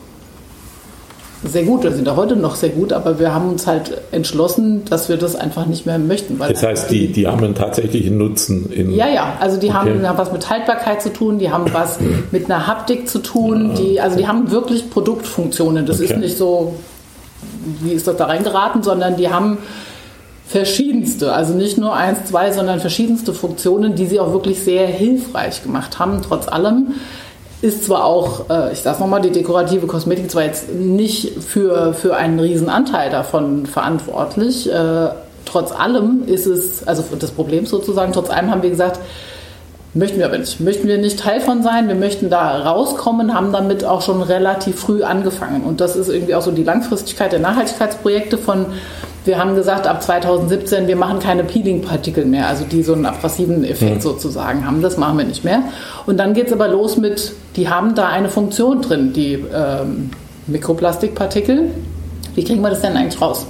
sehr 1.43 1.63
gut 1.63 1.81
oder 1.81 1.91
sind 1.91 2.09
auch 2.09 2.15
heute 2.15 2.35
noch 2.35 2.55
sehr 2.55 2.69
gut, 2.69 2.91
aber 2.91 3.19
wir 3.19 3.33
haben 3.33 3.49
uns 3.49 3.67
halt 3.67 4.01
entschlossen, 4.11 4.85
dass 4.85 5.07
wir 5.07 5.17
das 5.17 5.35
einfach 5.35 5.67
nicht 5.67 5.85
mehr 5.85 5.99
möchten. 5.99 6.39
das 6.39 6.63
heißt, 6.63 6.89
die, 6.89 7.11
die 7.11 7.27
haben 7.27 7.43
einen 7.43 7.55
tatsächlichen 7.55 8.17
Nutzen. 8.17 8.71
In 8.71 8.93
ja, 8.93 9.07
ja, 9.07 9.37
also 9.39 9.57
die 9.57 9.67
okay. 9.67 9.77
haben, 9.77 10.07
haben 10.07 10.17
was 10.17 10.31
mit 10.31 10.49
Haltbarkeit 10.49 11.01
zu 11.01 11.13
tun, 11.13 11.37
die 11.37 11.51
haben 11.51 11.65
was 11.73 11.99
mit 12.31 12.45
einer 12.45 12.65
Haptik 12.65 13.07
zu 13.07 13.19
tun, 13.19 13.75
die, 13.75 14.01
also 14.01 14.17
die 14.17 14.27
haben 14.27 14.49
wirklich 14.49 14.89
Produktfunktionen. 14.89 15.85
Das 15.85 16.01
okay. 16.01 16.13
ist 16.13 16.17
nicht 16.17 16.37
so, 16.37 16.75
wie 17.81 17.91
ist 17.91 18.07
das 18.07 18.17
da 18.17 18.25
reingeraten, 18.25 18.81
sondern 18.81 19.15
die 19.15 19.29
haben 19.29 19.59
verschiedenste, 20.47 21.33
also 21.33 21.53
nicht 21.53 21.77
nur 21.77 21.93
eins, 21.93 22.25
zwei, 22.25 22.51
sondern 22.51 22.79
verschiedenste 22.79 23.33
Funktionen, 23.33 23.95
die 23.95 24.07
sie 24.07 24.19
auch 24.19 24.31
wirklich 24.31 24.59
sehr 24.63 24.87
hilfreich 24.87 25.61
gemacht 25.61 25.99
haben, 25.99 26.21
trotz 26.25 26.47
allem 26.47 26.95
ist 27.61 27.85
zwar 27.85 28.05
auch, 28.05 28.49
äh, 28.49 28.73
ich 28.73 28.79
sage 28.79 28.99
nochmal, 28.99 29.21
die 29.21 29.31
dekorative 29.31 29.87
Kosmetik 29.87 30.29
zwar 30.29 30.43
jetzt 30.43 30.73
nicht 30.73 31.43
für, 31.43 31.93
für 31.93 32.15
einen 32.15 32.39
riesen 32.39 32.69
Anteil 32.69 33.09
davon 33.09 33.65
verantwortlich, 33.65 34.71
äh, 34.71 35.09
trotz 35.45 35.71
allem 35.71 36.23
ist 36.27 36.45
es, 36.45 36.87
also 36.87 37.03
das 37.17 37.31
Problem 37.31 37.65
sozusagen, 37.65 38.13
trotz 38.13 38.29
allem 38.29 38.51
haben 38.51 38.61
wir 38.61 38.69
gesagt, 38.69 38.99
möchten 39.93 40.19
wir 40.19 40.25
aber 40.27 40.37
nicht, 40.37 40.59
möchten 40.59 40.87
wir 40.87 40.97
nicht 40.97 41.19
Teil 41.19 41.41
von 41.41 41.63
sein, 41.63 41.87
wir 41.87 41.95
möchten 41.95 42.29
da 42.29 42.59
rauskommen, 42.59 43.33
haben 43.33 43.51
damit 43.51 43.83
auch 43.83 44.01
schon 44.01 44.21
relativ 44.21 44.79
früh 44.79 45.03
angefangen. 45.03 45.63
Und 45.63 45.81
das 45.81 45.95
ist 45.95 46.09
irgendwie 46.09 46.35
auch 46.35 46.41
so 46.41 46.51
die 46.51 46.63
Langfristigkeit 46.63 47.31
der 47.31 47.39
Nachhaltigkeitsprojekte 47.39 48.37
von 48.37 48.67
wir 49.27 49.37
haben 49.37 49.55
gesagt, 49.55 49.85
ab 49.85 50.01
2017, 50.01 50.87
wir 50.87 50.95
machen 50.95 51.19
keine 51.19 51.43
Peeling-Partikel 51.43 52.25
mehr, 52.25 52.47
also 52.47 52.63
die 52.65 52.81
so 52.81 52.93
einen 52.93 53.05
abrasiven 53.05 53.63
Effekt 53.63 53.97
mhm. 53.97 54.01
sozusagen 54.01 54.65
haben. 54.65 54.81
Das 54.81 54.97
machen 54.97 55.17
wir 55.17 55.25
nicht 55.25 55.43
mehr. 55.43 55.63
Und 56.05 56.17
dann 56.17 56.33
geht 56.33 56.47
es 56.47 56.53
aber 56.53 56.67
los 56.67 56.97
mit, 56.97 57.33
die 57.55 57.69
haben 57.69 57.93
da 57.93 58.07
eine 58.07 58.29
Funktion 58.29 58.81
drin, 58.81 59.13
die 59.13 59.33
ähm, 59.33 60.09
Mikroplastikpartikel. 60.47 61.71
Wie 62.35 62.43
kriegen 62.43 62.61
wir 62.61 62.69
das 62.69 62.81
denn 62.81 62.95
eigentlich 62.95 63.21
raus? 63.21 63.45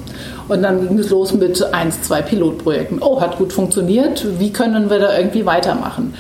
Und 0.48 0.63
dann 0.63 0.88
ging 0.88 0.98
es 0.98 1.10
los 1.10 1.34
mit 1.34 1.62
eins, 1.74 2.02
zwei 2.02 2.22
Pilotprojekten. 2.22 3.00
Oh, 3.02 3.22
hat 3.22 3.38
gut 3.38 3.54
funktioniert. 3.54 4.26
Wie 4.40 4.52
können 4.52 4.90
wir 4.90 5.00
da 5.00 5.18
irgendwie 5.18 5.46
weitermachen? 5.46 6.13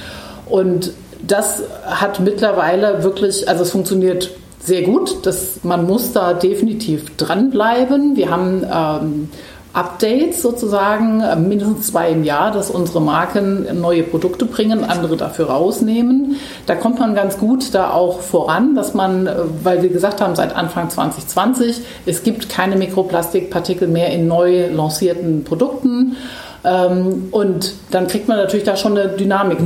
Und 0.45 0.91
das 1.25 1.63
hat 1.85 2.19
mittlerweile 2.19 3.03
wirklich, 3.03 3.49
also 3.49 3.63
es 3.63 3.71
funktioniert 3.71 4.31
sehr 4.67 4.81
gut. 4.81 5.25
Das, 5.25 5.63
man 5.63 5.87
muss 5.87 6.11
da 6.11 6.33
definitiv 6.33 7.15
dranbleiben. 7.15 8.17
Wir 8.17 8.29
haben 8.29 8.65
ähm, 8.69 9.29
Updates 9.71 10.41
sozusagen, 10.41 11.21
äh, 11.21 11.35
mindestens 11.37 11.87
zwei 11.87 12.11
im 12.11 12.23
Jahr, 12.23 12.51
dass 12.51 12.69
unsere 12.69 12.99
Marken 12.99 13.79
neue 13.79 14.03
Produkte 14.03 14.45
bringen, 14.45 14.83
andere 14.83 15.15
dafür 15.15 15.49
rausnehmen. 15.49 16.35
Da 16.65 16.75
kommt 16.75 16.99
man 16.99 17.15
ganz 17.15 17.37
gut 17.37 17.73
da 17.73 17.91
auch 17.91 18.19
voran, 18.19 18.75
dass 18.75 18.93
man, 18.93 19.27
äh, 19.27 19.35
weil 19.63 19.83
wir 19.83 19.89
gesagt 19.89 20.19
haben, 20.19 20.35
seit 20.35 20.53
Anfang 20.53 20.89
2020, 20.89 21.81
es 22.05 22.23
gibt 22.23 22.49
keine 22.49 22.75
Mikroplastikpartikel 22.75 23.87
mehr 23.87 24.11
in 24.11 24.27
neu 24.27 24.67
lancierten 24.67 25.45
Produkten. 25.45 26.17
Ähm, 26.65 27.29
und 27.31 27.73
dann 27.91 28.07
kriegt 28.07 28.27
man 28.27 28.37
natürlich 28.37 28.65
da 28.65 28.75
schon 28.75 28.97
eine 28.97 29.09
Dynamik 29.09 29.61
mhm. 29.61 29.65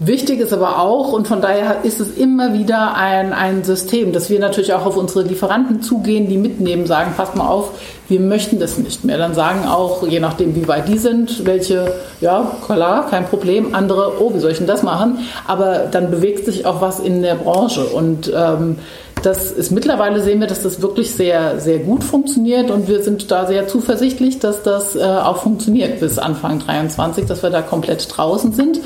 Wichtig 0.00 0.40
ist 0.40 0.52
aber 0.52 0.80
auch, 0.80 1.12
und 1.12 1.28
von 1.28 1.40
daher 1.40 1.84
ist 1.84 2.00
es 2.00 2.16
immer 2.16 2.52
wieder 2.52 2.96
ein, 2.96 3.32
ein 3.32 3.62
System, 3.62 4.12
dass 4.12 4.28
wir 4.28 4.40
natürlich 4.40 4.72
auch 4.72 4.86
auf 4.86 4.96
unsere 4.96 5.22
Lieferanten 5.22 5.82
zugehen, 5.82 6.28
die 6.28 6.36
mitnehmen, 6.36 6.84
sagen, 6.86 7.12
passt 7.16 7.36
mal 7.36 7.46
auf, 7.46 7.70
wir 8.08 8.18
möchten 8.18 8.58
das 8.58 8.76
nicht 8.76 9.04
mehr. 9.04 9.18
Dann 9.18 9.34
sagen 9.34 9.68
auch, 9.68 10.04
je 10.04 10.18
nachdem, 10.18 10.56
wie 10.56 10.66
weit 10.66 10.88
die 10.88 10.98
sind, 10.98 11.46
welche, 11.46 11.92
ja, 12.20 12.50
klar, 12.66 13.08
kein 13.08 13.24
Problem, 13.26 13.72
andere, 13.72 14.20
oh, 14.20 14.34
wie 14.34 14.40
soll 14.40 14.50
ich 14.50 14.58
denn 14.58 14.66
das 14.66 14.82
machen? 14.82 15.18
Aber 15.46 15.86
dann 15.88 16.10
bewegt 16.10 16.44
sich 16.44 16.66
auch 16.66 16.80
was 16.80 16.98
in 16.98 17.22
der 17.22 17.36
Branche. 17.36 17.84
Und 17.84 18.32
ähm, 18.34 18.80
das 19.22 19.52
ist 19.52 19.70
mittlerweile 19.70 20.20
sehen 20.20 20.40
wir, 20.40 20.48
dass 20.48 20.64
das 20.64 20.82
wirklich 20.82 21.14
sehr, 21.14 21.60
sehr 21.60 21.78
gut 21.78 22.02
funktioniert 22.02 22.72
und 22.72 22.88
wir 22.88 23.00
sind 23.04 23.30
da 23.30 23.46
sehr 23.46 23.68
zuversichtlich, 23.68 24.40
dass 24.40 24.64
das 24.64 24.96
äh, 24.96 25.02
auch 25.02 25.36
funktioniert 25.36 26.00
bis 26.00 26.18
Anfang 26.18 26.58
23, 26.58 27.26
dass 27.26 27.44
wir 27.44 27.50
da 27.50 27.62
komplett 27.62 28.08
draußen 28.14 28.52
sind 28.52 28.80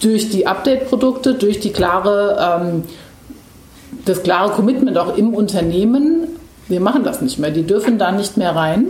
durch 0.00 0.30
die 0.30 0.46
Update-Produkte, 0.46 1.34
durch 1.34 1.60
die 1.60 1.72
klare, 1.72 2.60
ähm, 2.60 2.84
das 4.04 4.22
klare 4.22 4.50
Commitment 4.50 4.98
auch 4.98 5.16
im 5.16 5.34
Unternehmen, 5.34 6.28
wir 6.68 6.80
machen 6.80 7.04
das 7.04 7.22
nicht 7.22 7.38
mehr, 7.38 7.50
die 7.50 7.62
dürfen 7.62 7.98
da 7.98 8.12
nicht 8.12 8.36
mehr 8.36 8.54
rein. 8.54 8.86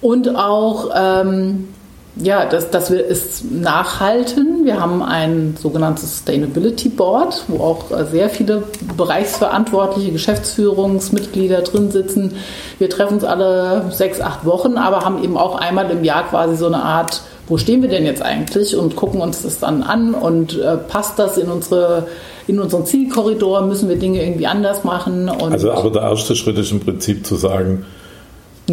Und 0.00 0.34
auch, 0.34 0.90
ähm, 0.94 1.68
ja, 2.16 2.44
dass, 2.44 2.70
dass 2.70 2.90
wir 2.90 3.08
es 3.08 3.44
nachhalten. 3.44 4.64
Wir 4.64 4.80
haben 4.80 5.02
ein 5.02 5.56
sogenanntes 5.58 6.16
Sustainability 6.16 6.88
Board, 6.88 7.44
wo 7.48 7.62
auch 7.62 7.84
sehr 8.10 8.28
viele 8.28 8.64
bereichsverantwortliche 8.96 10.12
Geschäftsführungsmitglieder 10.12 11.62
drin 11.62 11.90
sitzen. 11.90 12.34
Wir 12.78 12.90
treffen 12.90 13.14
uns 13.14 13.24
alle 13.24 13.90
sechs, 13.90 14.20
acht 14.20 14.44
Wochen, 14.44 14.76
aber 14.76 15.04
haben 15.04 15.22
eben 15.22 15.36
auch 15.36 15.54
einmal 15.54 15.90
im 15.90 16.04
Jahr 16.04 16.28
quasi 16.28 16.56
so 16.56 16.66
eine 16.66 16.82
Art 16.82 17.22
wo 17.50 17.58
stehen 17.58 17.82
wir 17.82 17.88
denn 17.88 18.06
jetzt 18.06 18.22
eigentlich 18.22 18.76
und 18.76 18.94
gucken 18.94 19.20
uns 19.20 19.42
das 19.42 19.58
dann 19.58 19.82
an 19.82 20.14
und 20.14 20.56
äh, 20.56 20.76
passt 20.76 21.18
das 21.18 21.36
in 21.36 21.48
unsere 21.50 22.06
in 22.46 22.60
unseren 22.60 22.86
Zielkorridor, 22.86 23.62
müssen 23.62 23.88
wir 23.88 23.96
Dinge 23.96 24.22
irgendwie 24.22 24.46
anders 24.46 24.82
machen. 24.84 25.28
also 25.28 25.72
aber 25.72 25.90
der 25.90 26.02
erste 26.02 26.34
Schritt 26.34 26.58
ist 26.58 26.70
im 26.72 26.80
Prinzip 26.80 27.26
zu 27.26 27.36
sagen, 27.36 27.84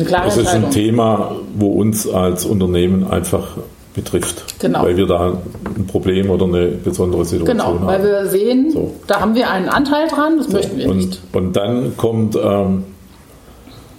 das 0.05 0.37
ist 0.37 0.47
ein 0.47 0.71
Thema, 0.71 1.35
wo 1.55 1.67
uns 1.67 2.07
als 2.07 2.45
Unternehmen 2.45 3.09
einfach 3.09 3.57
betrifft. 3.93 4.59
Genau. 4.59 4.83
Weil 4.83 4.95
wir 4.95 5.07
da 5.07 5.37
ein 5.75 5.87
Problem 5.87 6.29
oder 6.29 6.45
eine 6.45 6.67
besondere 6.67 7.25
Situation 7.25 7.57
genau, 7.57 7.65
haben. 7.65 7.79
Genau, 7.79 7.87
weil 7.87 8.03
wir 8.03 8.25
sehen, 8.27 8.71
so. 8.71 8.93
da 9.07 9.21
haben 9.21 9.35
wir 9.35 9.49
einen 9.49 9.69
Anteil 9.69 10.07
dran, 10.07 10.37
das 10.37 10.47
so. 10.47 10.53
möchten 10.53 10.77
wir 10.77 10.89
und, 10.89 10.97
nicht. 10.97 11.21
Und 11.33 11.55
dann 11.55 11.97
kommt 11.97 12.35
ähm, 12.35 12.83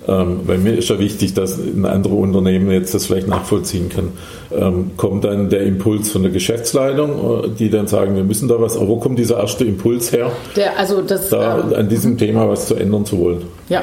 ähm, 0.08 0.40
weil 0.46 0.56
mir 0.58 0.78
ist 0.78 0.88
ja 0.88 0.98
wichtig, 0.98 1.34
dass 1.34 1.58
ein 1.58 1.84
anderes 1.84 2.16
Unternehmen 2.16 2.70
jetzt 2.70 2.94
das 2.94 3.06
vielleicht 3.06 3.28
nachvollziehen 3.28 3.90
kann. 3.90 4.12
Ähm, 4.50 4.92
kommt 4.96 5.24
dann 5.24 5.50
der 5.50 5.62
Impuls 5.64 6.10
von 6.10 6.22
der 6.22 6.32
Geschäftsleitung, 6.32 7.44
äh, 7.44 7.48
die 7.50 7.68
dann 7.68 7.88
sagen, 7.88 8.16
wir 8.16 8.24
müssen 8.24 8.48
da 8.48 8.58
was, 8.58 8.76
aber 8.76 8.88
wo 8.88 8.96
kommt 8.96 9.18
dieser 9.18 9.38
erste 9.38 9.64
Impuls 9.64 10.10
her? 10.10 10.32
Der, 10.56 10.78
also 10.78 11.02
das, 11.02 11.28
da 11.28 11.58
ähm, 11.60 11.74
an 11.74 11.88
diesem 11.90 12.16
Thema 12.16 12.48
was 12.48 12.66
zu 12.66 12.74
ändern 12.74 13.04
zu 13.04 13.18
wollen? 13.18 13.42
Ja, 13.68 13.82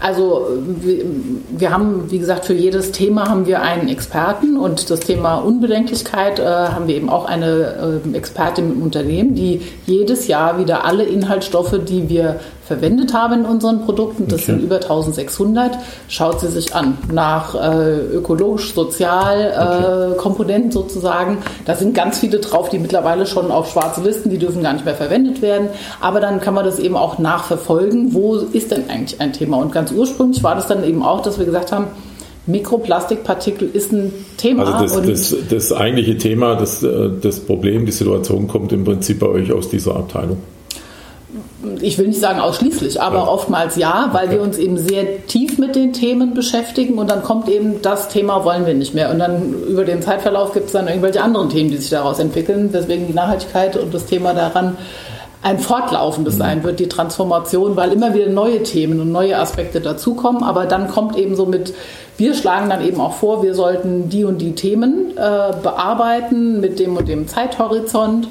Also 0.00 0.46
wir, 0.80 1.04
wir, 1.50 1.70
haben, 1.72 2.10
wie 2.10 2.18
gesagt, 2.20 2.44
für 2.44 2.54
jedes 2.54 2.92
Thema 2.92 3.28
haben 3.28 3.46
wir 3.46 3.62
einen 3.62 3.88
Experten 3.88 4.56
und 4.56 4.90
das 4.90 5.00
Thema 5.00 5.38
Unbedenklichkeit 5.38 6.38
äh, 6.38 6.44
haben 6.44 6.86
wir 6.86 6.94
eben 6.94 7.08
auch 7.08 7.24
eine 7.24 8.00
äh, 8.04 8.16
Expertin 8.16 8.72
im 8.74 8.82
Unternehmen, 8.82 9.34
die 9.34 9.62
jedes 9.86 10.28
Jahr 10.28 10.58
wieder 10.58 10.84
alle 10.84 11.04
Inhaltsstoffe, 11.04 11.80
die 11.84 12.08
wir 12.08 12.38
verwendet 12.68 13.14
haben 13.14 13.40
in 13.40 13.44
unseren 13.46 13.80
Produkten, 13.80 14.28
das 14.28 14.42
okay. 14.42 14.52
sind 14.52 14.62
über 14.62 14.76
1600, 14.76 15.78
schaut 16.08 16.40
sie 16.40 16.48
sich 16.48 16.74
an 16.74 16.98
nach 17.10 17.54
äh, 17.54 17.98
ökologisch, 17.98 18.74
sozial 18.74 19.40
äh, 19.40 20.10
okay. 20.12 20.18
Komponenten 20.18 20.70
sozusagen. 20.70 21.38
Da 21.64 21.74
sind 21.74 21.94
ganz 21.94 22.18
viele 22.18 22.40
drauf, 22.40 22.68
die 22.68 22.78
mittlerweile 22.78 23.26
schon 23.26 23.50
auf 23.50 23.72
schwarze 23.72 24.02
Listen, 24.02 24.28
die 24.28 24.36
dürfen 24.36 24.62
gar 24.62 24.74
nicht 24.74 24.84
mehr 24.84 24.94
verwendet 24.94 25.40
werden. 25.40 25.70
Aber 26.00 26.20
dann 26.20 26.40
kann 26.40 26.52
man 26.52 26.66
das 26.66 26.78
eben 26.78 26.94
auch 26.94 27.18
nachverfolgen, 27.18 28.12
wo 28.12 28.36
ist 28.36 28.70
denn 28.70 28.90
eigentlich 28.90 29.18
ein 29.18 29.32
Thema. 29.32 29.56
Und 29.56 29.72
ganz 29.72 29.90
ursprünglich 29.90 30.44
war 30.44 30.54
das 30.54 30.66
dann 30.66 30.84
eben 30.84 31.02
auch, 31.02 31.22
dass 31.22 31.38
wir 31.38 31.46
gesagt 31.46 31.72
haben, 31.72 31.86
Mikroplastikpartikel 32.46 33.68
ist 33.72 33.92
ein 33.92 34.12
Thema. 34.36 34.74
Also 34.74 35.00
das, 35.00 35.30
das, 35.30 35.48
das 35.48 35.72
eigentliche 35.72 36.18
Thema, 36.18 36.54
das, 36.54 36.82
äh, 36.82 37.10
das 37.20 37.40
Problem, 37.40 37.86
die 37.86 37.92
Situation 37.92 38.46
kommt 38.46 38.72
im 38.72 38.84
Prinzip 38.84 39.20
bei 39.20 39.26
euch 39.26 39.52
aus 39.52 39.70
dieser 39.70 39.96
Abteilung 39.96 40.36
ich 41.80 41.98
will 41.98 42.08
nicht 42.08 42.20
sagen 42.20 42.38
ausschließlich, 42.38 43.00
aber 43.02 43.18
ja. 43.18 43.26
oftmals 43.26 43.76
ja, 43.76 44.10
weil 44.12 44.26
okay. 44.26 44.36
wir 44.36 44.42
uns 44.42 44.58
eben 44.58 44.78
sehr 44.78 45.26
tief 45.26 45.58
mit 45.58 45.74
den 45.74 45.92
Themen 45.92 46.32
beschäftigen 46.32 46.98
und 46.98 47.10
dann 47.10 47.22
kommt 47.22 47.48
eben 47.48 47.82
das 47.82 48.08
Thema 48.08 48.44
wollen 48.44 48.64
wir 48.64 48.74
nicht 48.74 48.94
mehr. 48.94 49.10
Und 49.10 49.18
dann 49.18 49.54
über 49.68 49.84
den 49.84 50.00
Zeitverlauf 50.00 50.52
gibt 50.52 50.66
es 50.66 50.72
dann 50.72 50.86
irgendwelche 50.86 51.20
anderen 51.22 51.50
Themen, 51.50 51.70
die 51.70 51.78
sich 51.78 51.90
daraus 51.90 52.20
entwickeln, 52.20 52.72
weswegen 52.72 53.08
die 53.08 53.12
Nachhaltigkeit 53.12 53.76
und 53.76 53.92
das 53.92 54.06
Thema 54.06 54.34
daran 54.34 54.76
ein 55.42 55.58
fortlaufendes 55.58 56.34
mhm. 56.34 56.38
sein 56.38 56.64
wird, 56.64 56.80
die 56.80 56.88
Transformation, 56.88 57.76
weil 57.76 57.92
immer 57.92 58.14
wieder 58.14 58.28
neue 58.28 58.62
Themen 58.62 59.00
und 59.00 59.10
neue 59.10 59.38
Aspekte 59.38 59.80
dazukommen. 59.80 60.42
Aber 60.42 60.66
dann 60.66 60.88
kommt 60.88 61.16
eben 61.16 61.36
so 61.36 61.46
mit, 61.46 61.74
wir 62.16 62.34
schlagen 62.34 62.70
dann 62.70 62.84
eben 62.84 63.00
auch 63.00 63.14
vor, 63.14 63.42
wir 63.42 63.54
sollten 63.54 64.08
die 64.08 64.24
und 64.24 64.38
die 64.38 64.54
Themen 64.54 65.12
äh, 65.16 65.52
bearbeiten 65.62 66.60
mit 66.60 66.78
dem 66.78 66.96
und 66.96 67.08
dem 67.08 67.28
Zeithorizont 67.28 68.28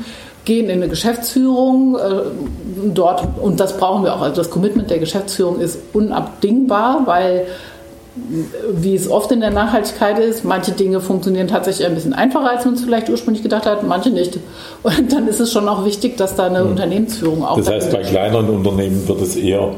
gehen 0.48 0.70
in 0.70 0.82
eine 0.82 0.88
Geschäftsführung 0.88 1.96
äh, 1.96 2.00
dort, 2.94 3.24
und 3.40 3.60
das 3.60 3.78
brauchen 3.78 4.04
wir 4.04 4.16
auch, 4.16 4.22
also 4.22 4.36
das 4.38 4.50
Commitment 4.50 4.90
der 4.90 4.98
Geschäftsführung 4.98 5.60
ist 5.60 5.78
unabdingbar, 5.94 7.02
weil 7.06 7.46
wie 8.72 8.96
es 8.96 9.12
oft 9.12 9.32
in 9.32 9.42
der 9.42 9.52
Nachhaltigkeit 9.52 10.18
ist, 10.18 10.44
manche 10.44 10.72
Dinge 10.72 11.02
funktionieren 11.02 11.48
tatsächlich 11.48 11.86
ein 11.86 11.94
bisschen 11.94 12.14
einfacher, 12.14 12.50
als 12.50 12.66
man 12.66 12.74
es 12.74 12.82
vielleicht 12.82 13.10
ursprünglich 13.10 13.44
gedacht 13.44 13.68
hat, 13.68 13.84
manche 13.84 14.10
nicht. 14.10 14.40
Und 14.82 15.12
dann 15.12 15.28
ist 15.28 15.40
es 15.40 15.52
schon 15.52 15.70
auch 15.70 15.86
wichtig, 15.86 16.18
dass 16.18 16.36
da 16.36 16.46
eine 16.46 16.64
mhm. 16.64 16.72
Unternehmensführung 16.72 17.46
auch. 17.46 17.58
Das 17.58 17.70
heißt, 17.70 17.92
bei 17.92 18.02
kleineren 18.02 18.50
Unternehmen 18.50 19.08
wird 19.08 19.22
es 19.22 19.36
eher 19.36 19.76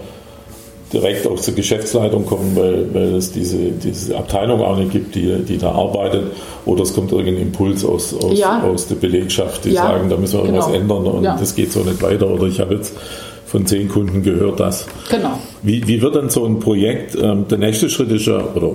direkt 0.91 1.27
aus 1.27 1.43
der 1.43 1.53
Geschäftsleitung 1.53 2.25
kommen, 2.25 2.55
weil, 2.55 2.93
weil 2.93 3.15
es 3.15 3.31
diese, 3.31 3.57
diese 3.57 4.17
Abteilung 4.17 4.61
auch 4.61 4.77
nicht 4.77 4.91
gibt, 4.91 5.15
die, 5.15 5.43
die 5.43 5.57
da 5.57 5.71
arbeitet. 5.71 6.31
Oder 6.65 6.83
es 6.83 6.93
kommt 6.93 7.11
irgendein 7.11 7.43
Impuls 7.43 7.85
aus, 7.85 8.13
aus, 8.13 8.37
ja. 8.37 8.61
aus 8.63 8.87
der 8.87 8.95
Belegschaft, 8.95 9.65
die 9.65 9.71
ja, 9.71 9.83
sagen, 9.83 10.09
da 10.09 10.17
müssen 10.17 10.39
wir 10.39 10.45
irgendwas 10.45 10.67
genau. 10.67 10.79
ändern 10.79 11.05
und 11.05 11.23
ja. 11.23 11.37
das 11.37 11.55
geht 11.55 11.71
so 11.71 11.81
nicht 11.81 12.01
weiter. 12.01 12.27
Oder 12.27 12.47
ich 12.47 12.59
habe 12.59 12.75
jetzt 12.75 12.95
von 13.45 13.65
zehn 13.65 13.89
Kunden 13.89 14.23
gehört, 14.23 14.59
dass. 14.59 14.85
Genau. 15.09 15.39
Wie, 15.61 15.87
wie 15.87 16.01
wird 16.01 16.15
dann 16.15 16.29
so 16.29 16.45
ein 16.45 16.59
Projekt, 16.59 17.15
ähm, 17.15 17.47
der 17.47 17.57
nächste 17.57 17.89
Schritt 17.89 18.11
ist 18.11 18.25
ja, 18.25 18.43
oder 18.55 18.73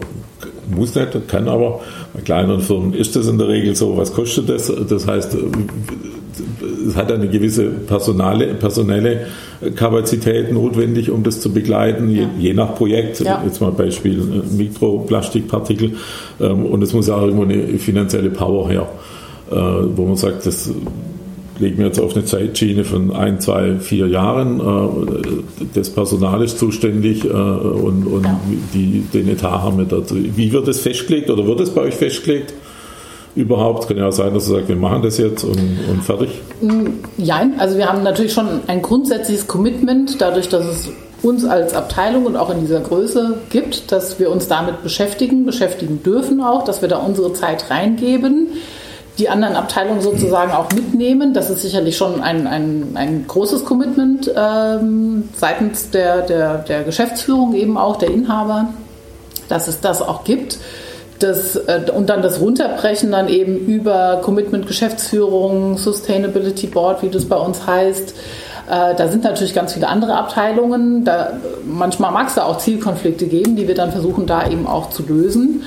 muss 0.68 0.94
nicht, 0.94 1.28
kann 1.28 1.48
aber, 1.48 1.80
bei 2.12 2.20
kleineren 2.20 2.60
Firmen 2.60 2.94
ist 2.94 3.16
das 3.16 3.26
in 3.26 3.38
der 3.38 3.48
Regel 3.48 3.74
so, 3.74 3.96
was 3.96 4.12
kostet 4.12 4.48
das? 4.48 4.72
Das 4.88 5.06
heißt, 5.06 5.36
es 6.88 6.96
hat 6.96 7.10
eine 7.12 7.28
gewisse 7.28 7.64
personale, 7.64 8.54
personelle 8.54 9.26
Kapazität 9.76 10.52
notwendig, 10.52 11.10
um 11.10 11.22
das 11.22 11.40
zu 11.40 11.52
begleiten, 11.52 12.10
je, 12.10 12.26
je 12.38 12.54
nach 12.54 12.74
Projekt. 12.74 13.20
Ja. 13.20 13.42
Jetzt 13.44 13.60
mal 13.60 13.72
Beispiel 13.72 14.18
äh, 14.18 14.54
Mikroplastikpartikel. 14.56 15.92
Ähm, 16.40 16.66
und 16.66 16.82
es 16.82 16.92
muss 16.92 17.08
ja 17.08 17.20
irgendwo 17.20 17.42
eine 17.42 17.78
finanzielle 17.78 18.30
Power 18.30 18.68
her, 18.68 18.88
äh, 19.50 19.54
wo 19.54 20.06
man 20.06 20.16
sagt, 20.16 20.46
das 20.46 20.70
legen 21.58 21.78
wir 21.78 21.86
jetzt 21.86 22.00
auf 22.00 22.14
eine 22.14 22.24
Zeitschiene 22.24 22.84
von 22.84 23.12
ein, 23.12 23.40
zwei, 23.40 23.76
vier 23.78 24.08
Jahren. 24.08 24.60
Äh, 24.60 25.66
das 25.74 25.90
Personal 25.90 26.42
ist 26.42 26.58
zuständig 26.58 27.24
und, 27.24 28.06
und 28.06 28.24
ja. 28.24 28.40
die, 28.72 29.04
den 29.12 29.28
Etat 29.28 29.62
haben 29.62 29.78
wir 29.78 29.84
dazu. 29.84 30.16
Wie 30.16 30.52
wird 30.52 30.68
das 30.68 30.80
festgelegt 30.80 31.30
oder 31.30 31.46
wird 31.46 31.60
es 31.60 31.70
bei 31.70 31.82
euch 31.82 31.94
festgelegt? 31.94 32.54
überhaupt? 33.34 33.88
Kann 33.88 33.96
ja 33.96 34.08
auch 34.08 34.12
sein, 34.12 34.34
dass 34.34 34.46
du 34.46 34.52
sagst, 34.52 34.68
wir 34.68 34.76
machen 34.76 35.02
das 35.02 35.18
jetzt 35.18 35.44
und, 35.44 35.58
und 35.90 36.02
fertig. 36.02 36.30
Ja, 37.18 37.44
mm, 37.44 37.54
also 37.58 37.76
wir 37.76 37.88
haben 37.88 38.02
natürlich 38.02 38.32
schon 38.32 38.60
ein 38.66 38.82
grundsätzliches 38.82 39.46
Commitment, 39.46 40.20
dadurch, 40.20 40.48
dass 40.48 40.64
es 40.64 40.90
uns 41.22 41.44
als 41.44 41.74
Abteilung 41.74 42.26
und 42.26 42.36
auch 42.36 42.50
in 42.50 42.60
dieser 42.60 42.80
Größe 42.80 43.38
gibt, 43.50 43.90
dass 43.90 44.18
wir 44.18 44.30
uns 44.30 44.46
damit 44.46 44.82
beschäftigen, 44.82 45.46
beschäftigen 45.46 46.02
dürfen 46.02 46.40
auch, 46.40 46.64
dass 46.64 46.82
wir 46.82 46.88
da 46.88 46.98
unsere 46.98 47.32
Zeit 47.32 47.70
reingeben, 47.70 48.48
die 49.18 49.28
anderen 49.28 49.54
Abteilungen 49.56 50.00
sozusagen 50.00 50.52
auch 50.52 50.72
mitnehmen. 50.72 51.34
Das 51.34 51.50
ist 51.50 51.62
sicherlich 51.62 51.96
schon 51.96 52.20
ein, 52.20 52.46
ein, 52.46 52.90
ein 52.94 53.26
großes 53.26 53.64
Commitment 53.64 54.30
ähm, 54.34 55.28
seitens 55.36 55.90
der, 55.90 56.22
der, 56.22 56.58
der 56.58 56.82
Geschäftsführung 56.82 57.54
eben 57.54 57.78
auch, 57.78 57.96
der 57.96 58.10
Inhaber, 58.10 58.70
dass 59.48 59.68
es 59.68 59.80
das 59.80 60.02
auch 60.02 60.24
gibt 60.24 60.58
das, 61.18 61.56
äh, 61.56 61.82
und 61.94 62.08
dann 62.08 62.22
das 62.22 62.40
Runterbrechen 62.40 63.12
dann 63.12 63.28
eben 63.28 63.56
über 63.56 64.20
Commitment 64.22 64.66
Geschäftsführung, 64.66 65.78
Sustainability 65.78 66.66
Board, 66.66 67.02
wie 67.02 67.08
das 67.08 67.24
bei 67.24 67.36
uns 67.36 67.66
heißt. 67.66 68.10
Äh, 68.70 68.94
da 68.94 69.08
sind 69.08 69.24
natürlich 69.24 69.54
ganz 69.54 69.74
viele 69.74 69.88
andere 69.88 70.14
Abteilungen. 70.14 71.04
Da, 71.04 71.34
manchmal 71.64 72.12
mag 72.12 72.28
es 72.28 72.34
da 72.34 72.44
auch 72.44 72.58
Zielkonflikte 72.58 73.26
geben, 73.26 73.56
die 73.56 73.68
wir 73.68 73.74
dann 73.74 73.92
versuchen 73.92 74.26
da 74.26 74.48
eben 74.48 74.66
auch 74.66 74.90
zu 74.90 75.02
lösen. 75.04 75.62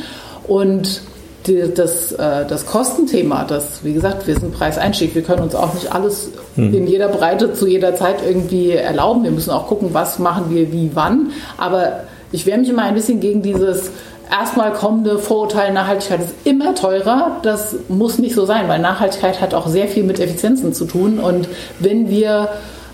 Und 0.48 1.02
die, 1.48 1.74
das, 1.74 2.12
äh, 2.12 2.45
das 2.45 2.66
Kostenthema, 2.66 3.43
das, 3.43 3.84
wie 3.84 3.93
gesagt, 3.93 4.28
wir 4.28 4.39
sind 4.39 4.54
Preiseinstieg. 4.54 5.16
Wir 5.16 5.22
können 5.22 5.43
uns 5.43 5.56
auch 5.56 5.74
nicht 5.74 5.93
alles 5.93 6.30
hm. 6.56 6.74
in 6.74 6.88
jeder 6.88 7.08
Breite 7.08 7.54
zu 7.54 7.68
jeder 7.68 7.95
Zeit 7.95 8.18
irgendwie 8.26 8.72
erlauben. 8.72 9.24
Wir 9.24 9.32
müssen 9.32 9.52
auch 9.52 9.68
gucken, 9.68 9.89
was 9.93 10.20
machen 10.20 10.45
wir 10.50 10.72
wie 10.72 10.91
wann. 10.93 11.32
Aber 11.58 12.02
ich 12.32 12.45
wehre 12.45 12.58
mich 12.58 12.70
immer 12.70 12.84
ein 12.84 12.93
bisschen 12.93 13.20
gegen 13.20 13.41
dieses 13.41 13.91
erstmal 14.30 14.74
kommende 14.74 15.20
Vorurteil, 15.20 15.74
Nachhaltigkeit 15.74 16.22
ist 16.22 16.34
immer 16.43 16.76
teurer. 16.76 17.38
Das 17.43 17.76
muss 17.88 18.20
nicht 18.20 18.36
so 18.36 18.45
sein, 18.45 18.68
weil 18.68 18.80
Nachhaltigkeit 18.80 19.41
hat 19.41 19.54
auch 19.54 19.68
sehr 19.68 19.88
viel 19.88 20.04
mit 20.04 20.20
Effizienzen 20.20 20.74
zu 20.74 20.86
tun. 20.86 21.20
Und 21.20 21.48
wenn 21.80 22.10
wir 22.10 22.50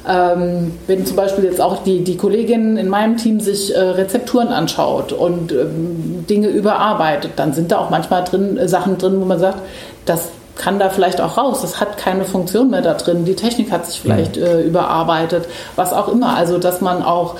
ähm, 0.07 0.73
wenn 0.87 1.05
zum 1.05 1.15
Beispiel 1.15 1.45
jetzt 1.45 1.61
auch 1.61 1.83
die, 1.83 2.03
die 2.03 2.17
Kollegin 2.17 2.77
in 2.77 2.89
meinem 2.89 3.17
Team 3.17 3.39
sich 3.39 3.73
äh, 3.73 3.79
Rezepturen 3.79 4.49
anschaut 4.49 5.13
und 5.13 5.51
ähm, 5.51 6.25
Dinge 6.29 6.47
überarbeitet, 6.47 7.31
dann 7.37 7.53
sind 7.53 7.71
da 7.71 7.79
auch 7.79 7.89
manchmal 7.89 8.23
drin 8.23 8.57
äh, 8.57 8.67
Sachen 8.67 8.97
drin, 8.97 9.19
wo 9.21 9.25
man 9.25 9.39
sagt, 9.39 9.59
das 10.05 10.29
kann 10.55 10.77
da 10.77 10.89
vielleicht 10.89 11.21
auch 11.21 11.37
raus. 11.37 11.61
Das 11.61 11.79
hat 11.79 11.97
keine 11.97 12.25
Funktion 12.25 12.69
mehr 12.69 12.81
da 12.81 12.93
drin. 12.93 13.25
Die 13.25 13.35
Technik 13.35 13.71
hat 13.71 13.85
sich 13.85 14.01
vielleicht 14.01 14.37
äh, 14.37 14.61
überarbeitet, 14.61 15.45
was 15.75 15.93
auch 15.93 16.09
immer. 16.09 16.35
Also 16.35 16.57
dass 16.57 16.81
man 16.81 17.01
auch 17.01 17.35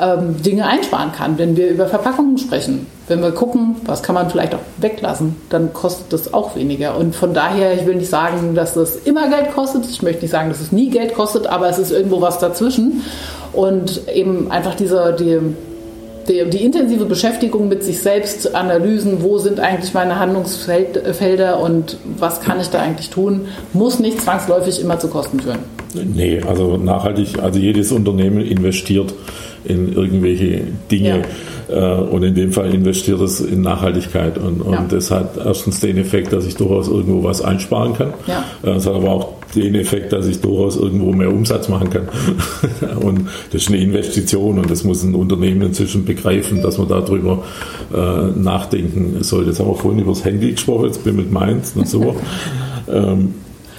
ähm, 0.00 0.40
Dinge 0.42 0.66
einsparen 0.66 1.12
kann, 1.12 1.38
wenn 1.38 1.56
wir 1.56 1.68
über 1.70 1.86
Verpackungen 1.86 2.38
sprechen. 2.38 2.86
Wenn 3.06 3.22
wir 3.22 3.32
gucken, 3.32 3.76
was 3.86 4.02
kann 4.02 4.14
man 4.14 4.30
vielleicht 4.30 4.54
auch 4.54 4.60
weglassen, 4.76 5.36
dann 5.48 5.72
kostet 5.72 6.12
das 6.12 6.34
auch 6.34 6.56
weniger. 6.56 6.96
Und 6.96 7.16
von 7.16 7.34
daher, 7.34 7.74
ich 7.74 7.86
will 7.86 7.96
nicht 7.96 8.10
sagen, 8.10 8.54
dass 8.54 8.74
das 8.74 8.96
immer 8.96 9.28
Geld 9.28 9.52
kostet. 9.54 9.86
Ich 9.86 10.02
möchte 10.02 10.22
nicht 10.22 10.30
sagen, 10.30 10.50
dass 10.50 10.60
es 10.60 10.72
nie 10.72 10.90
Geld 10.90 11.14
kostet, 11.14 11.46
aber 11.46 11.68
es 11.68 11.78
ist 11.78 11.90
irgendwo 11.90 12.20
was 12.20 12.38
dazwischen. 12.38 13.02
Und 13.52 14.06
eben 14.08 14.50
einfach 14.50 14.74
diese, 14.74 15.16
die, 15.18 15.38
die, 16.28 16.44
die, 16.50 16.64
intensive 16.64 17.04
Beschäftigung 17.04 17.68
mit 17.68 17.82
sich 17.82 18.00
selbst, 18.00 18.54
Analysen, 18.54 19.22
wo 19.22 19.38
sind 19.38 19.60
eigentlich 19.60 19.94
meine 19.94 20.18
Handlungsfelder 20.18 21.60
und 21.60 21.96
was 22.18 22.40
kann 22.40 22.60
ich 22.60 22.68
da 22.68 22.80
eigentlich 22.80 23.10
tun, 23.10 23.46
muss 23.72 23.98
nicht 23.98 24.20
zwangsläufig 24.20 24.80
immer 24.80 24.98
zu 24.98 25.08
Kosten 25.08 25.40
führen. 25.40 25.58
Nee, 25.94 26.40
also 26.46 26.76
nachhaltig, 26.76 27.38
also 27.42 27.58
jedes 27.58 27.92
Unternehmen 27.92 28.40
investiert 28.40 29.14
in 29.64 29.92
irgendwelche 29.92 30.62
Dinge. 30.90 31.22
Ja. 31.68 31.98
Äh, 31.98 32.00
und 32.02 32.22
in 32.22 32.34
dem 32.34 32.52
Fall 32.52 32.72
investiert 32.72 33.20
es 33.20 33.40
in 33.40 33.62
Nachhaltigkeit. 33.62 34.38
Und, 34.38 34.60
und 34.62 34.72
ja. 34.72 34.86
das 34.88 35.10
hat 35.10 35.36
erstens 35.36 35.80
den 35.80 35.98
Effekt, 35.98 36.32
dass 36.32 36.46
ich 36.46 36.56
durchaus 36.56 36.88
irgendwo 36.88 37.24
was 37.24 37.42
einsparen 37.42 37.94
kann. 37.94 38.14
Ja. 38.26 38.44
Äh, 38.64 38.76
es 38.76 38.86
hat 38.86 38.94
aber 38.94 39.10
auch 39.10 39.37
den 39.54 39.74
Effekt, 39.74 40.12
dass 40.12 40.26
ich 40.26 40.40
durchaus 40.40 40.76
irgendwo 40.76 41.12
mehr 41.12 41.32
Umsatz 41.32 41.68
machen 41.68 41.90
kann. 41.90 42.08
und 43.02 43.28
das 43.52 43.62
ist 43.62 43.68
eine 43.68 43.78
Investition 43.78 44.58
und 44.58 44.70
das 44.70 44.84
muss 44.84 45.02
ein 45.02 45.14
Unternehmen 45.14 45.62
inzwischen 45.62 46.04
begreifen, 46.04 46.62
dass 46.62 46.78
man 46.78 46.88
darüber 46.88 47.44
äh, 47.94 48.38
nachdenken 48.38 49.22
sollte. 49.22 49.50
Jetzt 49.50 49.60
haben 49.60 49.68
wir 49.68 49.74
vorhin 49.74 50.00
über 50.00 50.12
das 50.12 50.24
Handy 50.24 50.52
gesprochen, 50.52 50.86
jetzt 50.86 51.04
bin 51.04 51.18
ich 51.18 51.24
mit 51.24 51.32
meins 51.32 51.72
und 51.74 51.88
so. 51.88 52.14
ähm, 52.88 53.34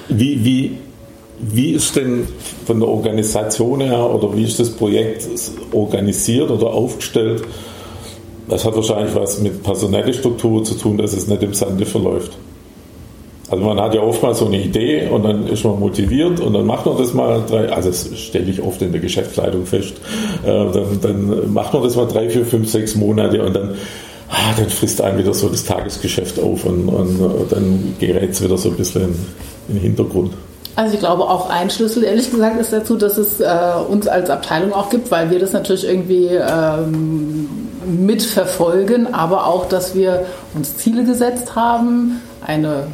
wie, 0.10 0.44
wie, 0.44 0.72
wie 1.40 1.72
ist 1.72 1.96
denn 1.96 2.24
von 2.66 2.80
der 2.80 2.90
Organisation 2.90 3.82
her 3.82 4.10
oder 4.10 4.36
wie 4.36 4.44
ist 4.44 4.60
das 4.60 4.72
Projekt 4.72 5.28
organisiert 5.72 6.50
oder 6.50 6.68
aufgestellt? 6.68 7.44
Das 8.50 8.66
hat 8.66 8.76
wahrscheinlich 8.76 9.14
was 9.14 9.40
mit 9.40 9.62
personeller 9.62 10.12
Struktur 10.12 10.64
zu 10.64 10.74
tun, 10.74 10.98
dass 10.98 11.14
es 11.14 11.28
nicht 11.28 11.44
im 11.44 11.54
Sande 11.54 11.86
verläuft. 11.86 12.36
Also 13.50 13.64
man 13.64 13.80
hat 13.82 13.96
ja 13.96 14.02
oftmals 14.02 14.40
so 14.40 14.46
eine 14.46 14.62
Idee 14.62 15.08
und 15.08 15.24
dann 15.24 15.48
ist 15.48 15.64
man 15.64 15.80
motiviert 15.80 16.40
und 16.40 16.54
dann 16.54 16.66
macht 16.66 16.86
man 16.86 16.98
das 16.98 17.14
mal 17.14 17.42
drei, 17.48 17.72
also 17.72 17.90
das 17.90 18.16
stelle 18.18 18.50
ich 18.50 18.62
oft 18.62 18.82
in 18.82 18.92
der 18.92 19.02
Geschäftsleitung 19.02 19.66
fest, 19.66 19.96
äh, 20.44 20.48
dann, 20.48 21.00
dann 21.02 21.54
macht 21.54 21.74
man 21.74 21.82
das 21.82 21.96
mal 21.96 22.06
drei, 22.06 22.30
vier, 22.30 22.46
fünf, 22.46 22.70
sechs 22.70 22.96
Monate 22.96 23.44
und 23.44 23.56
dann, 23.56 23.76
ah, 24.30 24.54
dann 24.56 24.70
frisst 24.70 25.02
einem 25.02 25.18
wieder 25.18 25.34
so 25.34 25.50
das 25.50 25.64
Tagesgeschäft 25.64 26.40
auf 26.40 26.64
und, 26.66 26.88
und 26.90 27.52
dann 27.52 27.96
gerät 28.00 28.32
es 28.32 28.44
wieder 28.44 28.58
so 28.58 28.70
ein 28.70 28.76
bisschen 28.76 29.02
in, 29.02 29.16
in 29.70 29.76
den 29.76 29.82
Hintergrund. 29.82 30.34
Also 30.76 30.94
ich 30.94 31.00
glaube 31.00 31.24
auch 31.24 31.50
ein 31.50 31.70
Schlüssel, 31.70 32.04
ehrlich 32.04 32.32
gesagt, 32.32 32.60
ist 32.62 32.72
dazu, 32.72 32.96
dass 32.96 33.18
es 33.18 33.42
äh, 33.42 33.48
uns 33.90 34.08
als 34.08 34.30
Abteilung 34.30 34.74
auch 34.74 34.90
gibt, 34.90 35.12
weil 35.12 35.30
wir 35.32 35.40
das 35.40 35.52
natürlich 35.54 35.86
irgendwie 35.86 36.28
ähm, 36.28 37.50
mitverfolgen, 37.86 39.14
aber 39.14 39.48
auch, 39.48 39.66
dass 39.66 39.96
wir 39.96 40.26
uns 40.54 40.78
Ziele 40.78 41.04
gesetzt 41.04 41.56
haben, 41.56 42.22
eine 42.46 42.88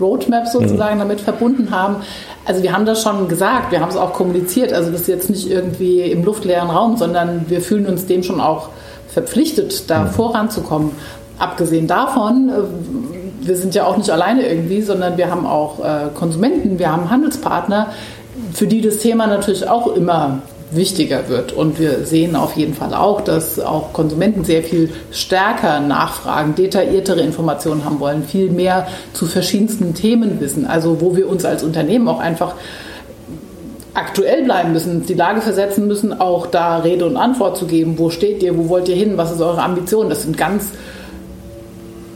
Roadmap 0.00 0.46
sozusagen 0.48 0.96
mhm. 0.96 1.00
damit 1.00 1.20
verbunden 1.20 1.70
haben. 1.70 1.96
Also 2.44 2.62
wir 2.62 2.72
haben 2.72 2.86
das 2.86 3.02
schon 3.02 3.28
gesagt, 3.28 3.72
wir 3.72 3.80
haben 3.80 3.90
es 3.90 3.96
auch 3.96 4.12
kommuniziert. 4.12 4.72
Also 4.72 4.90
das 4.90 5.02
ist 5.02 5.08
jetzt 5.08 5.30
nicht 5.30 5.50
irgendwie 5.50 6.00
im 6.00 6.24
luftleeren 6.24 6.70
Raum, 6.70 6.96
sondern 6.96 7.46
wir 7.48 7.60
fühlen 7.60 7.86
uns 7.86 8.06
dem 8.06 8.22
schon 8.22 8.40
auch 8.40 8.68
verpflichtet, 9.08 9.88
da 9.88 10.04
mhm. 10.04 10.08
voranzukommen. 10.08 10.90
Abgesehen 11.38 11.86
davon, 11.86 12.48
äh, 12.48 13.46
wir 13.46 13.56
sind 13.56 13.74
ja 13.74 13.84
auch 13.84 13.96
nicht 13.96 14.10
alleine 14.10 14.46
irgendwie, 14.46 14.82
sondern 14.82 15.16
wir 15.16 15.30
haben 15.30 15.46
auch 15.46 15.80
äh, 15.80 16.08
Konsumenten, 16.14 16.78
wir 16.78 16.90
haben 16.90 17.10
Handelspartner, 17.10 17.88
für 18.52 18.66
die 18.66 18.80
das 18.80 18.98
Thema 18.98 19.26
natürlich 19.26 19.68
auch 19.68 19.94
immer 19.94 20.40
wichtiger 20.70 21.28
wird. 21.28 21.52
Und 21.52 21.78
wir 21.78 22.04
sehen 22.04 22.36
auf 22.36 22.56
jeden 22.56 22.74
Fall 22.74 22.94
auch, 22.94 23.20
dass 23.20 23.60
auch 23.60 23.92
Konsumenten 23.92 24.44
sehr 24.44 24.62
viel 24.62 24.90
stärker 25.12 25.80
nachfragen, 25.80 26.54
detailliertere 26.54 27.20
Informationen 27.20 27.84
haben 27.84 28.00
wollen, 28.00 28.24
viel 28.24 28.50
mehr 28.50 28.86
zu 29.12 29.26
verschiedensten 29.26 29.94
Themen 29.94 30.40
wissen. 30.40 30.66
Also 30.66 31.00
wo 31.00 31.16
wir 31.16 31.28
uns 31.28 31.44
als 31.44 31.62
Unternehmen 31.62 32.08
auch 32.08 32.20
einfach 32.20 32.54
aktuell 33.94 34.42
bleiben 34.42 34.72
müssen, 34.72 35.06
die 35.06 35.14
Lage 35.14 35.40
versetzen 35.40 35.86
müssen, 35.86 36.20
auch 36.20 36.46
da 36.46 36.78
Rede 36.78 37.06
und 37.06 37.16
Antwort 37.16 37.56
zu 37.56 37.66
geben. 37.66 37.98
Wo 37.98 38.10
steht 38.10 38.42
ihr? 38.42 38.56
Wo 38.58 38.68
wollt 38.68 38.88
ihr 38.88 38.96
hin? 38.96 39.16
Was 39.16 39.30
ist 39.30 39.40
eure 39.40 39.62
Ambition? 39.62 40.08
Das 40.08 40.22
sind 40.22 40.36
ganz 40.36 40.70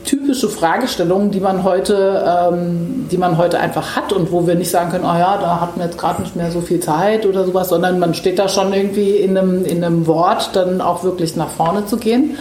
typische 0.09 0.49
Fragestellungen, 0.49 1.29
die 1.29 1.39
man 1.39 1.63
heute, 1.63 2.25
ähm, 2.51 3.05
die 3.11 3.17
man 3.17 3.37
heute 3.37 3.59
einfach 3.59 3.95
hat 3.95 4.11
und 4.11 4.31
wo 4.31 4.47
wir 4.47 4.55
nicht 4.55 4.71
sagen 4.71 4.89
können, 4.89 5.03
oh 5.03 5.15
ja, 5.15 5.37
da 5.37 5.61
hatten 5.61 5.79
wir 5.79 5.85
jetzt 5.85 5.99
gerade 5.99 6.23
nicht 6.23 6.35
mehr 6.35 6.49
so 6.49 6.61
viel 6.61 6.79
Zeit 6.79 7.27
oder 7.27 7.45
sowas, 7.45 7.69
sondern 7.69 7.99
man 7.99 8.15
steht 8.15 8.39
da 8.39 8.49
schon 8.49 8.73
irgendwie 8.73 9.11
in 9.11 9.37
einem, 9.37 9.65
in 9.65 9.83
einem 9.83 10.07
Wort, 10.07 10.49
dann 10.53 10.81
auch 10.81 11.03
wirklich 11.03 11.35
nach 11.35 11.49
vorne 11.49 11.85
zu 11.85 11.97
gehen. 11.97 12.37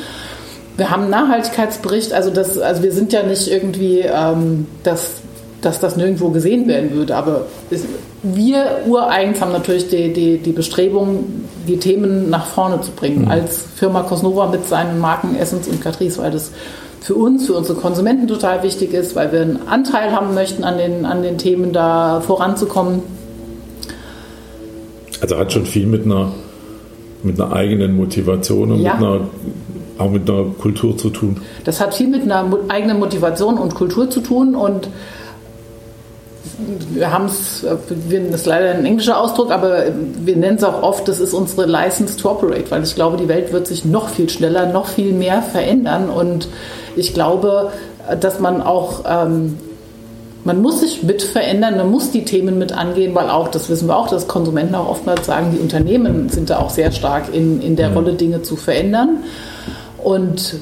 Wir 0.78 0.90
haben 0.90 1.02
einen 1.02 1.10
Nachhaltigkeitsbericht, 1.10 2.14
also 2.14 2.30
das, 2.30 2.56
also 2.56 2.82
wir 2.82 2.92
sind 2.92 3.12
ja 3.12 3.22
nicht 3.22 3.48
irgendwie, 3.48 4.00
ähm, 4.00 4.66
dass, 4.82 5.16
dass 5.60 5.78
das 5.78 5.96
nirgendwo 5.98 6.30
gesehen 6.30 6.68
werden 6.68 6.94
würde, 6.94 7.16
aber 7.16 7.42
es, 7.70 7.84
wir 8.22 8.78
ureigens 8.86 9.42
haben 9.42 9.52
natürlich 9.52 9.88
die, 9.88 10.14
die, 10.14 10.38
die 10.38 10.52
Bestrebung, 10.52 11.44
die 11.66 11.76
Themen 11.76 12.30
nach 12.30 12.46
vorne 12.46 12.80
zu 12.80 12.92
bringen, 12.92 13.26
mhm. 13.26 13.30
als 13.30 13.62
Firma 13.76 14.04
Cosnova 14.04 14.46
mit 14.46 14.66
seinen 14.66 15.00
Marken 15.00 15.36
Essence 15.36 15.68
und 15.68 15.82
Catrice, 15.82 16.22
weil 16.22 16.30
das 16.30 16.50
für 17.00 17.14
uns, 17.14 17.46
für 17.46 17.54
unsere 17.54 17.78
Konsumenten 17.78 18.26
total 18.26 18.62
wichtig 18.62 18.92
ist, 18.92 19.16
weil 19.16 19.32
wir 19.32 19.40
einen 19.40 19.68
Anteil 19.68 20.12
haben 20.12 20.34
möchten, 20.34 20.64
an 20.64 20.78
den, 20.78 21.04
an 21.04 21.22
den 21.22 21.38
Themen 21.38 21.72
da 21.72 22.20
voranzukommen. 22.20 23.02
Also 25.20 25.36
hat 25.36 25.52
schon 25.52 25.66
viel 25.66 25.86
mit 25.86 26.04
einer, 26.04 26.32
mit 27.22 27.40
einer 27.40 27.52
eigenen 27.52 27.96
Motivation 27.96 28.72
und 28.72 28.80
ja. 28.80 28.94
mit 28.94 29.02
einer, 29.02 29.20
auch 29.98 30.10
mit 30.10 30.30
einer 30.30 30.44
Kultur 30.60 30.96
zu 30.96 31.10
tun. 31.10 31.38
Das 31.64 31.80
hat 31.80 31.94
viel 31.94 32.08
mit 32.08 32.22
einer 32.22 32.46
eigenen 32.68 32.98
Motivation 32.98 33.58
und 33.58 33.74
Kultur 33.74 34.10
zu 34.10 34.20
tun 34.20 34.54
und 34.54 34.88
wir 36.90 37.12
haben 37.12 37.26
es, 37.26 37.62
das 37.62 38.40
ist 38.40 38.46
leider 38.46 38.70
ein 38.70 38.84
englischer 38.84 39.20
Ausdruck, 39.20 39.50
aber 39.50 39.84
wir 40.20 40.36
nennen 40.36 40.56
es 40.56 40.64
auch 40.64 40.82
oft, 40.82 41.08
das 41.08 41.20
ist 41.20 41.34
unsere 41.34 41.66
License 41.66 42.16
to 42.16 42.30
Operate, 42.30 42.70
weil 42.70 42.82
ich 42.82 42.94
glaube, 42.94 43.16
die 43.16 43.28
Welt 43.28 43.52
wird 43.52 43.66
sich 43.66 43.84
noch 43.84 44.08
viel 44.08 44.28
schneller, 44.28 44.66
noch 44.66 44.86
viel 44.86 45.12
mehr 45.12 45.42
verändern 45.42 46.10
und 46.10 46.48
ich 46.96 47.14
glaube, 47.14 47.72
dass 48.20 48.40
man 48.40 48.62
auch, 48.62 49.04
ähm, 49.08 49.58
man 50.44 50.62
muss 50.62 50.80
sich 50.80 51.02
mit 51.02 51.22
verändern, 51.22 51.76
man 51.76 51.90
muss 51.90 52.10
die 52.10 52.24
Themen 52.24 52.58
mit 52.58 52.72
angehen, 52.72 53.14
weil 53.14 53.28
auch, 53.28 53.48
das 53.48 53.68
wissen 53.68 53.88
wir 53.88 53.96
auch, 53.96 54.08
dass 54.08 54.26
Konsumenten 54.28 54.74
auch 54.74 54.88
oftmals 54.88 55.26
sagen, 55.26 55.50
die 55.52 55.58
Unternehmen 55.58 56.28
sind 56.28 56.50
da 56.50 56.58
auch 56.58 56.70
sehr 56.70 56.90
stark 56.92 57.32
in, 57.32 57.60
in 57.60 57.76
der 57.76 57.92
Rolle, 57.92 58.14
Dinge 58.14 58.42
zu 58.42 58.56
verändern. 58.56 59.24
Und 60.02 60.54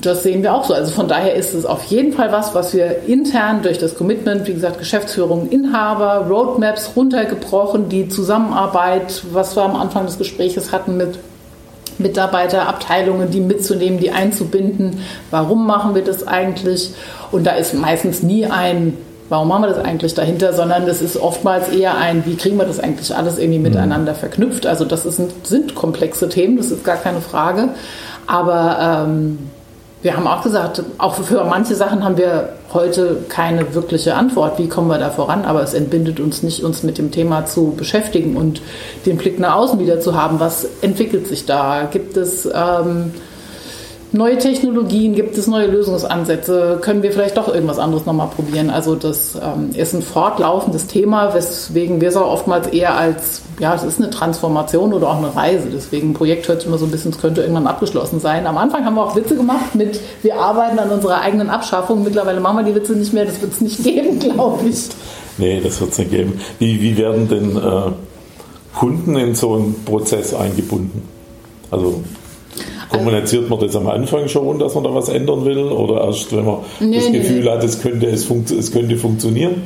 das 0.00 0.22
sehen 0.22 0.42
wir 0.42 0.54
auch 0.54 0.64
so. 0.64 0.74
Also 0.74 0.92
von 0.92 1.08
daher 1.08 1.34
ist 1.34 1.54
es 1.54 1.64
auf 1.64 1.84
jeden 1.84 2.12
Fall 2.12 2.32
was, 2.32 2.54
was 2.54 2.74
wir 2.74 3.04
intern 3.06 3.62
durch 3.62 3.78
das 3.78 3.96
Commitment, 3.96 4.46
wie 4.46 4.54
gesagt, 4.54 4.78
Geschäftsführung, 4.78 5.48
Inhaber, 5.50 6.26
Roadmaps 6.28 6.92
runtergebrochen, 6.96 7.88
die 7.88 8.08
Zusammenarbeit, 8.08 9.22
was 9.32 9.56
wir 9.56 9.62
am 9.62 9.76
Anfang 9.76 10.06
des 10.06 10.18
Gesprächs 10.18 10.72
hatten 10.72 10.96
mit 10.96 11.18
Mitarbeiterabteilungen, 11.98 13.30
die 13.30 13.40
mitzunehmen, 13.40 13.98
die 13.98 14.10
einzubinden. 14.10 15.00
Warum 15.30 15.66
machen 15.66 15.94
wir 15.94 16.02
das 16.02 16.26
eigentlich? 16.26 16.94
Und 17.32 17.46
da 17.46 17.52
ist 17.52 17.74
meistens 17.74 18.22
nie 18.22 18.46
ein, 18.46 18.96
warum 19.28 19.48
machen 19.48 19.64
wir 19.64 19.68
das 19.68 19.84
eigentlich 19.84 20.14
dahinter, 20.14 20.52
sondern 20.52 20.86
das 20.86 21.02
ist 21.02 21.16
oftmals 21.16 21.68
eher 21.68 21.96
ein, 21.96 22.24
wie 22.24 22.36
kriegen 22.36 22.56
wir 22.56 22.66
das 22.66 22.78
eigentlich 22.78 23.14
alles 23.14 23.38
irgendwie 23.38 23.58
miteinander 23.58 24.14
verknüpft. 24.14 24.66
Also 24.66 24.84
das 24.84 25.06
ist, 25.06 25.20
sind 25.44 25.74
komplexe 25.74 26.28
Themen, 26.28 26.56
das 26.56 26.70
ist 26.70 26.84
gar 26.84 26.96
keine 26.96 27.20
Frage. 27.20 27.70
Aber 28.26 29.06
ähm, 29.06 29.38
wir 30.02 30.16
haben 30.16 30.26
auch 30.26 30.42
gesagt, 30.42 30.82
auch 30.98 31.14
für 31.14 31.42
manche 31.44 31.74
Sachen 31.74 32.04
haben 32.04 32.16
wir 32.16 32.50
heute 32.72 33.24
keine 33.28 33.74
wirkliche 33.74 34.14
Antwort. 34.14 34.58
Wie 34.58 34.68
kommen 34.68 34.88
wir 34.88 34.98
da 34.98 35.10
voran? 35.10 35.44
Aber 35.44 35.62
es 35.62 35.74
entbindet 35.74 36.20
uns 36.20 36.42
nicht, 36.42 36.62
uns 36.62 36.84
mit 36.84 36.98
dem 36.98 37.10
Thema 37.10 37.46
zu 37.46 37.74
beschäftigen 37.76 38.36
und 38.36 38.62
den 39.06 39.16
Blick 39.16 39.40
nach 39.40 39.56
außen 39.56 39.80
wieder 39.80 40.00
zu 40.00 40.14
haben. 40.14 40.38
Was 40.38 40.68
entwickelt 40.82 41.26
sich 41.26 41.46
da? 41.46 41.88
Gibt 41.90 42.16
es 42.16 42.46
ähm, 42.46 43.12
neue 44.12 44.38
Technologien, 44.38 45.14
gibt 45.14 45.36
es 45.36 45.46
neue 45.46 45.66
Lösungsansätze, 45.66 46.78
können 46.80 47.02
wir 47.02 47.12
vielleicht 47.12 47.36
doch 47.36 47.52
irgendwas 47.52 47.78
anderes 47.78 48.06
nochmal 48.06 48.28
probieren. 48.28 48.70
Also 48.70 48.94
das 48.94 49.36
ähm, 49.36 49.70
ist 49.74 49.94
ein 49.94 50.02
fortlaufendes 50.02 50.86
Thema, 50.86 51.34
weswegen 51.34 52.00
wir 52.00 52.08
es 52.08 52.16
auch 52.16 52.30
oftmals 52.30 52.68
eher 52.68 52.96
als, 52.96 53.42
ja, 53.58 53.74
es 53.74 53.82
ist 53.82 54.00
eine 54.00 54.10
Transformation 54.10 54.92
oder 54.92 55.10
auch 55.10 55.18
eine 55.18 55.34
Reise. 55.34 55.68
Deswegen 55.70 56.10
ein 56.10 56.14
Projekt 56.14 56.48
hört 56.48 56.60
sich 56.60 56.68
immer 56.68 56.78
so 56.78 56.86
ein 56.86 56.90
bisschen, 56.90 57.12
es 57.12 57.20
könnte 57.20 57.42
irgendwann 57.42 57.66
abgeschlossen 57.66 58.20
sein. 58.20 58.46
Am 58.46 58.56
Anfang 58.56 58.84
haben 58.84 58.94
wir 58.94 59.04
auch 59.04 59.16
Witze 59.16 59.36
gemacht 59.36 59.74
mit, 59.74 60.00
wir 60.22 60.36
arbeiten 60.36 60.78
an 60.78 60.90
unserer 60.90 61.20
eigenen 61.20 61.50
Abschaffung. 61.50 62.02
Mittlerweile 62.02 62.40
machen 62.40 62.58
wir 62.58 62.64
die 62.64 62.74
Witze 62.74 62.92
nicht 62.92 63.12
mehr, 63.12 63.24
das 63.24 63.40
wird 63.40 63.52
es 63.52 63.60
nicht 63.60 63.82
geben, 63.84 64.18
glaube 64.18 64.68
ich. 64.68 64.88
Nee, 65.36 65.60
das 65.60 65.80
wird 65.80 65.92
es 65.92 65.98
nicht 65.98 66.10
geben. 66.10 66.40
Wie, 66.58 66.80
wie 66.80 66.96
werden 66.96 67.28
denn 67.28 67.56
äh, 67.56 67.92
Kunden 68.74 69.16
in 69.16 69.34
so 69.34 69.54
einen 69.54 69.84
Prozess 69.84 70.34
eingebunden? 70.34 71.02
Also 71.70 72.02
Kommuniziert 72.90 73.48
man 73.50 73.60
das 73.60 73.76
am 73.76 73.86
Anfang 73.86 74.28
schon, 74.28 74.58
dass 74.58 74.74
man 74.74 74.84
da 74.84 74.94
was 74.94 75.08
ändern 75.08 75.44
will? 75.44 75.64
Oder 75.64 76.04
erst, 76.04 76.34
wenn 76.34 76.44
man 76.44 76.58
nee, 76.80 76.96
das 76.96 77.12
Gefühl 77.12 77.44
nee. 77.44 77.50
hat, 77.50 77.62
es 77.62 77.80
könnte, 77.80 78.06
es, 78.06 78.24
funkt, 78.24 78.50
es 78.50 78.72
könnte 78.72 78.96
funktionieren? 78.96 79.62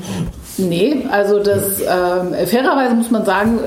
Nee, 0.58 1.04
also 1.10 1.38
das 1.38 1.80
ähm, 1.80 2.34
fairerweise 2.46 2.94
muss 2.94 3.10
man 3.10 3.24
sagen, 3.24 3.60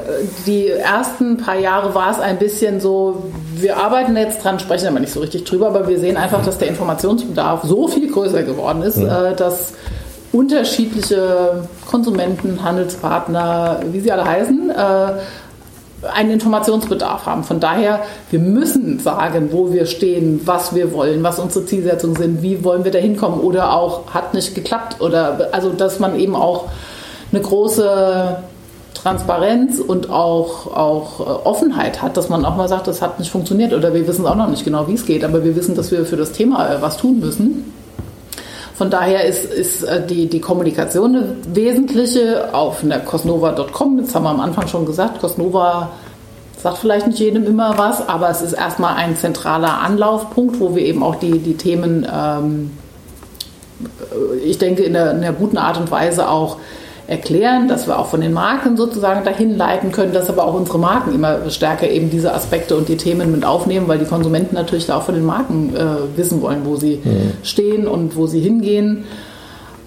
die 0.45 0.68
ersten 0.68 1.38
paar 1.38 1.58
Jahre 1.58 1.95
war 1.95 2.12
es 2.12 2.20
ein 2.20 2.38
bisschen 2.38 2.80
so, 2.80 3.24
wir 3.56 3.78
arbeiten 3.78 4.16
jetzt 4.18 4.43
dran, 4.43 4.60
sprechen 4.60 4.88
aber 4.88 4.99
nicht 4.99 5.14
so 5.14 5.22
richtig 5.22 5.45
drüber, 5.45 5.68
aber 5.68 5.88
wir 5.88 5.99
sehen 5.99 6.18
einfach, 6.18 6.45
dass 6.45 6.58
der 6.58 6.68
Informationsbedarf 6.68 7.64
so 7.64 7.88
viel 7.88 8.12
größer 8.12 8.43
geworden 8.43 8.82
ist, 8.84 8.97
äh, 8.97 9.36
dass 9.36 9.74
unterschiedliche 10.32 11.64
Konsumenten, 11.89 12.62
Handelspartner, 12.62 13.80
wie 13.91 14.01
sie 14.01 14.12
alle 14.12 14.26
heißen, 14.26 14.70
äh, 14.70 14.74
einen 16.13 16.31
Informationsbedarf 16.31 17.25
haben. 17.25 17.43
Von 17.43 17.59
daher, 17.59 18.01
wir 18.29 18.39
müssen 18.39 18.99
sagen, 18.99 19.49
wo 19.51 19.71
wir 19.71 19.85
stehen, 19.85 20.41
was 20.45 20.75
wir 20.75 20.93
wollen, 20.93 21.23
was 21.23 21.39
unsere 21.39 21.65
Zielsetzungen 21.65 22.15
sind, 22.15 22.41
wie 22.41 22.63
wollen 22.63 22.83
wir 22.83 22.91
da 22.91 22.99
hinkommen 22.99 23.39
oder 23.39 23.73
auch 23.73 24.13
hat 24.13 24.33
nicht 24.33 24.55
geklappt 24.55 25.01
oder 25.01 25.49
also 25.51 25.71
dass 25.71 25.99
man 25.99 26.19
eben 26.19 26.35
auch 26.35 26.65
eine 27.31 27.41
große 27.41 28.37
Transparenz 29.05 29.79
und 29.79 30.09
auch, 30.09 30.65
auch 30.75 31.19
äh, 31.19 31.23
Offenheit 31.23 32.01
hat, 32.01 32.17
dass 32.17 32.29
man 32.29 32.43
auch 32.43 32.55
mal 32.55 32.67
sagt, 32.67 32.87
das 32.87 33.03
hat 33.03 33.19
nicht 33.19 33.29
funktioniert 33.29 33.71
oder 33.71 33.93
wir 33.93 34.07
wissen 34.07 34.25
auch 34.25 34.35
noch 34.35 34.47
nicht 34.49 34.65
genau, 34.65 34.87
wie 34.87 34.93
es 34.93 35.05
geht, 35.05 35.23
aber 35.23 35.43
wir 35.43 35.55
wissen, 35.55 35.75
dass 35.75 35.91
wir 35.91 36.05
für 36.05 36.17
das 36.17 36.31
Thema 36.31 36.67
äh, 36.67 36.81
was 36.81 36.97
tun 36.97 37.19
müssen. 37.19 37.74
Von 38.78 38.89
daher 38.89 39.23
ist, 39.23 39.45
ist 39.45 39.84
äh, 39.84 40.05
die, 40.05 40.28
die 40.28 40.41
Kommunikation 40.41 41.15
eine 41.15 41.36
wesentliche 41.53 42.53
auf 42.53 42.84
einer 42.84 42.99
cosnova.com. 42.99 43.97
Das 43.97 44.13
haben 44.13 44.23
wir 44.23 44.30
am 44.30 44.41
Anfang 44.41 44.67
schon 44.67 44.86
gesagt. 44.86 45.21
Cosnova 45.21 45.91
sagt 46.61 46.80
vielleicht 46.80 47.07
nicht 47.07 47.19
jedem 47.19 47.45
immer 47.45 47.78
was, 47.78 48.07
aber 48.07 48.30
es 48.30 48.41
ist 48.41 48.53
erstmal 48.53 48.95
ein 48.95 49.15
zentraler 49.15 49.82
Anlaufpunkt, 49.82 50.59
wo 50.59 50.76
wir 50.76 50.84
eben 50.84 51.03
auch 51.03 51.15
die, 51.15 51.39
die 51.39 51.55
Themen, 51.55 52.05
ähm, 52.11 52.71
ich 54.43 54.57
denke, 54.57 54.84
in 54.84 54.95
einer, 54.95 55.11
in 55.11 55.17
einer 55.17 55.34
guten 55.34 55.57
Art 55.57 55.78
und 55.78 55.89
Weise 55.89 56.28
auch 56.28 56.57
erklären, 57.08 57.68
dass 57.68 57.88
wir 57.88 57.99
auch 57.99 58.08
von 58.08 58.22
den 58.22 58.34
Marken 58.34 58.78
sozusagen 58.78 59.24
dahin 59.24 59.58
leiten 59.58 59.91
können, 59.91 60.14
dass 60.14 60.30
aber 60.30 60.45
auch 60.45 60.53
unsere 60.53 60.80
Marken 60.80 61.14
immer 61.14 61.49
stärker 61.49 61.89
eben 61.89 62.10
diese 62.10 62.34
Aspekte 62.34 62.76
und 62.76 62.89
die 62.89 62.97
Themen 62.97 63.32
mit 63.32 63.45
aufnehmen, 63.45 63.88
weil 63.88 63.99
die 63.99 64.06
Konsumenten 64.06 64.56
natürlich 64.56 64.88
da 64.88 64.97
auch 64.97 65.03
von 65.03 65.16
den 65.16 65.26
Marken 65.26 65.76
äh, 65.76 66.18
wissen 66.18 66.41
wollen, 66.41 66.62
wo 66.66 66.76
sie 66.76 67.01
mhm. 67.03 67.34
stehen 67.43 67.88
und 67.88 68.16
wo 68.16 68.28
sie 68.28 68.39
hingehen. 68.39 69.06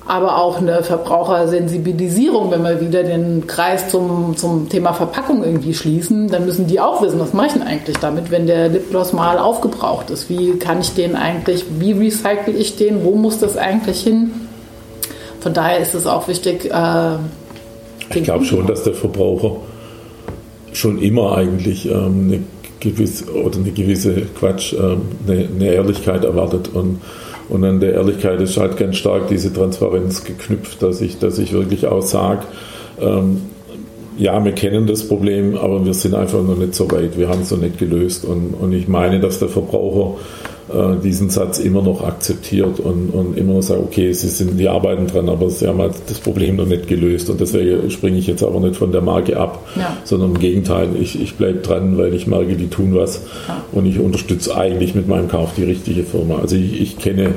aber 0.09 0.39
auch 0.39 0.57
eine 0.57 0.83
Verbrauchersensibilisierung, 0.83 2.51
wenn 2.51 2.63
wir 2.63 2.81
wieder 2.81 3.03
den 3.03 3.47
Kreis 3.47 3.91
zum, 3.91 4.37
zum 4.39 4.71
Thema 4.71 4.95
Verpackung 4.95 5.45
irgendwie 5.45 5.75
schließen, 5.75 6.29
dann 6.29 6.47
müssen 6.47 6.67
die 6.67 6.81
auch 6.81 7.03
wissen, 7.03 7.21
was 7.21 7.35
mache 7.35 7.49
ich 7.49 7.53
denn 7.53 7.63
eigentlich 7.63 7.99
damit, 7.99 8.31
wenn 8.31 8.47
der 8.47 8.71
Lipgloss 8.71 9.13
mal 9.13 9.39
aufgebraucht 9.39 10.09
ist. 10.09 10.31
Wie 10.31 10.59
kann 10.59 10.81
ich 10.81 10.95
den 10.95 11.15
eigentlich, 11.15 11.67
wie 11.79 11.93
recycle 11.93 12.55
ich 12.57 12.77
den, 12.77 13.05
wo 13.05 13.17
muss 13.17 13.39
das 13.39 13.59
eigentlich 13.59 14.01
hin? 14.01 14.31
Von 15.41 15.55
daher 15.55 15.79
ist 15.79 15.95
es 15.95 16.07
auch 16.07 16.29
wichtig. 16.29 16.71
Äh, 16.71 17.17
ich 18.15 18.25
glaube 18.25 18.45
schon, 18.45 18.67
dass 18.67 18.83
der 18.83 18.95
Verbraucher 18.95 19.57
schon 20.73 20.99
immer 20.99 21.37
eigentlich 21.37 21.87
ähm, 21.87 22.25
eine 22.27 22.43
gewisse 22.81 23.33
oder 23.33 23.59
eine 23.59 23.71
gewisse 23.71 24.23
Quatsch, 24.39 24.73
ähm, 24.73 25.03
eine, 25.27 25.49
eine 25.55 25.75
Ehrlichkeit 25.75 26.25
erwartet 26.25 26.71
und 26.73 27.01
und 27.49 27.65
an 27.65 27.81
der 27.81 27.95
Ehrlichkeit 27.95 28.41
ist 28.41 28.57
halt 28.59 28.77
ganz 28.77 28.97
stark 28.97 29.29
diese 29.29 29.53
Transparenz 29.53 30.23
geknüpft, 30.25 30.83
dass 30.83 31.01
ich, 31.01 31.19
dass 31.19 31.39
ich 31.39 31.53
wirklich 31.53 31.87
auch 31.87 32.03
sage, 32.03 32.43
ähm, 33.01 33.41
ja, 34.19 34.45
wir 34.45 34.53
kennen 34.53 34.87
das 34.87 35.07
Problem, 35.07 35.57
aber 35.57 35.85
wir 35.85 35.95
sind 35.95 36.15
einfach 36.15 36.43
noch 36.43 36.57
nicht 36.57 36.75
so 36.75 36.91
weit. 36.91 37.17
Wir 37.17 37.29
haben 37.29 37.43
es 37.43 37.53
noch 37.53 37.59
nicht 37.59 37.79
gelöst. 37.79 38.25
Und, 38.25 38.55
und 38.55 38.73
ich 38.73 38.89
meine, 38.89 39.21
dass 39.21 39.39
der 39.39 39.49
Verbraucher 39.49 40.19
diesen 41.03 41.31
Satz 41.31 41.59
immer 41.59 41.83
noch 41.83 42.03
akzeptiert 42.03 42.79
und, 42.81 43.11
und 43.11 43.39
immer 43.39 43.55
noch 43.55 43.63
sagt, 43.63 43.81
okay, 43.81 44.13
sie 44.13 44.29
sind, 44.29 44.59
die 44.59 44.69
arbeiten 44.69 45.07
dran, 45.07 45.29
aber 45.29 45.49
sie 45.49 45.67
haben 45.67 45.79
halt 45.79 45.95
das 46.09 46.19
Problem 46.19 46.57
noch 46.57 46.67
nicht 46.67 46.89
gelöst. 46.89 47.31
Und 47.31 47.41
deswegen 47.41 47.91
springe 47.91 48.19
ich 48.19 48.27
jetzt 48.27 48.43
aber 48.43 48.61
nicht 48.61 48.77
von 48.77 48.93
der 48.93 49.01
Marke 49.01 49.39
ab, 49.39 49.67
ja. 49.77 49.97
sondern 50.05 50.33
im 50.33 50.39
Gegenteil, 50.39 50.89
ich, 51.01 51.21
ich 51.21 51.37
bleibe 51.37 51.61
dran, 51.61 51.97
weil 51.97 52.13
ich 52.13 52.27
merke, 52.27 52.55
die 52.57 52.69
tun 52.69 52.95
was 52.95 53.23
ja. 53.49 53.63
und 53.73 53.87
ich 53.87 53.99
unterstütze 53.99 54.55
eigentlich 54.57 54.95
mit 54.95 55.09
meinem 55.09 55.29
Kauf 55.29 55.53
die 55.57 55.65
richtige 55.65 56.03
Firma. 56.03 56.39
Also 56.39 56.57
ich, 56.57 56.81
ich 56.81 56.99
kenne 56.99 57.31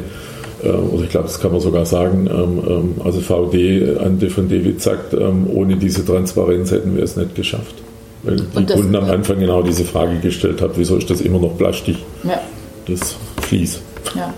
äh, 0.64 0.70
oder 0.70 1.04
ich 1.04 1.10
glaube, 1.10 1.28
das 1.28 1.40
kann 1.40 1.54
man 1.54 1.62
sogar 1.62 1.86
sagen, 1.86 2.28
ähm, 2.30 2.62
ähm, 2.68 2.94
also 3.04 3.22
VD 3.22 3.98
an 3.98 4.20
von 4.30 4.50
David 4.50 4.82
sagt, 4.82 5.14
ähm, 5.14 5.48
ohne 5.54 5.78
diese 5.78 6.06
Transparenz 6.06 6.72
hätten 6.72 6.98
wir 6.98 7.04
es 7.04 7.16
nicht 7.16 7.36
geschafft. 7.36 7.76
Weil 8.24 8.36
die 8.36 8.66
Kunden 8.66 8.96
am 8.96 9.10
Anfang 9.10 9.40
genau 9.40 9.64
diese 9.64 9.84
Frage 9.86 10.20
gestellt 10.20 10.62
haben, 10.62 10.74
wieso 10.76 10.98
ist 10.98 11.10
das 11.10 11.22
immer 11.22 11.40
noch 11.40 11.58
Plastik? 11.58 11.96
Ja 12.24 12.40
das 12.88 13.16
Vlies. 13.42 13.80
Ja. 14.16 14.34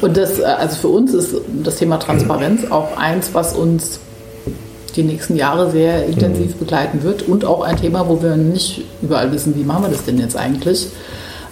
Und 0.00 0.16
das, 0.16 0.38
äh, 0.38 0.44
also 0.44 0.76
für 0.76 0.88
uns 0.88 1.14
ist 1.14 1.34
das 1.62 1.76
Thema 1.76 1.98
Transparenz 1.98 2.70
auch 2.70 2.96
eins, 2.96 3.30
was 3.32 3.54
uns 3.54 4.00
die 4.96 5.02
nächsten 5.02 5.36
Jahre 5.36 5.70
sehr 5.70 6.06
intensiv 6.06 6.54
mhm. 6.54 6.58
begleiten 6.58 7.02
wird 7.02 7.22
und 7.22 7.44
auch 7.44 7.62
ein 7.62 7.76
Thema, 7.76 8.08
wo 8.08 8.22
wir 8.22 8.36
nicht 8.36 8.82
überall 9.02 9.32
wissen, 9.32 9.54
wie 9.56 9.62
machen 9.62 9.84
wir 9.84 9.90
das 9.90 10.04
denn 10.04 10.18
jetzt 10.18 10.36
eigentlich. 10.36 10.88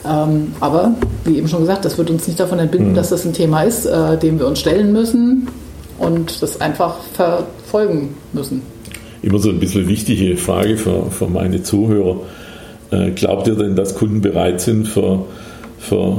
Ähm, 0.09 0.53
aber 0.61 0.95
wie 1.25 1.37
eben 1.37 1.49
schon 1.49 1.61
gesagt, 1.61 1.85
das 1.85 1.99
wird 1.99 2.11
uns 2.11 2.27
nicht 2.27 2.39
davon 2.41 2.59
entbinden, 2.59 2.93
mhm. 2.93 2.95
dass 2.95 3.11
das 3.11 3.25
ein 3.25 3.33
Thema 3.33 3.63
ist, 3.63 3.87
äh, 3.87 4.17
dem 4.19 4.39
wir 4.39 4.47
uns 4.47 4.61
stellen 4.61 4.93
müssen 4.93 5.49
und 5.99 6.43
das 6.43 6.61
einfach 6.61 6.97
verfolgen 7.15 8.15
müssen. 8.33 8.63
Immer 9.23 9.39
so 9.39 9.51
ein 9.51 9.59
bisschen 9.59 9.89
wichtige 9.89 10.37
Frage 10.37 10.77
für, 10.77 11.11
für 11.11 11.27
meine 11.27 11.63
Zuhörer. 11.63 12.21
Äh, 12.91 13.11
glaubt 13.11 13.49
ihr 13.49 13.57
denn, 13.57 13.77
dass 13.77 13.95
Kunden 13.97 14.21
bereit 14.21 14.61
sind, 14.61 14.87
für 14.87 15.25
für 15.79 16.19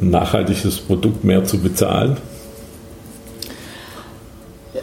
ein 0.00 0.10
nachhaltiges 0.10 0.78
Produkt 0.78 1.24
mehr 1.24 1.44
zu 1.44 1.58
bezahlen? 1.58 2.16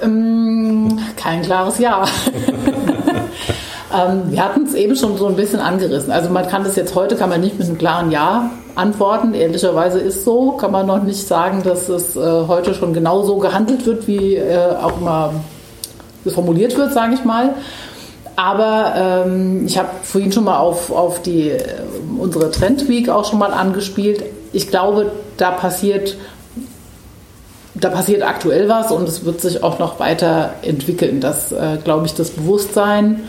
Ähm, 0.04 1.00
kein 1.16 1.42
klares 1.42 1.80
Ja. 1.80 2.06
ähm, 3.94 4.24
wir 4.32 4.44
hatten 4.44 4.64
es 4.64 4.74
eben 4.74 4.96
schon 4.96 5.18
so 5.18 5.28
ein 5.28 5.36
bisschen 5.36 5.60
angerissen. 5.60 6.12
Also 6.12 6.30
man 6.30 6.48
kann 6.48 6.64
das 6.64 6.76
jetzt 6.76 6.96
heute, 6.96 7.16
kann 7.16 7.30
man 7.30 7.42
nicht 7.42 7.58
mit 7.58 7.68
einem 7.68 7.78
klaren 7.78 8.12
Ja 8.12 8.50
antworten. 8.76 9.34
Ehrlicherweise 9.34 10.00
ist 10.00 10.26
so, 10.26 10.52
kann 10.52 10.72
man 10.72 10.86
noch 10.86 11.04
nicht 11.04 11.26
sagen, 11.26 11.64
dass 11.64 11.90
es 11.90 12.16
äh, 12.16 12.20
heute 12.20 12.74
schon 12.74 12.94
genau 12.94 13.24
so 13.24 13.38
gehandelt 13.38 13.86
wird, 13.86 14.08
wie 14.08 14.36
äh, 14.36 14.76
auch 14.82 15.00
immer 15.00 15.34
formuliert 16.28 16.78
wird, 16.78 16.94
sage 16.94 17.14
ich 17.14 17.24
mal. 17.24 17.54
Aber 18.36 19.26
ähm, 19.26 19.66
ich 19.66 19.78
habe 19.78 19.90
vorhin 20.04 20.32
schon 20.32 20.44
mal 20.44 20.58
auf, 20.58 20.92
auf 20.92 21.22
die, 21.22 21.52
äh, 21.52 21.64
unsere 22.20 22.52
Trend 22.52 22.88
Week 22.90 23.10
auch 23.10 23.30
schon 23.30 23.40
mal 23.40 23.54
angespielt. 23.54 24.24
Ich 24.52 24.70
glaube, 24.70 25.12
da 25.38 25.52
passiert, 25.52 26.18
da 27.76 27.90
passiert 27.90 28.24
aktuell 28.24 28.68
was 28.68 28.92
und 28.92 29.08
es 29.08 29.24
wird 29.24 29.40
sich 29.40 29.64
auch 29.64 29.80
noch 29.80 30.00
weiter 30.00 30.56
entwickeln. 30.64 31.22
Das, 31.22 31.52
äh, 31.52 31.78
glaube 31.84 32.06
ich, 32.08 32.14
das 32.14 32.32
Bewusstsein. 32.32 33.22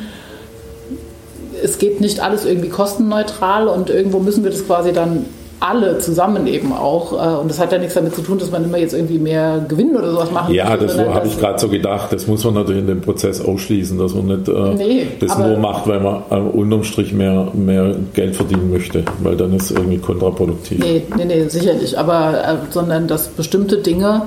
Es 1.63 1.79
geht 1.79 2.01
nicht 2.01 2.21
alles 2.21 2.45
irgendwie 2.45 2.69
kostenneutral 2.69 3.69
und 3.69 3.91
irgendwo 3.91 4.19
müssen 4.19 4.43
wir 4.43 4.51
das 4.51 4.67
quasi 4.67 4.93
dann 4.93 5.27
alle 5.61 5.99
zusammen 5.99 6.47
eben 6.47 6.73
auch. 6.73 7.13
Äh, 7.13 7.41
und 7.41 7.51
das 7.51 7.59
hat 7.59 7.73
ja 7.73 7.79
nichts 7.79 7.95
damit 7.95 8.15
zu 8.15 8.23
tun, 8.23 8.39
dass 8.39 8.51
man 8.51 8.65
immer 8.65 8.79
jetzt 8.79 8.93
irgendwie 8.93 9.19
mehr 9.19 9.65
Gewinn 9.69 9.97
oder 9.97 10.11
sowas 10.11 10.31
machen 10.31 10.55
Ja, 10.55 10.77
muss, 10.77 10.95
das 10.95 10.99
habe 10.99 11.27
ich 11.27 11.39
gerade 11.39 11.59
so 11.59 11.69
gedacht. 11.69 12.13
Das 12.13 12.27
muss 12.27 12.45
man 12.45 12.55
natürlich 12.55 12.81
in 12.83 12.87
dem 12.87 13.01
Prozess 13.01 13.41
ausschließen, 13.41 13.99
dass 13.99 14.15
man 14.15 14.27
nicht 14.27 14.49
äh, 14.49 14.75
nee, 14.75 15.07
das 15.19 15.39
nur 15.39 15.57
macht, 15.57 15.87
weil 15.87 16.01
man 16.01 16.23
äh, 16.31 16.35
unterm 16.35 16.85
Strich 16.85 17.13
mehr, 17.13 17.49
mehr 17.55 17.95
Geld 18.15 18.37
verdienen 18.37 18.71
möchte, 18.71 19.05
weil 19.23 19.37
dann 19.37 19.55
ist 19.55 19.71
es 19.71 19.71
irgendwie 19.73 19.99
kontraproduktiv. 19.99 20.79
Nee, 20.79 21.03
nee, 21.17 21.25
nee, 21.25 21.49
sicherlich. 21.49 21.99
Aber, 21.99 22.45
äh, 22.45 22.57
sondern 22.71 23.07
dass 23.07 23.29
bestimmte 23.29 23.79
Dinge 23.79 24.23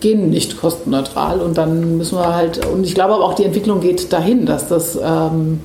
gehen 0.00 0.30
nicht 0.30 0.60
kostenneutral 0.60 1.40
und 1.40 1.56
dann 1.56 1.96
müssen 1.96 2.18
wir 2.18 2.34
halt, 2.34 2.64
und 2.66 2.84
ich 2.84 2.94
glaube 2.94 3.14
aber 3.14 3.24
auch 3.24 3.34
die 3.34 3.44
Entwicklung 3.44 3.80
geht 3.80 4.12
dahin, 4.12 4.46
dass 4.46 4.68
das, 4.68 4.96
ähm, 5.02 5.60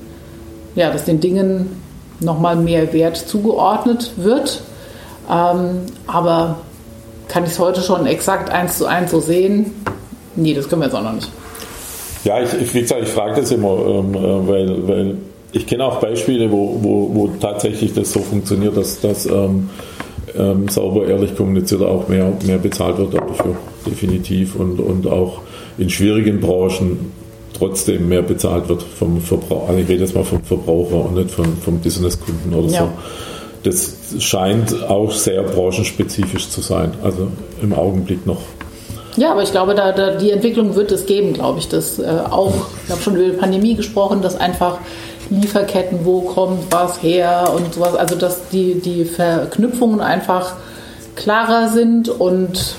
ja, 0.74 0.90
dass 0.90 1.04
den 1.04 1.20
Dingen 1.20 1.82
nochmal 2.22 2.56
mehr 2.56 2.92
Wert 2.92 3.16
zugeordnet 3.16 4.12
wird. 4.16 4.62
Ähm, 5.30 5.82
aber 6.06 6.58
kann 7.28 7.44
ich 7.44 7.50
es 7.50 7.58
heute 7.58 7.80
schon 7.80 8.06
exakt 8.06 8.50
eins 8.50 8.78
zu 8.78 8.86
eins 8.86 9.10
so 9.10 9.20
sehen? 9.20 9.72
Nee, 10.36 10.54
das 10.54 10.68
können 10.68 10.82
wir 10.82 10.86
jetzt 10.86 10.94
auch 10.94 11.02
noch 11.02 11.12
nicht. 11.12 11.30
Ja, 12.24 12.40
ich, 12.40 12.52
ich, 12.54 12.74
wie 12.74 12.82
gesagt, 12.82 13.02
ich 13.02 13.08
frage 13.08 13.40
das 13.40 13.50
immer, 13.50 13.76
ähm, 13.86 14.14
äh, 14.14 14.48
weil, 14.48 14.88
weil 14.88 15.16
ich 15.52 15.66
kenne 15.66 15.84
auch 15.84 16.00
Beispiele, 16.00 16.50
wo, 16.50 16.78
wo, 16.80 17.10
wo 17.14 17.28
tatsächlich 17.40 17.94
das 17.94 18.12
so 18.12 18.20
funktioniert, 18.20 18.76
dass 18.76 19.00
das 19.00 19.26
ähm, 19.26 19.70
ähm, 20.36 20.68
sauber, 20.68 21.06
ehrlich 21.06 21.36
kommuniziert 21.36 21.82
auch 21.82 22.08
mehr, 22.08 22.32
mehr 22.46 22.58
bezahlt 22.58 22.98
wird 22.98 23.14
dafür, 23.14 23.56
definitiv. 23.86 24.56
Und, 24.56 24.80
und 24.80 25.06
auch 25.06 25.40
in 25.78 25.90
schwierigen 25.90 26.40
Branchen 26.40 27.12
trotzdem 27.62 28.08
mehr 28.08 28.22
bezahlt 28.22 28.68
wird 28.68 28.82
vom 28.82 29.20
Verbraucher. 29.20 29.68
Also 29.68 29.80
ich 29.80 29.88
rede 29.88 30.00
jetzt 30.02 30.14
mal 30.16 30.24
vom 30.24 30.42
Verbraucher 30.42 31.04
und 31.04 31.14
nicht 31.14 31.30
vom, 31.30 31.56
vom 31.58 31.78
Businesskunden 31.78 32.52
oder 32.52 32.68
ja. 32.68 32.80
so. 32.80 32.88
Das 33.62 33.94
scheint 34.18 34.82
auch 34.88 35.12
sehr 35.12 35.44
branchenspezifisch 35.44 36.48
zu 36.48 36.60
sein, 36.60 36.92
also 37.04 37.28
im 37.62 37.72
Augenblick 37.72 38.26
noch. 38.26 38.40
Ja, 39.16 39.30
aber 39.30 39.44
ich 39.44 39.52
glaube, 39.52 39.76
da, 39.76 39.92
da 39.92 40.16
die 40.16 40.32
Entwicklung 40.32 40.74
wird 40.74 40.90
es 40.90 41.06
geben, 41.06 41.34
glaube 41.34 41.60
ich. 41.60 41.68
Das 41.68 42.00
äh, 42.00 42.06
auch, 42.30 42.54
ich 42.84 42.90
habe 42.90 43.00
schon 43.00 43.14
über 43.14 43.26
die 43.26 43.36
Pandemie 43.36 43.76
gesprochen, 43.76 44.22
dass 44.22 44.36
einfach 44.36 44.78
Lieferketten, 45.30 46.00
wo 46.04 46.22
kommt 46.22 46.72
was 46.72 47.00
her 47.00 47.52
und 47.54 47.74
sowas, 47.74 47.94
also 47.94 48.16
dass 48.16 48.48
die, 48.48 48.80
die 48.80 49.04
Verknüpfungen 49.04 50.00
einfach 50.00 50.54
klarer 51.14 51.68
sind 51.68 52.08
und 52.08 52.74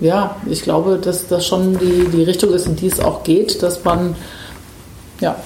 ja, 0.00 0.36
ich 0.48 0.62
glaube, 0.62 0.98
dass 1.02 1.28
das 1.28 1.46
schon 1.46 1.78
die, 1.78 2.08
die 2.12 2.22
Richtung 2.22 2.52
ist, 2.52 2.66
in 2.66 2.76
die 2.76 2.86
es 2.86 3.00
auch 3.00 3.22
geht, 3.24 3.62
dass 3.62 3.84
man 3.84 4.16
ja, 5.20 5.36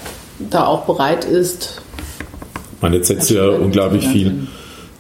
da 0.51 0.66
auch 0.66 0.84
bereit 0.84 1.24
ist. 1.24 1.80
Man 2.80 2.92
jetzt 2.92 3.09
setzt 3.09 3.30
ja 3.30 3.49
unglaublich 3.49 4.07
viel 4.07 4.46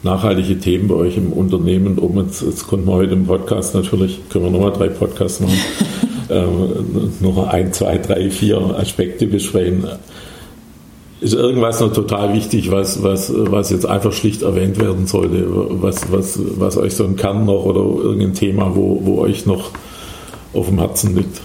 nachhaltige 0.02 0.58
Themen 0.58 0.88
bei 0.88 0.94
euch 0.94 1.16
im 1.16 1.32
Unternehmen 1.32 1.98
um. 1.98 2.18
Jetzt, 2.18 2.42
jetzt 2.42 2.66
konnten 2.66 2.86
wir 2.86 2.94
heute 2.94 3.12
im 3.12 3.26
Podcast 3.26 3.74
natürlich, 3.74 4.20
können 4.28 4.46
wir 4.46 4.50
nochmal 4.50 4.72
drei 4.72 4.88
Podcasts 4.88 5.40
machen, 5.40 5.58
ähm, 6.30 7.12
noch 7.20 7.48
ein, 7.48 7.72
zwei, 7.72 7.98
drei, 7.98 8.30
vier 8.30 8.58
Aspekte 8.78 9.26
besprechen 9.26 9.86
ist 11.20 11.34
irgendwas 11.34 11.80
noch 11.80 11.92
total 11.92 12.32
wichtig, 12.32 12.70
was, 12.70 13.02
was, 13.02 13.32
was 13.34 13.70
jetzt 13.70 13.86
einfach 13.86 14.12
schlicht 14.12 14.42
erwähnt 14.42 14.78
werden 14.78 15.06
sollte, 15.06 15.44
was, 15.48 16.12
was, 16.12 16.38
was 16.58 16.76
euch 16.76 16.94
so 16.94 17.04
ein 17.04 17.16
Kern 17.16 17.44
noch 17.44 17.64
oder 17.64 17.80
irgendein 17.80 18.34
Thema, 18.34 18.74
wo, 18.74 19.00
wo 19.02 19.20
euch 19.20 19.44
noch 19.46 19.70
auf 20.54 20.66
dem 20.66 20.78
Herzen 20.78 21.16
liegt? 21.16 21.40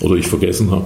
Oder 0.00 0.14
ich 0.16 0.26
vergessen 0.26 0.70
habe? 0.70 0.84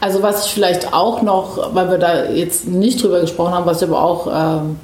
Also 0.00 0.22
was 0.22 0.46
ich 0.46 0.52
vielleicht 0.52 0.92
auch 0.92 1.22
noch, 1.22 1.74
weil 1.74 1.90
wir 1.90 1.98
da 1.98 2.30
jetzt 2.30 2.66
nicht 2.66 3.02
drüber 3.02 3.20
gesprochen 3.20 3.52
haben, 3.52 3.66
was 3.66 3.82
ich 3.82 3.88
aber 3.88 4.02
auch 4.02 4.26
ähm, 4.32 4.76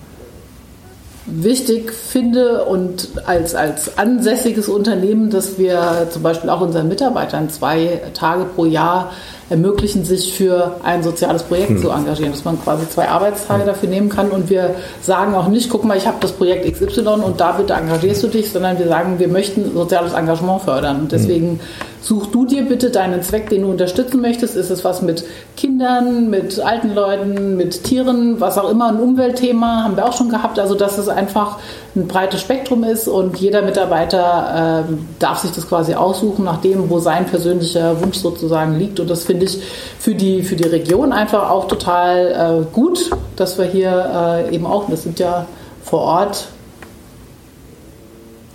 wichtig 1.26 1.92
finde 1.92 2.64
und 2.64 3.08
als, 3.26 3.54
als 3.54 3.98
ansässiges 3.98 4.68
Unternehmen, 4.68 5.30
dass 5.30 5.58
wir 5.58 6.08
zum 6.10 6.22
Beispiel 6.22 6.50
auch 6.50 6.60
unseren 6.60 6.88
Mitarbeitern 6.88 7.50
zwei 7.50 8.00
Tage 8.14 8.44
pro 8.44 8.64
Jahr 8.64 9.12
ermöglichen, 9.48 10.04
sich 10.04 10.34
für 10.34 10.76
ein 10.82 11.02
soziales 11.02 11.44
Projekt 11.44 11.70
hm. 11.70 11.82
zu 11.82 11.90
engagieren, 11.90 12.32
dass 12.32 12.44
man 12.44 12.60
quasi 12.62 12.88
zwei 12.88 13.08
Arbeitstage 13.08 13.60
hm. 13.60 13.66
dafür 13.66 13.88
nehmen 13.88 14.08
kann 14.08 14.30
und 14.30 14.50
wir 14.50 14.74
sagen 15.02 15.34
auch 15.34 15.48
nicht, 15.48 15.70
guck 15.70 15.84
mal, 15.84 15.96
ich 15.96 16.06
habe 16.06 16.16
das 16.20 16.32
Projekt 16.32 16.70
XY 16.72 17.00
und 17.24 17.40
da 17.40 17.52
bitte 17.52 17.74
engagierst 17.74 18.22
du 18.22 18.28
dich, 18.28 18.50
sondern 18.50 18.78
wir 18.78 18.88
sagen, 18.88 19.18
wir 19.18 19.28
möchten 19.28 19.72
soziales 19.72 20.12
Engagement 20.12 20.62
fördern 20.62 21.00
und 21.00 21.12
deswegen 21.12 21.52
hm 21.52 21.60
Such 22.06 22.26
du 22.26 22.46
dir 22.46 22.62
bitte 22.62 22.90
deinen 22.90 23.20
Zweck, 23.22 23.50
den 23.50 23.62
du 23.62 23.68
unterstützen 23.68 24.20
möchtest. 24.20 24.54
Ist 24.54 24.70
es 24.70 24.84
was 24.84 25.02
mit 25.02 25.24
Kindern, 25.56 26.30
mit 26.30 26.60
alten 26.60 26.94
Leuten, 26.94 27.56
mit 27.56 27.82
Tieren, 27.82 28.40
was 28.40 28.58
auch 28.58 28.70
immer, 28.70 28.90
ein 28.90 29.00
Umweltthema 29.00 29.82
haben 29.82 29.96
wir 29.96 30.06
auch 30.06 30.12
schon 30.12 30.28
gehabt. 30.28 30.60
Also 30.60 30.76
dass 30.76 30.98
es 30.98 31.08
einfach 31.08 31.58
ein 31.96 32.06
breites 32.06 32.40
Spektrum 32.40 32.84
ist 32.84 33.08
und 33.08 33.38
jeder 33.38 33.62
Mitarbeiter 33.62 34.84
äh, 34.88 34.92
darf 35.18 35.38
sich 35.38 35.50
das 35.50 35.68
quasi 35.68 35.94
aussuchen, 35.94 36.44
nach 36.44 36.60
dem, 36.60 36.88
wo 36.90 37.00
sein 37.00 37.26
persönlicher 37.26 38.00
Wunsch 38.00 38.18
sozusagen 38.18 38.78
liegt. 38.78 39.00
Und 39.00 39.10
das 39.10 39.24
finde 39.24 39.35
ich 39.44 39.62
für 39.98 40.14
die, 40.14 40.42
für 40.42 40.56
die 40.56 40.68
Region 40.68 41.12
einfach 41.12 41.50
auch 41.50 41.68
total 41.68 42.62
äh, 42.62 42.74
gut, 42.74 43.10
dass 43.36 43.58
wir 43.58 43.66
hier 43.66 44.46
äh, 44.48 44.54
eben 44.54 44.66
auch, 44.66 44.88
das 44.88 45.02
sind 45.02 45.18
ja 45.18 45.46
vor 45.84 46.00
Ort 46.00 46.48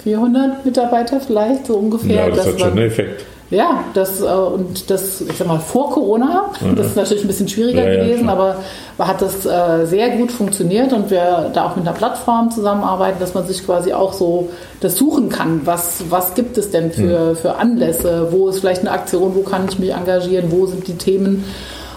400 0.03 0.65
Mitarbeiter 0.65 1.19
vielleicht, 1.19 1.67
so 1.67 1.75
ungefähr. 1.75 2.27
Ja, 2.27 2.29
das 2.29 2.47
hat 2.47 2.59
schon 2.59 2.71
einen 2.71 2.87
Effekt. 2.87 3.25
Ja, 3.51 3.83
das 3.93 4.21
äh, 4.21 4.25
und 4.25 4.89
das, 4.89 5.19
ich 5.19 5.37
sag 5.37 5.45
mal, 5.45 5.59
vor 5.59 5.91
Corona, 5.91 6.51
mhm. 6.61 6.75
das 6.77 6.87
ist 6.87 6.95
natürlich 6.95 7.23
ein 7.25 7.27
bisschen 7.27 7.49
schwieriger 7.49 7.83
ja, 7.83 8.01
gewesen, 8.01 8.25
ja, 8.27 8.31
aber 8.31 8.55
hat 8.97 9.21
das 9.21 9.45
äh, 9.45 9.85
sehr 9.85 10.11
gut 10.11 10.31
funktioniert 10.31 10.93
und 10.93 11.11
wir 11.11 11.51
da 11.53 11.65
auch 11.65 11.75
mit 11.75 11.85
einer 11.85 11.95
Plattform 11.95 12.49
zusammenarbeiten, 12.49 13.19
dass 13.19 13.33
man 13.33 13.45
sich 13.45 13.65
quasi 13.65 13.91
auch 13.91 14.13
so 14.13 14.49
das 14.79 14.95
suchen 14.95 15.27
kann. 15.27 15.61
Was, 15.65 16.05
was 16.09 16.33
gibt 16.33 16.57
es 16.57 16.71
denn 16.71 16.91
für, 16.91 17.31
mhm. 17.31 17.35
für 17.35 17.55
Anlässe? 17.55 18.29
Wo 18.31 18.47
ist 18.47 18.59
vielleicht 18.59 18.81
eine 18.81 18.91
Aktion? 18.91 19.35
Wo 19.35 19.41
kann 19.41 19.67
ich 19.69 19.77
mich 19.77 19.93
engagieren? 19.93 20.49
Wo 20.49 20.65
sind 20.65 20.87
die 20.87 20.95
Themen? 20.95 21.43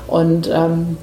Und 0.09 0.51
ähm, 0.53 0.97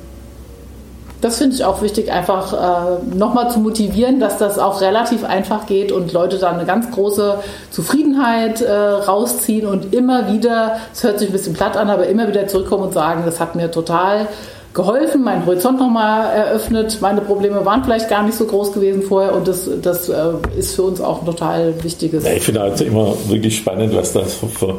das 1.21 1.37
finde 1.37 1.55
ich 1.55 1.63
auch 1.63 1.81
wichtig, 1.81 2.11
einfach 2.11 2.53
äh, 2.53 3.15
nochmal 3.15 3.49
zu 3.51 3.59
motivieren, 3.59 4.19
dass 4.19 4.37
das 4.37 4.57
auch 4.57 4.81
relativ 4.81 5.23
einfach 5.23 5.67
geht 5.67 5.91
und 5.91 6.11
Leute 6.13 6.37
dann 6.37 6.55
eine 6.55 6.65
ganz 6.65 6.89
große 6.91 7.35
Zufriedenheit 7.69 8.61
äh, 8.61 8.71
rausziehen 8.71 9.67
und 9.67 9.93
immer 9.93 10.33
wieder, 10.33 10.77
es 10.91 11.03
hört 11.03 11.19
sich 11.19 11.29
ein 11.29 11.31
bisschen 11.31 11.53
platt 11.53 11.77
an, 11.77 11.89
aber 11.89 12.07
immer 12.07 12.27
wieder 12.27 12.47
zurückkommen 12.47 12.85
und 12.85 12.93
sagen, 12.93 13.21
das 13.25 13.39
hat 13.39 13.55
mir 13.55 13.69
total 13.69 14.27
geholfen, 14.73 15.23
meinen 15.23 15.45
Horizont 15.45 15.79
nochmal 15.79 16.33
eröffnet. 16.33 16.99
Meine 17.01 17.21
Probleme 17.21 17.65
waren 17.65 17.83
vielleicht 17.83 18.09
gar 18.09 18.23
nicht 18.23 18.37
so 18.37 18.45
groß 18.45 18.71
gewesen 18.73 19.01
vorher 19.03 19.35
und 19.35 19.47
das, 19.47 19.69
das 19.81 20.09
äh, 20.09 20.15
ist 20.57 20.75
für 20.75 20.83
uns 20.83 21.01
auch 21.01 21.19
ein 21.19 21.25
total 21.25 21.83
wichtiges. 21.83 22.23
Ja, 22.23 22.33
ich 22.33 22.43
finde 22.43 22.61
also 22.61 22.83
immer 22.85 23.13
wirklich 23.27 23.57
spannend, 23.57 23.95
was 23.95 24.13
das 24.13 24.35
für, 24.35 24.77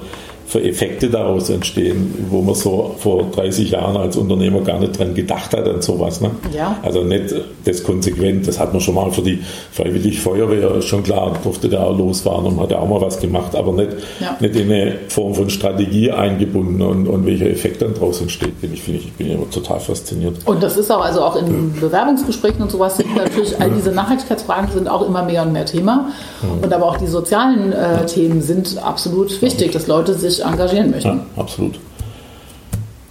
für 0.53 0.63
Effekte 0.63 1.09
daraus 1.09 1.49
entstehen, 1.49 2.27
wo 2.29 2.43
man 2.43 2.55
so 2.55 2.95
vor 2.99 3.25
30 3.35 3.71
Jahren 3.71 3.97
als 3.97 4.19
Unternehmer 4.19 4.61
gar 4.61 4.79
nicht 4.79 4.99
dran 4.99 5.15
gedacht 5.15 5.57
hat 5.57 5.67
an 5.67 5.81
sowas. 5.81 6.21
Ne? 6.21 6.31
Ja. 6.55 6.77
Also 6.83 7.03
nicht 7.03 7.35
das 7.65 7.83
konsequent, 7.83 8.47
das 8.47 8.61
hat 8.61 8.75
man 8.75 8.83
schon 8.83 8.97
mal 8.97 9.11
für 9.11 9.23
die 9.23 9.39
Freiwillige 9.73 10.19
Feuerwehr 10.19 10.83
schon 10.83 11.05
klar, 11.05 11.33
durfte 11.43 11.71
da 11.71 11.85
auch 11.85 11.97
losfahren 11.97 12.45
und 12.45 12.61
hat 12.61 12.71
ja 12.71 12.81
auch 12.81 12.89
mal 12.89 13.01
was 13.01 13.19
gemacht, 13.19 13.57
aber 13.57 13.73
nicht, 13.73 13.93
ja. 14.21 14.37
nicht 14.41 14.55
in 14.55 14.71
eine 14.71 14.99
Form 15.09 15.35
von 15.35 15.49
Strategie 15.49 16.11
eingebunden 16.11 16.83
und, 16.83 17.09
und 17.09 17.25
welcher 17.25 17.49
Effekt 17.49 17.81
dann 17.81 17.95
daraus 17.95 18.21
entsteht, 18.21 18.61
bin 18.61 18.75
ich, 18.75 18.83
finde 18.83 19.01
ich, 19.01 19.07
ich 19.07 19.13
bin 19.15 19.31
immer 19.31 19.49
total 19.49 19.81
fasziniert. 19.81 20.37
Und 20.45 20.63
das 20.63 20.77
ist 20.77 20.91
auch, 20.91 21.03
also 21.03 21.23
auch 21.23 21.37
in 21.37 21.81
Bewerbungsgesprächen 21.81 22.61
und 22.61 22.71
sowas 22.71 22.99
sind 22.99 23.17
natürlich 23.17 23.59
all 23.59 23.71
diese 23.71 23.91
Nachhaltigkeitsfragen 23.91 24.71
sind 24.71 24.87
auch 24.87 25.01
immer 25.09 25.23
mehr 25.23 25.45
und 25.45 25.53
mehr 25.53 25.65
Thema. 25.65 26.11
Mhm. 26.43 26.65
Und 26.65 26.73
aber 26.75 26.85
auch 26.85 26.99
die 26.99 27.07
sozialen 27.07 27.73
äh, 27.73 28.05
Themen 28.05 28.43
sind 28.43 28.77
absolut 28.85 29.41
wichtig, 29.41 29.73
dass 29.73 29.87
Leute 29.87 30.13
sich 30.13 30.42
engagieren 30.43 30.91
möchten. 30.91 31.09
Ja, 31.09 31.27
absolut. 31.37 31.79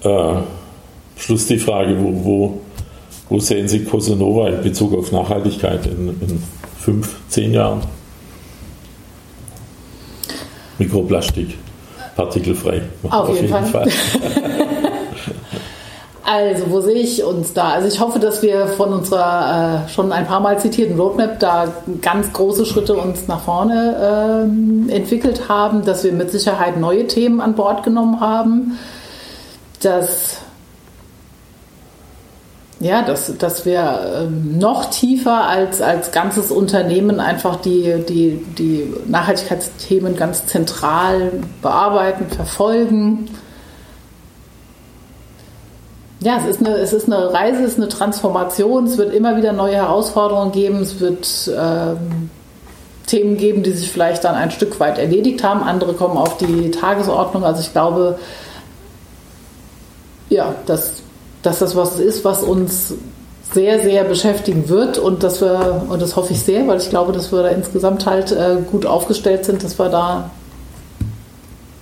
Äh, 0.04 0.36
Schluss 1.18 1.46
die 1.48 1.60
Frage, 1.60 1.96
wo, 2.00 2.26
wo, 2.26 2.62
wo 3.30 3.40
sehen 3.40 3.68
Sie 3.68 3.84
Cosanova 3.84 4.50
in 4.50 4.64
Bezug 4.64 4.98
auf 4.98 5.12
Nachhaltigkeit 5.12 5.86
in, 5.86 6.10
in 6.22 6.44
fünf, 6.80 7.18
zehn 7.30 7.54
Jahren? 7.54 7.82
Mikroplastik, 10.80 11.58
partikelfrei. 12.16 12.82
Auf, 13.04 13.14
auf 13.14 13.36
jeden, 13.36 13.54
jeden, 13.54 13.66
Fall. 13.66 13.90
Fall. 13.90 14.52
Also, 16.24 16.70
wo 16.70 16.82
sehe 16.82 16.96
ich 16.96 17.24
uns 17.24 17.54
da? 17.54 17.72
Also, 17.72 17.88
ich 17.88 18.00
hoffe, 18.00 18.20
dass 18.20 18.44
wir 18.44 18.68
von 18.68 18.94
unserer 18.94 19.86
äh, 19.86 19.90
schon 19.90 20.12
ein 20.12 20.28
paar 20.28 20.40
Mal 20.40 20.60
zitierten 20.60 21.00
Roadmap 21.00 21.40
da 21.40 21.68
ganz 22.02 22.32
große 22.32 22.66
Schritte 22.66 22.94
uns 22.94 23.28
nach 23.28 23.42
vorne 23.42 24.48
äh, 24.90 24.96
entwickelt 24.96 25.50
haben, 25.50 25.84
dass 25.84 26.04
wir 26.04 26.12
mit 26.12 26.32
Sicherheit 26.32 26.78
neue 26.78 27.08
Themen 27.08 27.42
an 27.42 27.56
Bord 27.56 27.84
genommen 27.84 28.20
haben, 28.20 28.78
dass 29.82 30.38
ja, 32.82 33.04
dass, 33.04 33.38
dass 33.38 33.66
wir 33.66 34.24
ähm, 34.24 34.58
noch 34.58 34.90
tiefer 34.90 35.48
als, 35.48 35.82
als 35.82 36.12
ganzes 36.12 36.50
Unternehmen 36.50 37.20
einfach 37.20 37.58
die, 37.58 38.04
die, 38.10 38.44
die 38.58 38.92
Nachhaltigkeitsthemen 39.08 40.16
ganz 40.16 40.48
zentral 40.48 41.32
bearbeiten, 41.62 42.26
verfolgen 42.36 43.30
ja, 46.22 46.38
es 46.38 46.46
ist, 46.46 46.60
eine, 46.60 46.78
es 46.78 46.94
ist 46.94 47.08
eine 47.12 47.34
Reise, 47.34 47.64
es 47.64 47.72
ist 47.72 47.78
eine 47.78 47.90
Transformation, 47.90 48.86
es 48.86 48.98
wird 48.98 49.12
immer 49.14 49.38
wieder 49.38 49.54
neue 49.54 49.76
Herausforderungen 49.76 50.52
geben, 50.52 50.82
es 50.82 51.00
wird 51.00 51.52
ähm, 51.58 52.30
Themen 53.08 53.38
geben, 53.38 53.64
die 53.64 53.72
sich 53.72 53.92
vielleicht 53.92 54.24
dann 54.24 54.36
ein 54.36 54.52
Stück 54.52 54.80
weit 54.80 55.00
erledigt 55.00 55.44
haben, 55.44 55.64
andere 55.64 55.94
kommen 55.94 56.18
auf 56.18 56.38
die 56.38 56.70
Tagesordnung. 56.70 57.44
Also 57.44 57.62
ich 57.62 57.72
glaube, 57.72 58.20
ja, 60.30 60.54
dass, 60.68 60.94
dass 61.42 61.58
das 61.58 61.76
was 61.76 62.00
ist, 62.00 62.24
was 62.24 62.44
uns 62.44 62.94
sehr, 63.52 63.80
sehr 63.82 64.04
beschäftigen 64.04 64.70
wird 64.70 65.00
und 65.00 65.24
dass 65.24 65.42
wir, 65.42 65.88
und 65.90 66.02
das 66.04 66.16
hoffe 66.16 66.34
ich 66.34 66.42
sehr, 66.42 66.68
weil 66.68 66.78
ich 66.78 66.90
glaube, 66.92 67.14
dass 67.14 67.32
wir 67.32 67.42
da 67.42 67.50
insgesamt 67.50 68.06
halt 68.06 68.32
äh, 68.32 68.58
gut 68.70 68.86
aufgestellt 68.86 69.44
sind, 69.44 69.64
dass 69.64 69.78
wir 69.80 69.90
da 69.90 70.30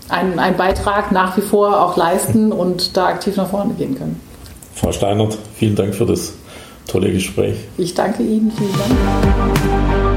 einen, 0.07 0.39
einen 0.39 0.55
Beitrag 0.55 1.11
nach 1.11 1.35
wie 1.35 1.41
vor 1.41 1.81
auch 1.81 1.97
leisten 1.97 2.53
und 2.53 2.95
da 2.95 3.07
aktiv 3.07 3.35
nach 3.35 3.49
vorne 3.49 3.73
gehen 3.73 3.97
können. 3.97 4.28
Frau 4.80 4.93
Steinert, 4.93 5.38
vielen 5.55 5.75
Dank 5.75 5.93
für 5.93 6.05
das 6.05 6.34
tolle 6.88 7.11
Gespräch. 7.11 7.55
Ich 7.77 7.93
danke 7.93 8.23
Ihnen, 8.23 8.49
vielen 8.51 8.71
Dank. 8.71 10.09